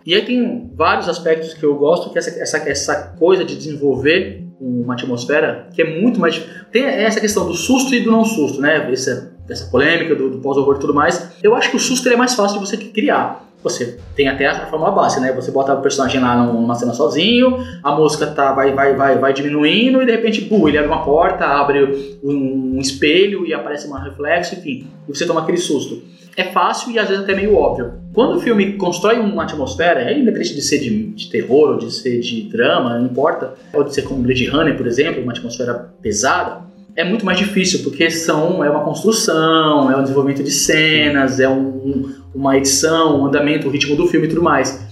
E 0.07 0.15
aí 0.15 0.25
tem 0.25 0.71
vários 0.77 1.09
aspectos 1.09 1.53
que 1.53 1.65
eu 1.65 1.75
gosto, 1.75 2.11
que 2.11 2.17
é 2.17 2.21
essa, 2.21 2.31
essa, 2.41 2.59
essa 2.59 3.15
coisa 3.19 3.45
de 3.45 3.57
desenvolver 3.57 4.47
uma 4.61 4.95
atmosfera 4.95 5.69
que 5.75 5.83
é 5.83 6.01
muito 6.01 6.21
mais... 6.21 6.41
Tem 6.71 6.85
essa 6.85 7.21
questão 7.21 7.45
do 7.45 7.55
susto 7.55 7.93
e 7.93 8.01
do 8.01 8.13
não 8.13 8.25
susto, 8.25 8.61
né? 8.61 8.89
Essa, 8.93 9.37
essa 9.51 9.69
polêmica 9.69 10.15
do, 10.15 10.31
do 10.31 10.39
pós-horror 10.39 10.77
e 10.77 10.79
tudo 10.79 10.95
mais. 10.95 11.33
Eu 11.43 11.57
acho 11.57 11.71
que 11.71 11.77
o 11.77 11.81
susto 11.81 12.09
é 12.09 12.15
mais 12.15 12.35
fácil 12.35 12.61
de 12.61 12.67
você 12.67 12.77
criar. 12.77 13.45
Você 13.65 13.99
tem 14.15 14.29
até 14.29 14.47
a 14.47 14.67
fórmula 14.67 14.93
básica, 14.93 15.21
né? 15.21 15.33
Você 15.33 15.51
bota 15.51 15.75
o 15.75 15.83
personagem 15.83 16.21
lá 16.21 16.37
numa 16.37 16.77
cena 16.77 16.93
sozinho, 16.95 17.59
a 17.83 17.91
música 17.97 18.29
tá, 18.29 18.53
vai, 18.53 18.73
vai, 18.73 18.95
vai, 18.95 19.19
vai 19.19 19.33
diminuindo 19.33 20.01
e 20.01 20.07
de 20.07 20.13
repente, 20.13 20.43
buh, 20.43 20.69
ele 20.69 20.79
abre 20.79 20.89
uma 20.89 21.05
porta, 21.05 21.45
abre 21.45 22.19
um, 22.23 22.77
um 22.77 22.79
espelho 22.79 23.45
e 23.45 23.53
aparece 23.53 23.89
um 23.89 23.93
reflexo, 23.95 24.55
enfim. 24.55 24.87
E 25.09 25.13
você 25.13 25.27
toma 25.27 25.41
aquele 25.41 25.59
susto. 25.59 26.01
É 26.37 26.45
fácil 26.45 26.91
e 26.91 26.99
às 26.99 27.09
vezes 27.09 27.25
até 27.25 27.35
meio 27.35 27.57
óbvio. 27.57 27.95
Quando 28.13 28.37
o 28.37 28.41
filme 28.41 28.75
constrói 28.75 29.19
uma 29.19 29.45
atmosfera, 29.45 30.01
é 30.03 30.19
independente 30.19 30.55
de 30.55 30.61
ser 30.61 30.79
de, 30.79 31.07
de 31.13 31.31
terror 31.31 31.71
ou 31.71 31.79
de 31.79 31.91
ser 31.91 32.21
de 32.21 32.43
drama, 32.43 32.99
não 32.99 33.07
importa, 33.07 33.55
ou 33.73 33.83
de 33.83 33.95
ser 33.95 34.03
como 34.03 34.23
Blade 34.23 34.47
Runner, 34.47 34.77
por 34.77 34.87
exemplo, 34.87 35.23
uma 35.23 35.33
atmosfera 35.33 35.75
pesada, 36.03 36.67
é 36.95 37.05
muito 37.05 37.25
mais 37.25 37.39
difícil, 37.39 37.83
porque 37.83 38.11
são, 38.11 38.65
é 38.65 38.71
uma 38.71 38.83
construção, 38.83 39.91
é 39.91 39.97
um 39.97 40.03
desenvolvimento 40.03 40.43
de 40.43 40.51
cenas, 40.51 41.41
é 41.41 41.49
um, 41.49 42.11
uma 42.35 42.57
edição, 42.57 43.21
um 43.21 43.27
andamento, 43.27 43.69
o 43.69 43.71
ritmo 43.71 43.97
do 43.97 44.07
filme 44.07 44.27
e 44.27 44.31
tudo 44.31 44.43
mais. 44.43 44.87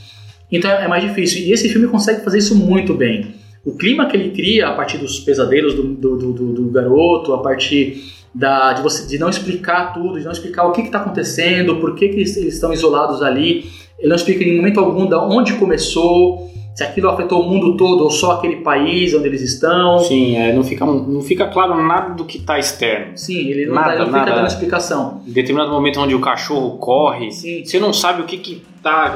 Então 0.53 0.71
é 0.71 0.87
mais 0.87 1.03
difícil. 1.03 1.41
E 1.43 1.53
esse 1.53 1.69
filme 1.69 1.89
consegue 1.89 2.23
fazer 2.23 2.39
isso 2.39 2.55
muito 2.55 2.95
bem. 2.95 3.35
O 3.65 3.77
clima 3.77 4.07
que 4.07 4.17
ele 4.17 4.31
cria 4.31 4.69
a 4.69 4.73
partir 4.73 4.99
dos 4.99 5.19
pesadelos 5.21 5.75
do, 5.75 5.95
do, 5.95 6.17
do, 6.17 6.53
do 6.53 6.71
garoto, 6.71 7.33
a 7.33 7.39
partir 7.39 8.03
da, 8.35 8.75
de, 8.75 8.83
você, 8.83 9.07
de 9.07 9.19
não 9.19 9.29
explicar 9.29 9.93
tudo, 9.95 10.19
de 10.19 10.25
não 10.25 10.33
explicar 10.33 10.67
o 10.67 10.73
que 10.73 10.83
está 10.83 10.99
acontecendo, 10.99 11.77
por 11.77 11.95
que, 11.95 12.09
que 12.09 12.17
eles, 12.17 12.37
eles 12.37 12.55
estão 12.55 12.73
isolados 12.73 13.23
ali. 13.23 13.65
Ele 13.99 14.09
não 14.09 14.17
explica 14.17 14.45
em 14.45 14.57
momento 14.57 14.81
algum 14.81 15.07
de 15.07 15.15
onde 15.15 15.55
começou, 15.55 16.51
se 16.75 16.83
aquilo 16.83 17.09
afetou 17.09 17.41
o 17.41 17.49
mundo 17.49 17.77
todo 17.77 18.03
ou 18.03 18.11
só 18.11 18.33
aquele 18.33 18.57
país 18.57 19.15
onde 19.15 19.29
eles 19.29 19.41
estão. 19.41 20.01
Sim, 20.01 20.37
é, 20.37 20.53
não, 20.53 20.65
fica, 20.65 20.85
não 20.85 21.23
fica 21.23 21.47
claro 21.47 21.81
nada 21.81 22.15
do 22.15 22.25
que 22.25 22.39
está 22.39 22.59
externo. 22.59 23.17
Sim, 23.17 23.49
ele 23.49 23.67
não, 23.67 23.77
nada, 23.77 23.97
tá, 23.97 24.03
ele 24.03 24.11
não 24.11 24.19
fica 24.19 24.35
dando 24.35 24.47
explicação. 24.49 25.23
Em 25.27 25.33
determinado 25.33 25.71
momento 25.71 26.01
onde 26.01 26.15
o 26.15 26.21
cachorro 26.21 26.77
corre, 26.79 27.31
Sim. 27.31 27.65
você 27.65 27.79
não 27.79 27.93
sabe 27.93 28.23
o 28.23 28.25
que 28.25 28.37
que 28.39 28.63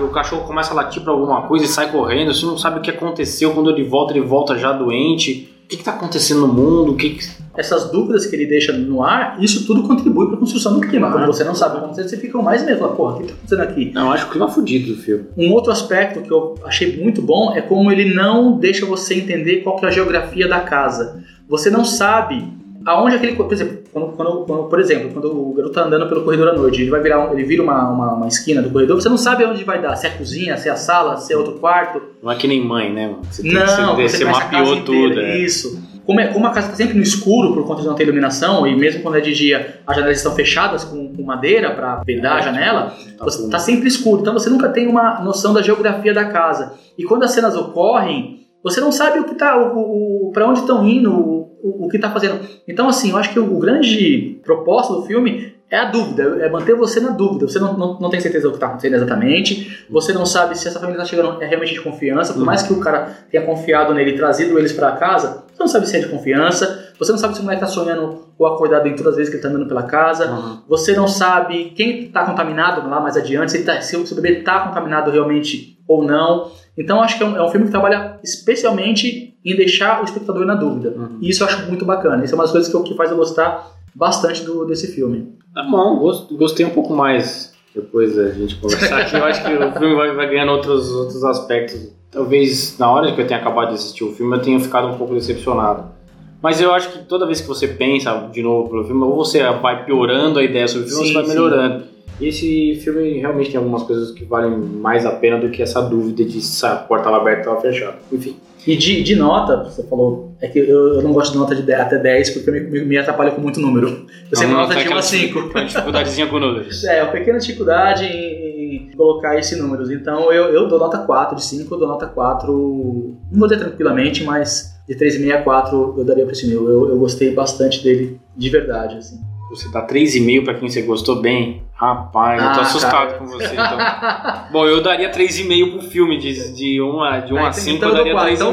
o 0.03 0.09
cachorro 0.09 0.47
começa 0.47 0.73
a 0.73 0.75
latir 0.75 1.03
para 1.03 1.13
alguma 1.13 1.43
coisa 1.43 1.65
e 1.65 1.69
sai 1.69 1.91
correndo, 1.91 2.33
você 2.33 2.47
não 2.47 2.57
sabe 2.57 2.79
o 2.79 2.83
que 2.83 2.91
aconteceu, 2.91 3.53
quando 3.53 3.71
ele 3.71 3.85
volta, 3.85 4.13
ele 4.13 4.25
volta 4.25 4.57
já 4.59 4.73
doente. 4.73 5.53
O 5.65 5.69
que 5.69 5.77
está 5.77 5.93
acontecendo 5.93 6.47
no 6.47 6.49
mundo? 6.49 6.93
O 6.93 6.97
que, 6.97 7.11
que 7.11 7.25
essas 7.59 7.91
dúvidas 7.91 8.25
que 8.25 8.37
ele 8.37 8.47
deixa 8.47 8.73
no 8.73 9.03
ar, 9.03 9.37
isso 9.43 9.67
tudo 9.67 9.83
contribui 9.83 10.27
para 10.27 10.37
a 10.37 10.39
construção 10.39 10.75
do 10.75 10.81
clima. 10.81 11.11
Quando 11.11 11.27
você 11.27 11.43
não 11.43 11.57
sabe 11.57 11.73
o 11.73 11.79
que 11.79 11.85
acontecendo, 11.85 12.09
você 12.09 12.17
fica 12.17 12.41
mais 12.41 12.65
medo. 12.65 12.79
Fala, 12.79 12.95
porra, 12.95 13.15
o 13.15 13.17
que 13.17 13.23
está 13.25 13.35
acontecendo 13.35 13.61
aqui? 13.63 13.93
Não, 13.93 14.07
eu 14.07 14.13
acho 14.13 14.27
o 14.27 14.31
clima 14.31 14.49
fudido 14.49 14.95
do 14.95 15.03
filme. 15.03 15.27
Um 15.37 15.53
outro 15.53 15.73
aspecto 15.73 16.23
que 16.23 16.31
eu 16.31 16.55
achei 16.65 16.97
muito 17.03 17.21
bom 17.21 17.53
é 17.55 17.61
como 17.61 17.91
ele 17.91 18.15
não 18.15 18.57
deixa 18.57 18.87
você 18.87 19.15
entender 19.15 19.57
qual 19.63 19.77
que 19.77 19.85
é 19.85 19.89
a 19.89 19.91
geografia 19.91 20.47
da 20.47 20.61
casa. 20.61 21.23
Você 21.49 21.69
não 21.69 21.85
sabe 21.85 22.47
aonde 22.89 23.17
aquele. 23.17 23.37
Por 23.37 23.53
exemplo, 23.53 23.79
quando, 23.93 24.13
quando, 24.13 24.45
quando, 24.45 24.65
por 24.65 24.81
exemplo, 24.81 25.11
quando 25.13 25.27
o 25.31 25.53
garoto 25.55 25.71
está 25.71 25.87
andando 25.87 26.09
pelo 26.09 26.25
corredor 26.25 26.49
à 26.49 26.53
noite, 26.53 26.81
ele 26.81 26.91
vai 26.91 27.01
virar, 27.01 27.33
ele 27.33 27.45
vira 27.45 27.63
uma, 27.63 27.89
uma, 27.91 28.15
uma, 28.15 28.29
esquina 28.29 28.63
do 28.63 28.71
corredor, 28.71 29.01
você 29.01 29.09
não 29.09 29.19
sabe 29.19 29.45
aonde 29.45 29.65
vai 29.65 29.81
dar, 29.81 29.95
se 29.97 30.07
é 30.07 30.11
a 30.11 30.17
cozinha, 30.17 30.57
se 30.57 30.69
é 30.69 30.73
a 30.73 30.77
sala, 30.77 31.17
se 31.17 31.33
é 31.33 31.37
outro 31.37 31.55
quarto. 31.55 32.01
Não 32.23 32.31
é 32.31 32.37
que 32.37 32.49
nem 32.49 32.65
mãe, 32.65 32.93
né? 32.93 33.15
Você 33.31 33.43
tem, 33.43 33.53
não, 33.53 33.97
você, 33.97 34.09
você 34.09 34.25
mapeou 34.25 34.83
tudo. 34.83 35.21
É. 35.21 35.39
Isso 35.39 35.89
como, 36.09 36.21
é, 36.21 36.29
como 36.29 36.47
a 36.47 36.51
casa 36.53 36.69
está 36.69 36.77
sempre 36.79 36.97
no 36.97 37.03
escuro 37.03 37.53
por 37.53 37.67
conta 37.67 37.83
de 37.83 37.87
não 37.87 37.95
ter 37.95 38.05
iluminação, 38.05 38.67
e 38.67 38.75
mesmo 38.75 39.03
quando 39.03 39.19
é 39.19 39.21
de 39.21 39.35
dia 39.35 39.81
as 39.87 39.95
janelas 39.95 40.17
estão 40.17 40.35
fechadas 40.35 40.83
com, 40.83 41.13
com 41.15 41.23
madeira 41.23 41.73
para 41.73 41.97
vedar 41.97 42.37
a 42.37 42.41
janela, 42.41 42.95
está 42.97 43.51
tá 43.51 43.59
sempre 43.59 43.89
escuro. 43.89 44.23
Então 44.23 44.33
você 44.33 44.49
nunca 44.49 44.71
tem 44.71 44.87
uma 44.87 45.21
noção 45.21 45.53
da 45.53 45.61
geografia 45.61 46.15
da 46.15 46.25
casa. 46.25 46.73
E 46.97 47.05
quando 47.05 47.25
as 47.25 47.33
cenas 47.33 47.55
ocorrem, 47.55 48.38
você 48.63 48.81
não 48.81 48.91
sabe 48.91 49.21
o 49.21 49.25
que 49.25 49.35
tá, 49.35 49.57
o, 49.57 50.29
o 50.29 50.33
para 50.33 50.49
onde 50.49 50.61
estão 50.61 50.87
indo, 50.87 51.13
o, 51.13 51.85
o, 51.85 51.89
que 51.89 51.97
está 51.97 52.11
fazendo. 52.11 52.41
Então, 52.67 52.89
assim, 52.89 53.11
eu 53.11 53.17
acho 53.17 53.33
que 53.33 53.39
o, 53.39 53.57
o 53.57 53.59
grande 53.59 54.41
propósito 54.45 54.97
do 54.97 55.03
filme 55.03 55.55
é 55.71 55.77
a 55.77 55.85
dúvida, 55.91 56.39
é 56.41 56.49
manter 56.49 56.75
você 56.75 56.99
na 56.99 57.11
dúvida. 57.11 57.47
Você 57.47 57.59
não, 57.59 57.77
não, 57.77 57.99
não 58.01 58.11
tem 58.11 58.21
certeza 58.21 58.47
do 58.47 58.53
que 58.53 58.57
está 58.57 58.69
acontecendo 58.69 58.95
exatamente, 58.95 59.85
você 59.91 60.13
não 60.13 60.25
sabe 60.25 60.57
se 60.57 60.67
essa 60.67 60.81
família 60.81 61.03
está 61.03 61.09
chegando 61.09 61.43
é 61.43 61.47
realmente 61.47 61.75
de 61.75 61.81
confiança, 61.81 62.33
por 62.33 62.45
mais 62.45 62.63
que 62.63 62.73
o 62.73 62.81
cara 62.81 63.11
tenha 63.31 63.45
confiado 63.45 63.93
nele 63.93 64.13
e 64.13 64.17
trazido 64.17 64.59
eles 64.59 64.73
para 64.73 64.93
casa, 64.93 65.45
você 65.53 65.61
não 65.61 65.69
sabe 65.69 65.89
se 65.89 65.97
é 65.97 66.01
de 66.01 66.09
confiança, 66.09 66.93
você 66.99 67.13
não 67.13 67.19
sabe 67.19 67.35
se 67.35 67.41
o 67.41 67.43
moleque 67.45 67.63
está 67.63 67.73
sonhando 67.73 68.29
ou 68.39 68.47
acordado 68.47 68.89
em 68.89 68.95
todas 68.95 69.13
as 69.13 69.17
vezes 69.17 69.31
que 69.31 69.37
ele 69.37 69.45
está 69.45 69.49
andando 69.49 69.69
pela 69.69 69.83
casa, 69.83 70.31
uhum. 70.31 70.59
você 70.67 70.95
não 70.95 71.07
sabe 71.07 71.73
quem 71.77 72.05
está 72.05 72.25
contaminado 72.25 72.89
lá 72.89 73.01
mais 73.01 73.17
adiante, 73.17 73.53
se, 73.53 73.65
tá, 73.65 73.81
se 73.81 73.97
o 73.97 74.15
bebê 74.15 74.39
está 74.39 74.61
contaminado 74.61 75.11
realmente 75.11 75.79
ou 75.87 76.05
não. 76.05 76.51
Então 76.79 77.03
acho 77.03 77.19
que 77.19 77.25
é 77.25 77.27
um, 77.27 77.37
é 77.37 77.45
um, 77.45 77.49
filme 77.49 77.67
que 77.67 77.73
trabalha 77.73 78.21
especialmente 78.23 79.37
em 79.45 79.57
deixar 79.57 80.01
o 80.01 80.05
espectador 80.05 80.47
na 80.47 80.55
dúvida. 80.55 80.95
Uhum. 80.97 81.19
E 81.21 81.29
isso 81.29 81.43
eu 81.43 81.49
acho 81.49 81.67
muito 81.67 81.85
bacana. 81.85 82.25
Isso 82.25 82.35
é 82.35 82.37
uma 82.37 82.45
das 82.45 82.53
coisas 82.53 82.73
que, 82.73 82.83
que 82.85 82.95
faz 82.95 83.11
eu 83.11 83.17
gostar 83.17 83.73
bastante 83.95 84.45
do, 84.45 84.65
desse 84.65 84.95
filme. 84.95 85.37
Tá 85.53 85.65
bom, 85.65 85.99
gostei 86.33 86.65
um 86.65 86.71
pouco 86.71 86.95
mais 86.95 87.53
depois 87.75 88.15
da 88.15 88.31
gente 88.31 88.55
conversar 88.57 89.01
aqui. 89.01 89.17
Eu 89.17 89.25
acho 89.25 89.45
que 89.45 89.53
o 89.53 89.73
filme 89.77 89.97
vai, 89.97 90.15
vai 90.15 90.31
ganhando 90.31 90.53
outros, 90.53 90.89
outros 90.93 91.25
aspectos. 91.25 91.93
Talvez 92.13 92.79
na 92.79 92.91
hora 92.91 93.13
que 93.13 93.21
eu 93.21 93.27
tenha 93.27 93.41
acabado 93.41 93.69
de 93.69 93.75
assistir 93.75 94.05
o 94.05 94.13
filme 94.13 94.37
eu 94.37 94.41
tenha 94.41 94.61
ficado 94.61 94.87
um 94.87 94.97
pouco 94.97 95.15
decepcionado. 95.15 95.99
Mas 96.41 96.61
eu 96.61 96.73
acho 96.73 96.93
que 96.93 97.05
toda 97.05 97.27
vez 97.27 97.41
que 97.41 97.49
você 97.49 97.67
pensa 97.67 98.29
de 98.33 98.41
novo 98.41 98.71
pelo 98.71 98.85
filme, 98.85 99.03
ou 99.03 99.17
você 99.17 99.43
vai 99.55 99.85
piorando 99.85 100.39
a 100.39 100.45
ideia 100.45 100.69
sobre 100.69 100.87
o 100.87 100.91
filme, 100.91 101.09
sim, 101.09 101.17
ou 101.17 101.23
você 101.23 101.27
vai 101.27 101.37
melhorando. 101.37 101.85
E 102.21 102.29
esse 102.29 102.75
filme 102.83 103.19
realmente 103.19 103.51
tem 103.51 103.59
algumas 103.59 103.83
coisas 103.83 104.11
que 104.11 104.25
valem 104.25 104.51
mais 104.51 105.07
a 105.07 105.13
pena 105.13 105.39
do 105.39 105.51
que 105.51 105.63
essa 105.63 105.81
dúvida 105.81 106.25
de 106.25 106.41
se 106.41 106.67
a 106.67 106.77
porta 106.77 107.09
estava 107.09 107.23
aberta 107.23 107.49
ou 107.49 107.57
estava 107.57 107.73
fechada. 107.73 107.99
Enfim. 108.13 108.37
E 108.67 108.77
de, 108.77 109.03
de 109.03 109.17
nota, 109.17 109.65
você 109.65 109.83
falou, 109.85 110.33
é 110.41 110.49
que 110.49 110.59
eu, 110.59 110.95
eu 110.95 111.03
não 111.03 111.13
gosto 111.13 111.33
de 111.33 111.39
nota 111.39 111.55
de 111.55 111.63
10, 111.63 111.81
até 111.81 111.99
10 111.99 112.31
porque 112.31 112.51
me, 112.51 112.85
me 112.85 112.99
atrapalha 112.99 113.31
com 113.31 113.41
muito 113.41 113.61
número. 113.61 114.07
Eu 114.31 114.37
sempre 114.37 114.55
nota 114.55 114.75
de 114.75 114.89
1 114.89 114.97
a 114.97 115.03
5. 115.03 115.39
Uma 115.39 115.65
dificuldadezinha 115.65 116.27
com 116.27 116.39
números. 116.39 116.85
É, 116.85 117.03
uma 117.03 117.13
pequena 117.13 117.39
dificuldade 117.39 118.05
em, 118.05 118.89
em 118.89 118.91
colocar 118.97 119.39
esses 119.39 119.59
números. 119.59 119.91
Então 119.91 120.33
eu, 120.33 120.47
eu 120.47 120.69
dou 120.69 120.79
nota 120.79 120.99
4 120.99 121.37
de 121.37 121.45
5, 121.45 121.73
eu 121.73 121.79
dou 121.79 121.89
nota 121.89 122.07
4, 122.07 122.53
não 122.53 123.39
vou 123.39 123.49
dizer 123.49 123.61
tranquilamente, 123.61 124.25
mas 124.25 124.79
de 124.89 124.95
3,5 124.95 125.35
a 125.35 125.43
4 125.43 125.95
eu 125.97 126.05
daria 126.05 126.25
para 126.25 126.33
esse 126.33 126.47
meu. 126.47 126.69
Eu, 126.69 126.91
eu 126.91 126.99
gostei 126.99 127.33
bastante 127.33 127.83
dele, 127.83 128.21
de 128.37 128.51
verdade, 128.51 128.99
assim. 128.99 129.28
Você 129.51 129.69
dá 129.71 129.87
3,5 129.87 130.45
para 130.45 130.55
quem 130.55 130.69
você 130.69 130.83
gostou 130.83 131.23
bem? 131.23 131.63
Rapaz, 131.75 132.43
ah, 132.43 132.47
eu 132.47 132.53
tô 132.53 132.59
ah, 132.61 132.63
assustado 132.63 133.07
cara. 133.07 133.19
com 133.19 133.27
você. 133.27 133.55
Então. 133.55 133.79
Bom, 134.53 134.67
eu 134.67 134.83
daria 134.83 135.11
3,5 135.11 135.79
pro 135.79 135.89
filme, 135.89 136.19
de, 136.19 136.53
de 136.55 136.83
1 136.83 137.03
a, 137.03 137.21
de 137.21 137.33
1 137.33 137.47
a 137.47 137.53
5 137.53 137.77
então 137.77 137.89
eu 137.89 137.95
daria 137.95 138.15
3,5. 138.15 138.33
Então, 138.35 138.53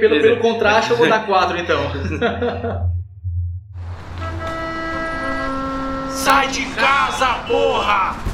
pelo, 0.00 0.20
pelo 0.22 0.36
contraste, 0.38 0.92
eu 0.92 0.96
vou 0.96 1.08
dar 1.08 1.26
4 1.26 1.58
então. 1.58 1.78
Sai 6.08 6.48
de 6.48 6.64
casa, 6.66 7.26
porra! 7.46 8.33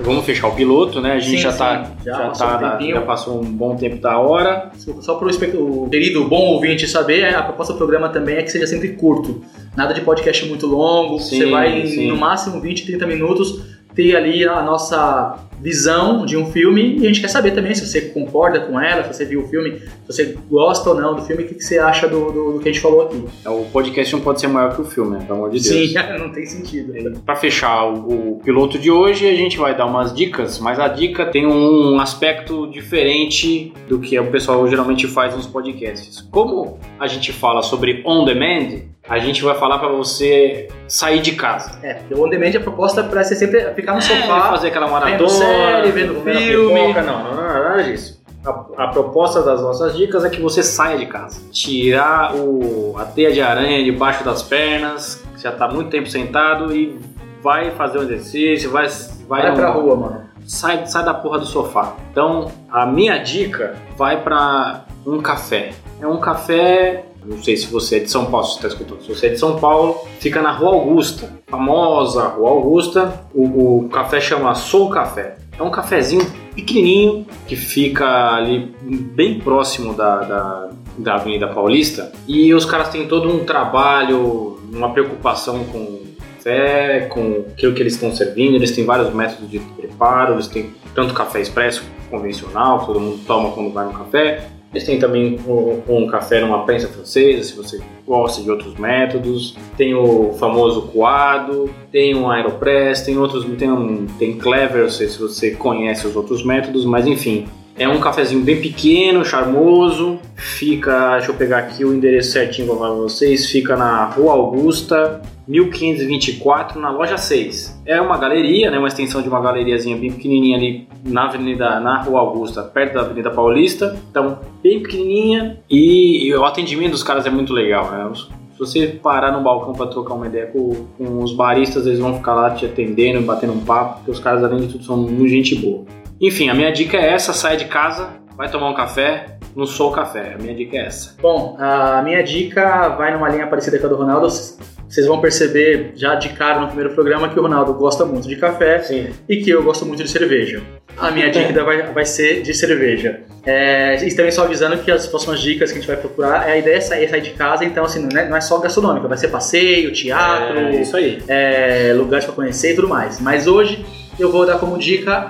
Vamos 0.00 0.24
fechar 0.24 0.48
o 0.48 0.54
piloto, 0.54 1.00
né? 1.00 1.12
A 1.12 1.18
gente 1.18 1.36
sim, 1.36 1.42
já, 1.42 1.52
tá, 1.52 1.90
já, 2.04 2.32
já, 2.32 2.58
tá 2.58 2.78
um 2.80 2.88
já 2.88 3.00
passou 3.00 3.40
um 3.40 3.44
bom 3.44 3.76
tempo 3.76 3.96
da 3.96 4.18
hora. 4.18 4.70
Só 5.00 5.16
para 5.16 5.28
o 5.28 5.88
querido 5.90 6.24
bom 6.28 6.52
ouvinte 6.52 6.86
saber, 6.86 7.34
a 7.34 7.42
proposta 7.42 7.72
do 7.72 7.76
programa 7.76 8.08
também 8.08 8.36
é 8.36 8.42
que 8.42 8.50
seja 8.50 8.66
sempre 8.66 8.90
curto. 8.90 9.42
Nada 9.76 9.92
de 9.92 10.00
podcast 10.00 10.46
muito 10.46 10.66
longo. 10.66 11.18
Sim, 11.18 11.38
você 11.38 11.46
vai 11.50 11.86
sim. 11.86 12.08
no 12.08 12.16
máximo 12.16 12.60
20, 12.60 12.86
30 12.86 13.06
minutos 13.06 13.60
ter 13.94 14.16
ali 14.16 14.46
a 14.46 14.62
nossa 14.62 15.47
visão 15.60 16.24
de 16.24 16.36
um 16.36 16.50
filme 16.50 16.98
e 16.98 17.04
a 17.04 17.08
gente 17.08 17.20
quer 17.20 17.28
saber 17.28 17.52
também 17.52 17.74
se 17.74 17.86
você 17.86 18.00
concorda 18.00 18.60
com 18.60 18.80
ela, 18.80 19.02
se 19.04 19.14
você 19.14 19.24
viu 19.24 19.42
o 19.42 19.48
filme, 19.48 19.78
se 19.78 20.06
você 20.06 20.36
gosta 20.48 20.90
ou 20.90 21.00
não 21.00 21.14
do 21.14 21.22
filme, 21.22 21.44
o 21.44 21.46
que, 21.46 21.54
que 21.54 21.64
você 21.64 21.78
acha 21.78 22.08
do, 22.08 22.30
do, 22.30 22.52
do, 22.52 22.60
que 22.60 22.68
a 22.68 22.72
gente 22.72 22.82
falou 22.82 23.02
aqui. 23.02 23.24
É, 23.44 23.50
o 23.50 23.64
podcast 23.64 24.14
não 24.14 24.22
pode 24.22 24.40
ser 24.40 24.48
maior 24.48 24.74
que 24.74 24.80
o 24.80 24.84
filme, 24.84 25.18
né? 25.18 25.24
pelo 25.24 25.38
amor 25.38 25.50
de 25.50 25.60
Deus. 25.60 25.90
Sim, 25.90 25.94
não 26.18 26.30
tem 26.30 26.46
sentido. 26.46 27.20
Para 27.20 27.36
fechar 27.36 27.84
o, 27.86 28.36
o, 28.36 28.40
piloto 28.44 28.78
de 28.78 28.90
hoje, 28.90 29.28
a 29.28 29.34
gente 29.34 29.58
vai 29.58 29.76
dar 29.76 29.86
umas 29.86 30.14
dicas, 30.14 30.58
mas 30.58 30.78
a 30.78 30.88
dica 30.88 31.26
tem 31.26 31.46
um 31.46 32.00
aspecto 32.00 32.70
diferente 32.70 33.72
do 33.88 33.98
que 33.98 34.18
o 34.18 34.30
pessoal 34.30 34.66
geralmente 34.68 35.06
faz 35.06 35.34
nos 35.34 35.46
podcasts. 35.46 36.20
Como 36.30 36.78
a 36.98 37.06
gente 37.06 37.32
fala 37.32 37.62
sobre 37.62 38.02
on 38.06 38.24
demand, 38.24 38.88
a 39.08 39.18
gente 39.18 39.42
vai 39.42 39.54
falar 39.54 39.78
para 39.78 39.88
você 39.88 40.68
sair 40.86 41.20
de 41.20 41.32
casa. 41.32 41.78
É, 41.82 41.94
porque 41.94 42.14
o 42.14 42.24
on 42.24 42.28
demand 42.28 42.50
a 42.56 42.60
proposta 42.60 43.00
é 43.00 43.04
para 43.04 43.24
você 43.24 43.34
sempre 43.34 43.72
ficar 43.74 43.92
no 43.92 43.98
é, 43.98 44.02
sofá, 44.02 44.50
fazer 44.50 44.68
aquela 44.68 44.86
maratona, 44.86 45.18
série, 45.48 45.90
vendo 45.92 46.20
filme. 46.22 46.80
Pipoca, 46.80 47.02
não, 47.02 47.24
não, 47.24 47.34
não, 47.34 47.42
nada 47.42 47.82
disso. 47.82 48.18
A, 48.44 48.84
a, 48.84 48.88
proposta 48.88 49.42
das 49.42 49.60
nossas 49.60 49.96
dicas 49.96 50.24
é 50.24 50.30
que 50.30 50.40
você 50.40 50.62
saia 50.62 50.96
de 50.96 51.06
casa. 51.06 51.40
Tirar 51.50 52.34
o, 52.34 52.94
a 52.96 53.04
teia 53.04 53.32
de 53.32 53.40
aranha 53.40 53.82
debaixo 53.84 54.24
das 54.24 54.42
pernas, 54.42 55.22
que 55.34 55.42
já 55.42 55.50
está 55.50 55.68
muito 55.68 55.90
tempo 55.90 56.08
sentado 56.08 56.74
e 56.74 56.98
vai 57.42 57.70
fazer 57.72 57.98
um 57.98 58.02
exercício, 58.02 58.70
vai... 58.70 58.88
Vai, 59.28 59.42
vai 59.42 59.54
pra 59.54 59.70
rua, 59.70 59.96
mano. 59.96 60.22
Sai, 60.46 60.86
sai 60.86 61.04
da 61.04 61.12
porra 61.12 61.38
do 61.38 61.46
sofá. 61.46 61.94
Então, 62.10 62.50
a 62.70 62.86
minha 62.86 63.18
dica 63.18 63.76
vai 63.96 64.22
para 64.22 64.84
um 65.06 65.20
café. 65.20 65.72
É 66.00 66.06
um 66.06 66.18
café 66.18 67.04
não 67.28 67.36
sei 67.42 67.56
se 67.56 67.66
você 67.66 67.96
é 67.96 68.00
de 68.00 68.10
São 68.10 68.26
Paulo, 68.26 68.46
se 68.46 68.52
você 68.52 68.56
está 68.56 68.68
escutando. 68.68 69.02
Se 69.02 69.08
você 69.14 69.26
é 69.26 69.30
de 69.30 69.38
São 69.38 69.58
Paulo, 69.58 70.00
fica 70.18 70.40
na 70.40 70.50
Rua 70.50 70.72
Augusta, 70.72 71.30
famosa 71.46 72.28
Rua 72.28 72.50
Augusta. 72.50 73.20
O, 73.34 73.84
o 73.84 73.88
café 73.90 74.20
chama 74.20 74.54
Sou 74.54 74.88
Café. 74.88 75.36
É 75.58 75.62
um 75.62 75.70
cafezinho 75.70 76.24
pequenininho 76.54 77.26
que 77.46 77.56
fica 77.56 78.34
ali 78.34 78.74
bem 78.82 79.40
próximo 79.40 79.94
da, 79.94 80.20
da, 80.20 80.70
da 80.96 81.14
Avenida 81.16 81.48
Paulista. 81.48 82.12
E 82.26 82.54
os 82.54 82.64
caras 82.64 82.90
têm 82.90 83.08
todo 83.08 83.28
um 83.28 83.44
trabalho, 83.44 84.60
uma 84.72 84.92
preocupação 84.92 85.64
com 85.64 86.08
café, 86.48 87.06
com 87.10 87.44
aquilo 87.50 87.74
que 87.74 87.82
eles 87.82 87.94
estão 87.94 88.14
servindo. 88.14 88.54
Eles 88.54 88.72
têm 88.72 88.84
vários 88.84 89.12
métodos 89.12 89.50
de 89.50 89.58
preparo. 89.58 90.34
Eles 90.34 90.46
têm 90.46 90.70
tanto 90.94 91.12
café 91.12 91.40
expresso 91.40 91.84
convencional, 92.10 92.86
todo 92.86 92.98
mundo 92.98 93.20
toma 93.26 93.50
quando 93.50 93.70
vai 93.72 93.84
no 93.84 93.92
café 93.92 94.57
eles 94.72 94.84
têm 94.84 94.98
também 94.98 95.38
um, 95.46 95.82
um, 95.88 96.06
café 96.06 96.40
numa 96.40 96.64
prensa 96.64 96.88
francesa, 96.88 97.42
se 97.42 97.56
você 97.56 97.80
gosta 98.06 98.42
de 98.42 98.50
outros 98.50 98.74
métodos. 98.74 99.56
Tem 99.76 99.94
o 99.94 100.34
famoso 100.34 100.82
coado, 100.88 101.70
tem 101.90 102.14
um 102.14 102.30
Aeropress, 102.30 103.02
tem 103.02 103.16
outros, 103.16 103.44
tem, 103.56 103.70
um, 103.70 104.06
tem 104.18 104.36
Clever, 104.36 104.90
se 104.90 105.06
você 105.18 105.52
conhece 105.52 106.06
os 106.06 106.14
outros 106.14 106.44
métodos, 106.44 106.84
mas 106.84 107.06
enfim, 107.06 107.46
É 107.78 107.88
um 107.88 108.00
cafezinho 108.00 108.42
bem 108.42 108.60
pequeno, 108.60 109.24
charmoso. 109.24 110.18
Fica, 110.34 111.12
deixa 111.12 111.30
eu 111.30 111.34
pegar 111.34 111.58
aqui 111.58 111.84
o 111.84 111.94
endereço 111.94 112.32
certinho 112.32 112.76
para 112.76 112.90
vocês. 112.90 113.46
Fica 113.46 113.76
na 113.76 114.04
Rua 114.06 114.32
Augusta, 114.32 115.22
1524, 115.46 116.80
na 116.80 116.90
loja 116.90 117.16
6. 117.16 117.80
É 117.86 118.00
uma 118.00 118.18
galeria, 118.18 118.68
né, 118.68 118.78
uma 118.78 118.88
extensão 118.88 119.22
de 119.22 119.28
uma 119.28 119.40
galeriazinha 119.40 119.96
bem 119.96 120.10
pequenininha 120.10 120.56
ali 120.56 120.88
na 121.04 121.26
Avenida, 121.26 121.78
na 121.78 122.02
Rua 122.02 122.18
Augusta, 122.18 122.64
perto 122.64 122.94
da 122.94 123.02
Avenida 123.02 123.30
Paulista. 123.30 123.96
Então, 124.10 124.40
bem 124.60 124.82
pequenininha 124.82 125.60
e 125.70 126.34
o 126.34 126.44
atendimento 126.44 126.90
dos 126.92 127.04
caras 127.04 127.26
é 127.26 127.30
muito 127.30 127.52
legal, 127.52 127.92
né? 127.92 128.10
Se 128.14 128.58
você 128.58 128.88
parar 128.88 129.30
no 129.30 129.40
balcão 129.40 129.72
para 129.72 129.86
trocar 129.86 130.14
uma 130.14 130.26
ideia 130.26 130.46
com, 130.46 130.84
com, 130.98 131.22
os 131.22 131.32
baristas, 131.32 131.86
eles 131.86 132.00
vão 132.00 132.16
ficar 132.16 132.34
lá 132.34 132.50
te 132.50 132.66
atendendo, 132.66 133.24
batendo 133.24 133.52
um 133.52 133.60
papo, 133.60 133.98
porque 133.98 134.10
os 134.10 134.18
caras, 134.18 134.42
além 134.42 134.62
de 134.62 134.72
tudo, 134.72 134.84
são 134.84 134.96
muito 134.96 135.28
gente 135.28 135.54
boa. 135.54 135.84
Enfim, 136.20 136.48
a 136.48 136.54
minha 136.54 136.72
dica 136.72 136.96
é 136.96 137.12
essa: 137.12 137.32
sai 137.32 137.56
de 137.56 137.66
casa, 137.66 138.10
vai 138.36 138.50
tomar 138.50 138.70
um 138.70 138.74
café, 138.74 139.38
no 139.54 139.66
Sou 139.66 139.90
Café. 139.90 140.34
A 140.34 140.38
minha 140.42 140.54
dica 140.54 140.76
é 140.76 140.86
essa. 140.86 141.16
Bom, 141.20 141.56
a 141.58 142.00
minha 142.02 142.22
dica 142.22 142.90
vai 142.90 143.12
numa 143.12 143.28
linha 143.28 143.46
parecida 143.46 143.78
com 143.78 143.86
a 143.86 143.88
do 143.88 143.96
Ronaldo. 143.96 144.28
Vocês 144.28 145.06
vão 145.06 145.20
perceber 145.20 145.92
já 145.94 146.14
de 146.14 146.30
cara 146.30 146.60
no 146.60 146.68
primeiro 146.68 146.94
programa 146.94 147.28
que 147.28 147.38
o 147.38 147.42
Ronaldo 147.42 147.74
gosta 147.74 148.06
muito 148.06 148.26
de 148.26 148.36
café 148.36 148.78
Sim. 148.78 149.10
e 149.28 149.36
que 149.38 149.50
eu 149.50 149.62
gosto 149.62 149.84
muito 149.84 150.02
de 150.02 150.08
cerveja. 150.08 150.62
A 150.96 151.10
minha 151.10 151.30
dica 151.30 151.62
vai, 151.62 151.92
vai 151.92 152.04
ser 152.06 152.40
de 152.42 152.54
cerveja. 152.54 153.20
É, 153.44 153.96
e 154.02 154.14
também 154.14 154.32
só 154.32 154.44
avisando 154.44 154.78
que 154.78 154.90
as 154.90 155.06
próximas 155.06 155.40
dicas 155.40 155.70
que 155.70 155.78
a 155.78 155.80
gente 155.80 155.88
vai 155.88 155.96
procurar, 155.96 156.48
é 156.48 156.52
a 156.52 156.58
ideia 156.58 156.76
é 156.76 156.80
sair, 156.80 157.08
sair 157.08 157.20
de 157.20 157.30
casa, 157.30 157.64
então 157.64 157.84
assim, 157.84 158.08
não 158.10 158.18
é, 158.18 158.28
não 158.28 158.36
é 158.36 158.40
só 158.40 158.58
gastronômica, 158.58 159.06
vai 159.06 159.18
ser 159.18 159.28
passeio, 159.28 159.92
teatro, 159.92 160.58
é, 160.58 160.80
isso 160.80 160.96
aí. 160.96 161.22
É, 161.28 161.92
lugares 161.94 162.24
para 162.24 162.34
conhecer 162.34 162.72
e 162.72 162.74
tudo 162.74 162.88
mais. 162.88 163.20
Mas 163.20 163.46
hoje 163.46 163.84
eu 164.18 164.30
vou 164.32 164.44
dar 164.44 164.58
como 164.58 164.78
dica 164.78 165.20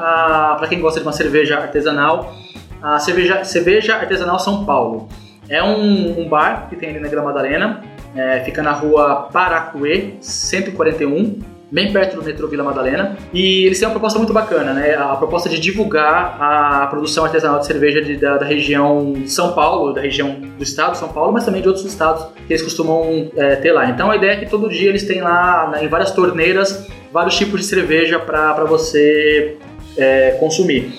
para 0.59 0.66
quem 0.68 0.80
gosta 0.80 1.01
de 1.01 1.07
uma 1.07 1.12
cerveja 1.12 1.59
artesanal, 1.59 2.34
a 2.82 2.99
cerveja, 2.99 3.45
cerveja 3.45 3.97
Artesanal 3.97 4.39
São 4.39 4.64
Paulo. 4.64 5.09
É 5.49 5.62
um, 5.62 6.20
um 6.20 6.28
bar 6.28 6.68
que 6.68 6.76
tem 6.76 6.91
ali 6.91 7.01
na 7.01 7.09
Vila 7.09 7.22
Madalena, 7.22 7.82
é, 8.14 8.41
fica 8.41 8.62
na 8.62 8.72
rua 8.72 9.28
Paracuê, 9.32 10.14
141, 10.20 11.41
bem 11.70 11.93
perto 11.93 12.16
do 12.16 12.22
metrô 12.22 12.49
Vila 12.49 12.64
Madalena. 12.64 13.16
E 13.32 13.64
eles 13.66 13.78
têm 13.78 13.89
uma 13.89 13.93
proposta 13.93 14.18
muito 14.18 14.32
bacana, 14.32 14.72
né? 14.72 14.95
A 14.95 15.16
proposta 15.16 15.49
de 15.49 15.59
divulgar 15.59 16.36
a 16.41 16.86
produção 16.86 17.24
artesanal 17.24 17.61
de 17.61 17.66
cerveja 17.66 18.01
de, 18.01 18.16
da, 18.16 18.39
da, 18.39 18.47
região 18.47 19.12
de 19.12 19.30
São 19.30 19.53
Paulo, 19.53 19.93
da 19.93 20.01
região 20.01 20.41
do 20.41 20.62
estado 20.62 20.93
de 20.93 20.99
São 20.99 21.09
Paulo, 21.09 21.32
mas 21.32 21.45
também 21.45 21.62
de 21.62 21.68
outros 21.68 21.84
estados 21.84 22.26
que 22.47 22.53
eles 22.53 22.62
costumam 22.62 23.30
é, 23.36 23.57
ter 23.57 23.72
lá. 23.72 23.89
Então 23.91 24.11
a 24.11 24.16
ideia 24.16 24.32
é 24.32 24.36
que 24.36 24.47
todo 24.47 24.68
dia 24.68 24.89
eles 24.89 25.05
têm 25.05 25.20
lá, 25.20 25.78
em 25.80 25.89
várias 25.89 26.11
torneiras, 26.12 26.89
vários 27.12 27.36
tipos 27.36 27.61
de 27.61 27.66
cerveja 27.66 28.18
para 28.18 28.64
você 28.64 29.56
é, 29.96 30.32
consumir. 30.32 30.92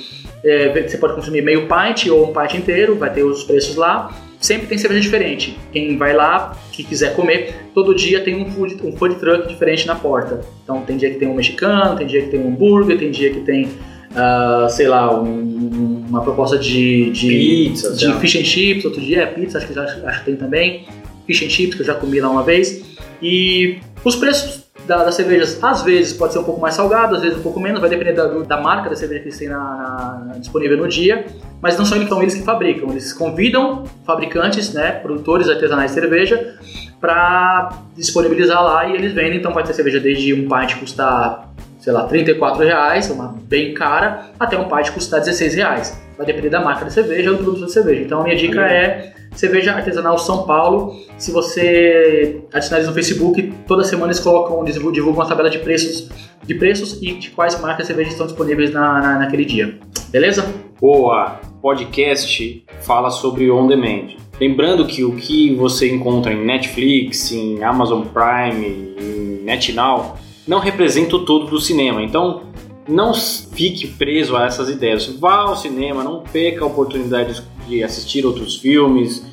É, 0.44 0.88
você 0.88 0.98
pode 0.98 1.16
consumir 1.16 1.42
meio 1.42 1.68
pint 1.68 2.08
ou 2.08 2.30
um 2.30 2.34
pint 2.34 2.56
inteiro, 2.56 2.96
vai 2.96 3.12
ter 3.12 3.24
os 3.24 3.44
preços 3.44 3.76
lá. 3.76 4.12
Sempre 4.40 4.68
tem 4.68 4.78
cerveja 4.78 5.02
diferente. 5.02 5.60
Quem 5.72 5.98
vai 5.98 6.14
lá, 6.14 6.58
que 6.72 6.82
quiser 6.82 7.14
comer, 7.14 7.56
todo 7.74 7.94
dia 7.94 8.22
tem 8.22 8.36
um 8.36 8.50
food, 8.50 8.78
um 8.84 8.96
food 8.96 9.16
truck 9.16 9.48
diferente 9.48 9.86
na 9.86 9.96
porta. 9.96 10.40
Então 10.64 10.82
tem 10.82 10.96
dia 10.96 11.10
que 11.10 11.18
tem 11.18 11.28
um 11.28 11.36
mexicano, 11.36 11.98
tem 11.98 12.08
dia 12.08 12.22
que 12.22 12.30
tem 12.30 12.40
um 12.40 12.48
hambúrguer, 12.48 12.98
tem 12.98 13.12
dia 13.12 13.32
que 13.32 13.42
tem, 13.42 13.66
uh, 13.66 14.70
sei 14.70 14.88
lá, 14.88 15.14
um, 15.14 16.06
uma 16.08 16.22
proposta 16.22 16.58
de, 16.58 17.10
de, 17.12 17.28
pizza, 17.28 17.94
de 17.94 18.14
fish 18.20 18.36
and 18.38 18.46
chips, 18.46 18.86
outro 18.86 19.02
dia 19.02 19.24
é 19.24 19.26
pizza, 19.26 19.58
acho 19.58 19.68
que, 19.68 19.74
já, 19.74 19.84
acho 19.84 20.20
que 20.20 20.26
tem 20.26 20.38
também. 20.38 20.86
Fish 21.28 21.44
and 21.44 21.50
chips, 21.50 21.76
que 21.76 21.82
eu 21.82 21.86
já 21.86 21.96
comi 21.96 22.22
lá 22.22 22.30
uma 22.30 22.44
vez. 22.44 22.82
E 23.22 23.80
os 24.06 24.16
preços 24.16 24.59
da, 24.90 25.04
das 25.04 25.14
cervejas, 25.14 25.64
às 25.64 25.84
vezes 25.84 26.14
pode 26.14 26.34
ser 26.34 26.40
um 26.40 26.44
pouco 26.44 26.60
mais 26.60 26.74
salgado, 26.74 27.16
às 27.16 27.22
vezes 27.22 27.38
um 27.38 27.44
pouco 27.44 27.60
menos, 27.60 27.80
vai 27.80 27.92
depender 27.92 28.14
da, 28.14 28.26
da 28.26 28.60
marca 28.60 28.90
da 28.90 28.96
cerveja 28.96 29.22
que 29.22 29.28
eles 29.28 29.38
têm 29.38 29.48
na, 29.48 30.24
na, 30.26 30.34
disponível 30.40 30.78
no 30.78 30.88
dia, 30.88 31.28
mas 31.62 31.78
não 31.78 31.86
são 31.86 32.02
então 32.02 32.20
eles 32.24 32.34
que 32.34 32.42
fabricam, 32.42 32.90
eles 32.90 33.14
convidam 33.14 33.84
fabricantes, 34.04 34.74
né, 34.74 34.94
produtores 34.94 35.48
artesanais 35.48 35.92
de 35.92 36.02
cerveja, 36.02 36.56
para 37.00 37.70
disponibilizar 37.96 38.64
lá 38.64 38.88
e 38.88 38.94
eles 38.94 39.14
vendem, 39.14 39.38
então 39.38 39.54
vai 39.54 39.64
ter 39.64 39.74
cerveja 39.74 40.00
desde 40.00 40.34
um 40.34 40.50
pint 40.50 40.80
custar, 40.80 41.48
sei 41.80 41.94
lá, 41.94 42.06
34 42.06 42.64
reais, 42.66 43.12
uma 43.12 43.36
bem 43.44 43.76
cara, 43.76 44.32
até 44.40 44.58
um 44.58 44.68
pint 44.68 44.90
custar 44.90 45.20
16 45.20 45.54
reais. 45.54 46.09
Vai 46.20 46.26
depender 46.26 46.50
da 46.50 46.60
marca 46.60 46.84
da 46.84 46.92
cerveja 46.92 47.32
ou 47.32 47.38
do 47.38 47.44
produto 47.46 47.62
da 47.62 47.70
cerveja. 47.70 48.02
Então 48.02 48.20
a 48.20 48.24
minha 48.26 48.36
dica 48.36 48.60
é 48.60 49.14
Cerveja 49.38 49.72
Artesanal 49.72 50.18
São 50.20 50.44
Paulo. 50.44 50.94
Se 51.18 51.32
você 51.32 52.42
adicionar 52.52 52.80
eles 52.80 52.90
no 52.90 52.94
Facebook, 52.94 53.54
toda 53.66 53.86
semana 53.86 54.08
eles 54.08 54.20
colocam, 54.20 54.62
divulgam 54.66 55.14
uma 55.14 55.26
tabela 55.26 55.50
de 55.50 55.60
preços, 55.60 56.10
de 56.44 56.56
preços 56.56 57.02
e 57.02 57.14
de 57.14 57.30
quais 57.30 57.58
marcas 57.62 57.84
de 57.84 57.88
cerveja 57.88 58.10
estão 58.10 58.26
disponíveis 58.26 58.70
na, 58.74 59.02
na, 59.02 59.20
naquele 59.20 59.46
dia. 59.46 59.80
Beleza? 60.10 60.46
Boa! 60.82 61.40
Podcast 61.62 62.66
fala 62.82 63.10
sobre 63.12 63.50
on 63.50 63.68
demand. 63.68 64.10
Lembrando 64.42 64.86
que 64.86 65.06
o 65.06 65.16
que 65.16 65.56
você 65.56 65.90
encontra 65.90 66.34
em 66.34 66.46
Netflix, 66.46 67.32
em 67.32 67.64
Amazon 67.64 68.04
Prime, 68.04 68.94
em 69.00 69.42
NetNow, 69.46 70.18
não 70.46 70.60
representa 70.60 71.16
o 71.16 71.24
todo 71.24 71.46
do 71.46 71.62
cinema. 71.62 72.02
Então, 72.04 72.42
não 72.90 73.14
fique 73.14 73.88
preso 73.88 74.36
a 74.36 74.46
essas 74.46 74.70
ideias. 74.70 75.06
Vá 75.06 75.36
ao 75.36 75.56
cinema, 75.56 76.04
não 76.04 76.22
perca 76.22 76.64
a 76.64 76.68
oportunidade 76.68 77.42
de 77.68 77.84
assistir 77.84 78.26
outros 78.26 78.58
filmes, 78.58 79.26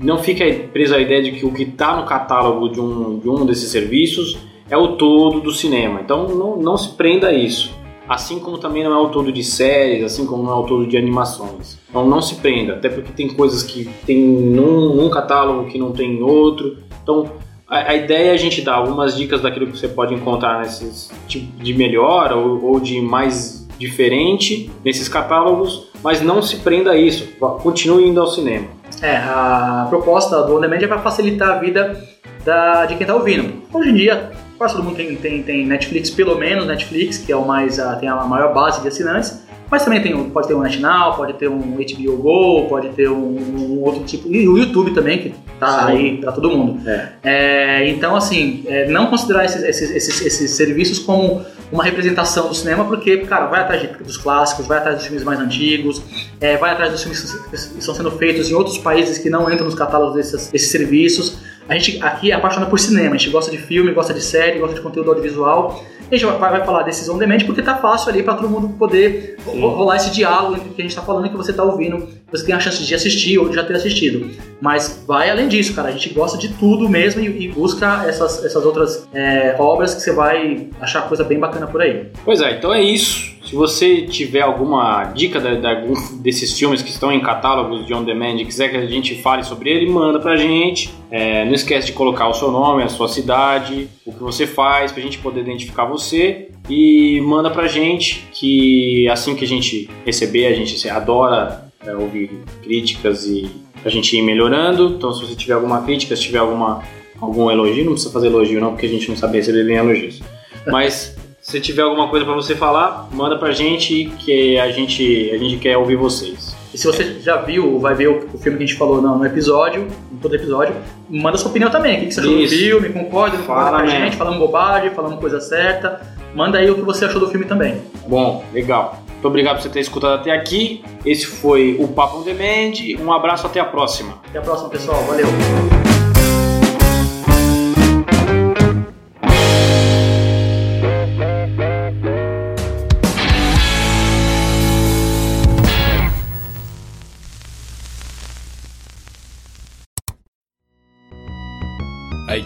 não 0.00 0.18
fique 0.18 0.44
preso 0.72 0.94
à 0.94 0.98
ideia 0.98 1.22
de 1.22 1.32
que 1.32 1.46
o 1.46 1.52
que 1.52 1.62
está 1.62 1.96
no 1.96 2.04
catálogo 2.04 2.68
de 2.68 2.80
um, 2.80 3.18
de 3.18 3.28
um 3.28 3.46
desses 3.46 3.70
serviços 3.70 4.36
é 4.68 4.76
o 4.76 4.96
todo 4.96 5.40
do 5.40 5.52
cinema. 5.52 6.00
Então 6.02 6.28
não, 6.28 6.56
não 6.56 6.76
se 6.76 6.90
prenda 6.90 7.28
a 7.28 7.32
isso. 7.32 7.72
Assim 8.08 8.38
como 8.38 8.58
também 8.58 8.84
não 8.84 8.92
é 8.92 8.98
o 8.98 9.08
todo 9.08 9.32
de 9.32 9.42
séries, 9.42 10.04
assim 10.04 10.26
como 10.26 10.42
não 10.42 10.52
é 10.52 10.56
o 10.56 10.62
todo 10.62 10.86
de 10.86 10.96
animações. 10.96 11.78
Então 11.88 12.06
não 12.06 12.22
se 12.22 12.36
prenda, 12.36 12.74
até 12.74 12.88
porque 12.88 13.12
tem 13.12 13.28
coisas 13.28 13.62
que 13.62 13.88
tem 14.04 14.18
num, 14.18 14.94
num 14.94 15.10
catálogo 15.10 15.68
que 15.68 15.78
não 15.78 15.92
tem 15.92 16.16
em 16.16 16.22
outro. 16.22 16.78
Então 17.02 17.32
a, 17.68 17.90
a, 17.90 17.94
ideia 17.94 18.30
é 18.30 18.34
a 18.34 18.36
gente 18.36 18.62
dar 18.62 18.74
algumas 18.74 19.16
dicas 19.16 19.40
daquilo 19.40 19.66
que 19.66 19.76
você 19.76 19.88
pode 19.88 20.14
encontrar 20.14 20.60
nesses 20.60 21.10
tipo 21.26 21.62
de 21.62 21.74
melhor 21.74 22.32
ou, 22.32 22.64
ou 22.64 22.80
de 22.80 23.00
mais 23.00 23.66
diferente 23.78 24.70
nesses 24.84 25.08
catálogos, 25.08 25.90
mas 26.02 26.20
não 26.22 26.40
se 26.40 26.56
prenda 26.56 26.92
a 26.92 26.96
isso. 26.96 27.26
Continue 27.62 28.08
indo 28.08 28.20
ao 28.20 28.26
cinema. 28.26 28.68
É, 29.02 29.16
a 29.16 29.86
proposta 29.88 30.42
do 30.42 30.56
On 30.56 30.60
Demand 30.60 30.76
é 30.76 30.86
para 30.86 30.98
facilitar 30.98 31.50
a 31.50 31.58
vida 31.58 32.02
da, 32.44 32.86
de 32.86 32.94
quem 32.94 33.02
está 33.02 33.14
ouvindo. 33.14 33.62
Hoje 33.72 33.90
em 33.90 33.94
dia, 33.94 34.30
quase 34.56 34.74
todo 34.74 34.84
mundo 34.84 34.96
tem, 34.96 35.14
tem, 35.16 35.42
tem, 35.42 35.66
Netflix, 35.66 36.08
pelo 36.10 36.36
menos 36.36 36.66
Netflix, 36.66 37.18
que 37.18 37.32
é 37.32 37.36
o 37.36 37.44
mais, 37.46 37.78
a, 37.78 37.96
tem 37.96 38.08
a 38.08 38.14
maior 38.24 38.54
base 38.54 38.80
de 38.80 38.88
assinantes. 38.88 39.45
Mas 39.70 39.84
também 39.84 40.00
tem, 40.00 40.30
pode 40.30 40.46
ter 40.46 40.54
um 40.54 40.62
NetNow, 40.62 41.14
pode 41.14 41.32
ter 41.34 41.48
um 41.48 41.76
HBO 41.76 42.16
Go, 42.18 42.68
pode 42.68 42.88
ter 42.90 43.08
um, 43.08 43.36
um 43.36 43.82
outro 43.82 44.04
tipo. 44.04 44.32
E 44.32 44.48
o 44.48 44.56
YouTube 44.56 44.92
também, 44.92 45.18
que 45.18 45.34
tá 45.58 45.86
Sim. 45.86 45.92
aí 45.92 46.16
para 46.18 46.32
todo 46.32 46.50
mundo. 46.50 46.88
É. 46.88 47.08
É, 47.24 47.88
então, 47.88 48.14
assim, 48.14 48.62
é, 48.66 48.88
não 48.88 49.06
considerar 49.06 49.44
esses, 49.44 49.62
esses, 49.62 49.90
esses, 49.90 50.20
esses, 50.24 50.50
serviços 50.52 51.00
como 51.00 51.44
uma 51.72 51.82
representação 51.82 52.48
do 52.48 52.54
cinema, 52.54 52.84
porque, 52.84 53.18
cara, 53.18 53.46
vai 53.46 53.60
atrás 53.60 53.82
de, 53.82 53.88
dos 53.88 54.16
clássicos, 54.16 54.66
vai 54.66 54.78
atrás 54.78 54.98
dos 54.98 55.06
filmes 55.06 55.24
mais 55.24 55.40
antigos, 55.40 56.00
é, 56.40 56.56
vai 56.56 56.70
atrás 56.70 56.92
dos 56.92 57.02
filmes 57.02 57.20
que 57.22 57.56
estão 57.56 57.94
sendo 57.94 58.10
feitos 58.12 58.48
em 58.48 58.54
outros 58.54 58.78
países 58.78 59.18
que 59.18 59.28
não 59.28 59.50
entram 59.50 59.66
nos 59.66 59.74
catálogos 59.74 60.14
desses, 60.14 60.48
desses 60.48 60.70
serviços. 60.70 61.38
A 61.68 61.74
gente 61.74 62.02
aqui 62.02 62.30
é 62.30 62.34
apaixonado 62.34 62.70
por 62.70 62.78
cinema, 62.78 63.14
a 63.14 63.18
gente 63.18 63.30
gosta 63.30 63.50
de 63.50 63.58
filme, 63.58 63.92
gosta 63.92 64.14
de 64.14 64.22
série, 64.22 64.58
gosta 64.58 64.74
de 64.74 64.80
conteúdo 64.80 65.10
audiovisual. 65.10 65.82
E 66.10 66.14
a 66.14 66.18
gente 66.18 66.26
vai, 66.26 66.38
vai 66.38 66.64
falar 66.64 66.84
desses 66.84 67.08
on 67.08 67.18
demand 67.18 67.38
porque 67.44 67.60
tá 67.60 67.76
fácil 67.76 68.10
ali 68.10 68.22
para 68.22 68.34
todo 68.34 68.48
mundo 68.48 68.68
poder 68.78 69.36
Sim. 69.44 69.60
rolar 69.60 69.96
esse 69.96 70.10
diálogo 70.12 70.54
entre 70.54 70.68
o 70.68 70.72
que 70.72 70.80
a 70.80 70.84
gente 70.84 70.94
tá 70.94 71.02
falando 71.02 71.24
e 71.24 71.28
o 71.28 71.30
que 71.32 71.36
você 71.36 71.52
tá 71.52 71.64
ouvindo. 71.64 72.08
Você 72.30 72.46
tem 72.46 72.54
a 72.54 72.60
chance 72.60 72.84
de 72.84 72.94
assistir 72.94 73.38
ou 73.38 73.48
de 73.48 73.56
já 73.56 73.64
ter 73.64 73.74
assistido. 73.74 74.30
Mas 74.60 75.02
vai 75.06 75.28
além 75.28 75.48
disso, 75.48 75.74
cara. 75.74 75.88
A 75.88 75.92
gente 75.92 76.10
gosta 76.10 76.38
de 76.38 76.48
tudo 76.54 76.88
mesmo 76.88 77.20
e, 77.20 77.46
e 77.46 77.48
busca 77.48 78.04
essas, 78.06 78.44
essas 78.44 78.64
outras 78.64 79.08
é, 79.12 79.56
obras 79.58 79.94
que 79.94 80.02
você 80.02 80.12
vai 80.12 80.68
achar 80.80 81.02
coisa 81.08 81.24
bem 81.24 81.40
bacana 81.40 81.66
por 81.66 81.80
aí. 81.82 82.06
Pois 82.24 82.40
é, 82.40 82.52
então 82.52 82.72
é 82.72 82.80
isso. 82.80 83.35
Se 83.46 83.54
você 83.54 84.02
tiver 84.02 84.40
alguma 84.40 85.04
dica 85.04 85.40
de, 85.40 85.60
de 85.60 85.66
algum 85.66 85.94
desses 86.18 86.58
filmes 86.58 86.82
que 86.82 86.90
estão 86.90 87.12
em 87.12 87.20
catálogos 87.20 87.86
de 87.86 87.94
on 87.94 88.02
demand 88.02 88.40
e 88.40 88.44
quiser 88.44 88.68
que 88.68 88.76
a 88.76 88.86
gente 88.86 89.22
fale 89.22 89.44
sobre 89.44 89.70
ele, 89.70 89.88
manda 89.88 90.18
pra 90.18 90.36
gente. 90.36 90.92
É, 91.12 91.44
não 91.44 91.54
esquece 91.54 91.86
de 91.86 91.92
colocar 91.92 92.28
o 92.28 92.34
seu 92.34 92.50
nome, 92.50 92.82
a 92.82 92.88
sua 92.88 93.06
cidade, 93.06 93.88
o 94.04 94.12
que 94.12 94.20
você 94.20 94.48
faz, 94.48 94.90
pra 94.90 95.00
gente 95.00 95.18
poder 95.18 95.42
identificar 95.42 95.84
você. 95.84 96.48
E 96.68 97.20
manda 97.20 97.48
pra 97.48 97.68
gente 97.68 98.26
que 98.32 99.08
assim 99.08 99.36
que 99.36 99.44
a 99.44 99.48
gente 99.48 99.88
receber, 100.04 100.46
a 100.48 100.52
gente 100.52 100.88
adora 100.88 101.70
é, 101.86 101.94
ouvir 101.94 102.30
críticas 102.64 103.26
e 103.26 103.48
a 103.84 103.88
gente 103.88 104.16
ir 104.16 104.22
melhorando. 104.22 104.88
Então 104.96 105.12
se 105.14 105.24
você 105.24 105.36
tiver 105.36 105.54
alguma 105.54 105.82
crítica, 105.82 106.16
se 106.16 106.22
tiver 106.22 106.38
alguma, 106.38 106.82
algum 107.20 107.48
elogio, 107.48 107.84
não 107.84 107.92
precisa 107.92 108.12
fazer 108.12 108.26
elogio 108.26 108.60
não, 108.60 108.72
porque 108.72 108.86
a 108.86 108.90
gente 108.90 109.08
não 109.08 109.16
sabe 109.16 109.36
receber 109.36 109.64
bem 109.64 109.76
elogios. 109.76 110.20
Mas 110.66 111.14
se 111.46 111.60
tiver 111.60 111.82
alguma 111.82 112.08
coisa 112.08 112.24
para 112.24 112.34
você 112.34 112.56
falar, 112.56 113.08
manda 113.12 113.38
pra 113.38 113.52
gente 113.52 114.06
que 114.18 114.58
a 114.58 114.68
gente, 114.72 115.30
a 115.32 115.38
gente 115.38 115.58
quer 115.58 115.76
ouvir 115.78 115.94
vocês. 115.94 116.56
E 116.74 116.76
se 116.76 116.84
você 116.84 117.20
já 117.20 117.36
viu, 117.36 117.78
vai 117.78 117.94
ver 117.94 118.08
o, 118.08 118.36
filme 118.36 118.58
que 118.58 118.64
a 118.64 118.66
gente 118.66 118.74
falou 118.74 119.00
no, 119.00 119.16
no 119.16 119.24
episódio, 119.24 119.86
em 120.12 120.16
todo 120.16 120.34
episódio, 120.34 120.74
manda 121.08 121.38
sua 121.38 121.50
opinião 121.50 121.70
também. 121.70 121.98
O 121.98 122.08
que, 122.08 122.14
você 122.14 122.20
achou 122.20 122.36
do 122.36 122.48
filme? 122.48 122.88
Concorda? 122.88 123.38
Não 123.38 123.44
concorda 123.44 123.70
com 123.70 123.76
a 123.76 123.86
gente? 123.86 124.16
Falando 124.16 124.38
bobagem, 124.40 124.90
falando 124.90 125.18
coisa 125.18 125.40
certa. 125.40 126.00
Manda 126.34 126.58
aí 126.58 126.68
o 126.68 126.74
que 126.74 126.82
você 126.82 127.04
achou 127.04 127.20
do 127.20 127.28
filme 127.28 127.46
também. 127.46 127.80
Bom, 128.08 128.44
legal. 128.52 129.00
Muito 129.08 129.28
obrigado 129.28 129.56
por 129.56 129.62
você 129.62 129.68
ter 129.68 129.80
escutado 129.80 130.14
até 130.14 130.32
aqui. 130.32 130.84
Esse 131.04 131.26
foi 131.26 131.76
o 131.78 131.86
Papo 131.86 132.18
on 132.18 132.22
Demand. 132.22 132.72
Um 133.00 133.12
abraço, 133.12 133.46
até 133.46 133.60
a 133.60 133.64
próxima. 133.64 134.18
Até 134.28 134.40
a 134.40 134.42
próxima, 134.42 134.68
pessoal. 134.68 135.00
Valeu. 135.04 135.28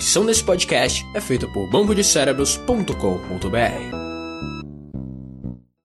Edição 0.01 0.25
desse 0.25 0.43
podcast 0.43 1.07
é 1.13 1.21
feita 1.21 1.47
por 1.47 1.67
bambodecerebros.com.br. 1.67 4.10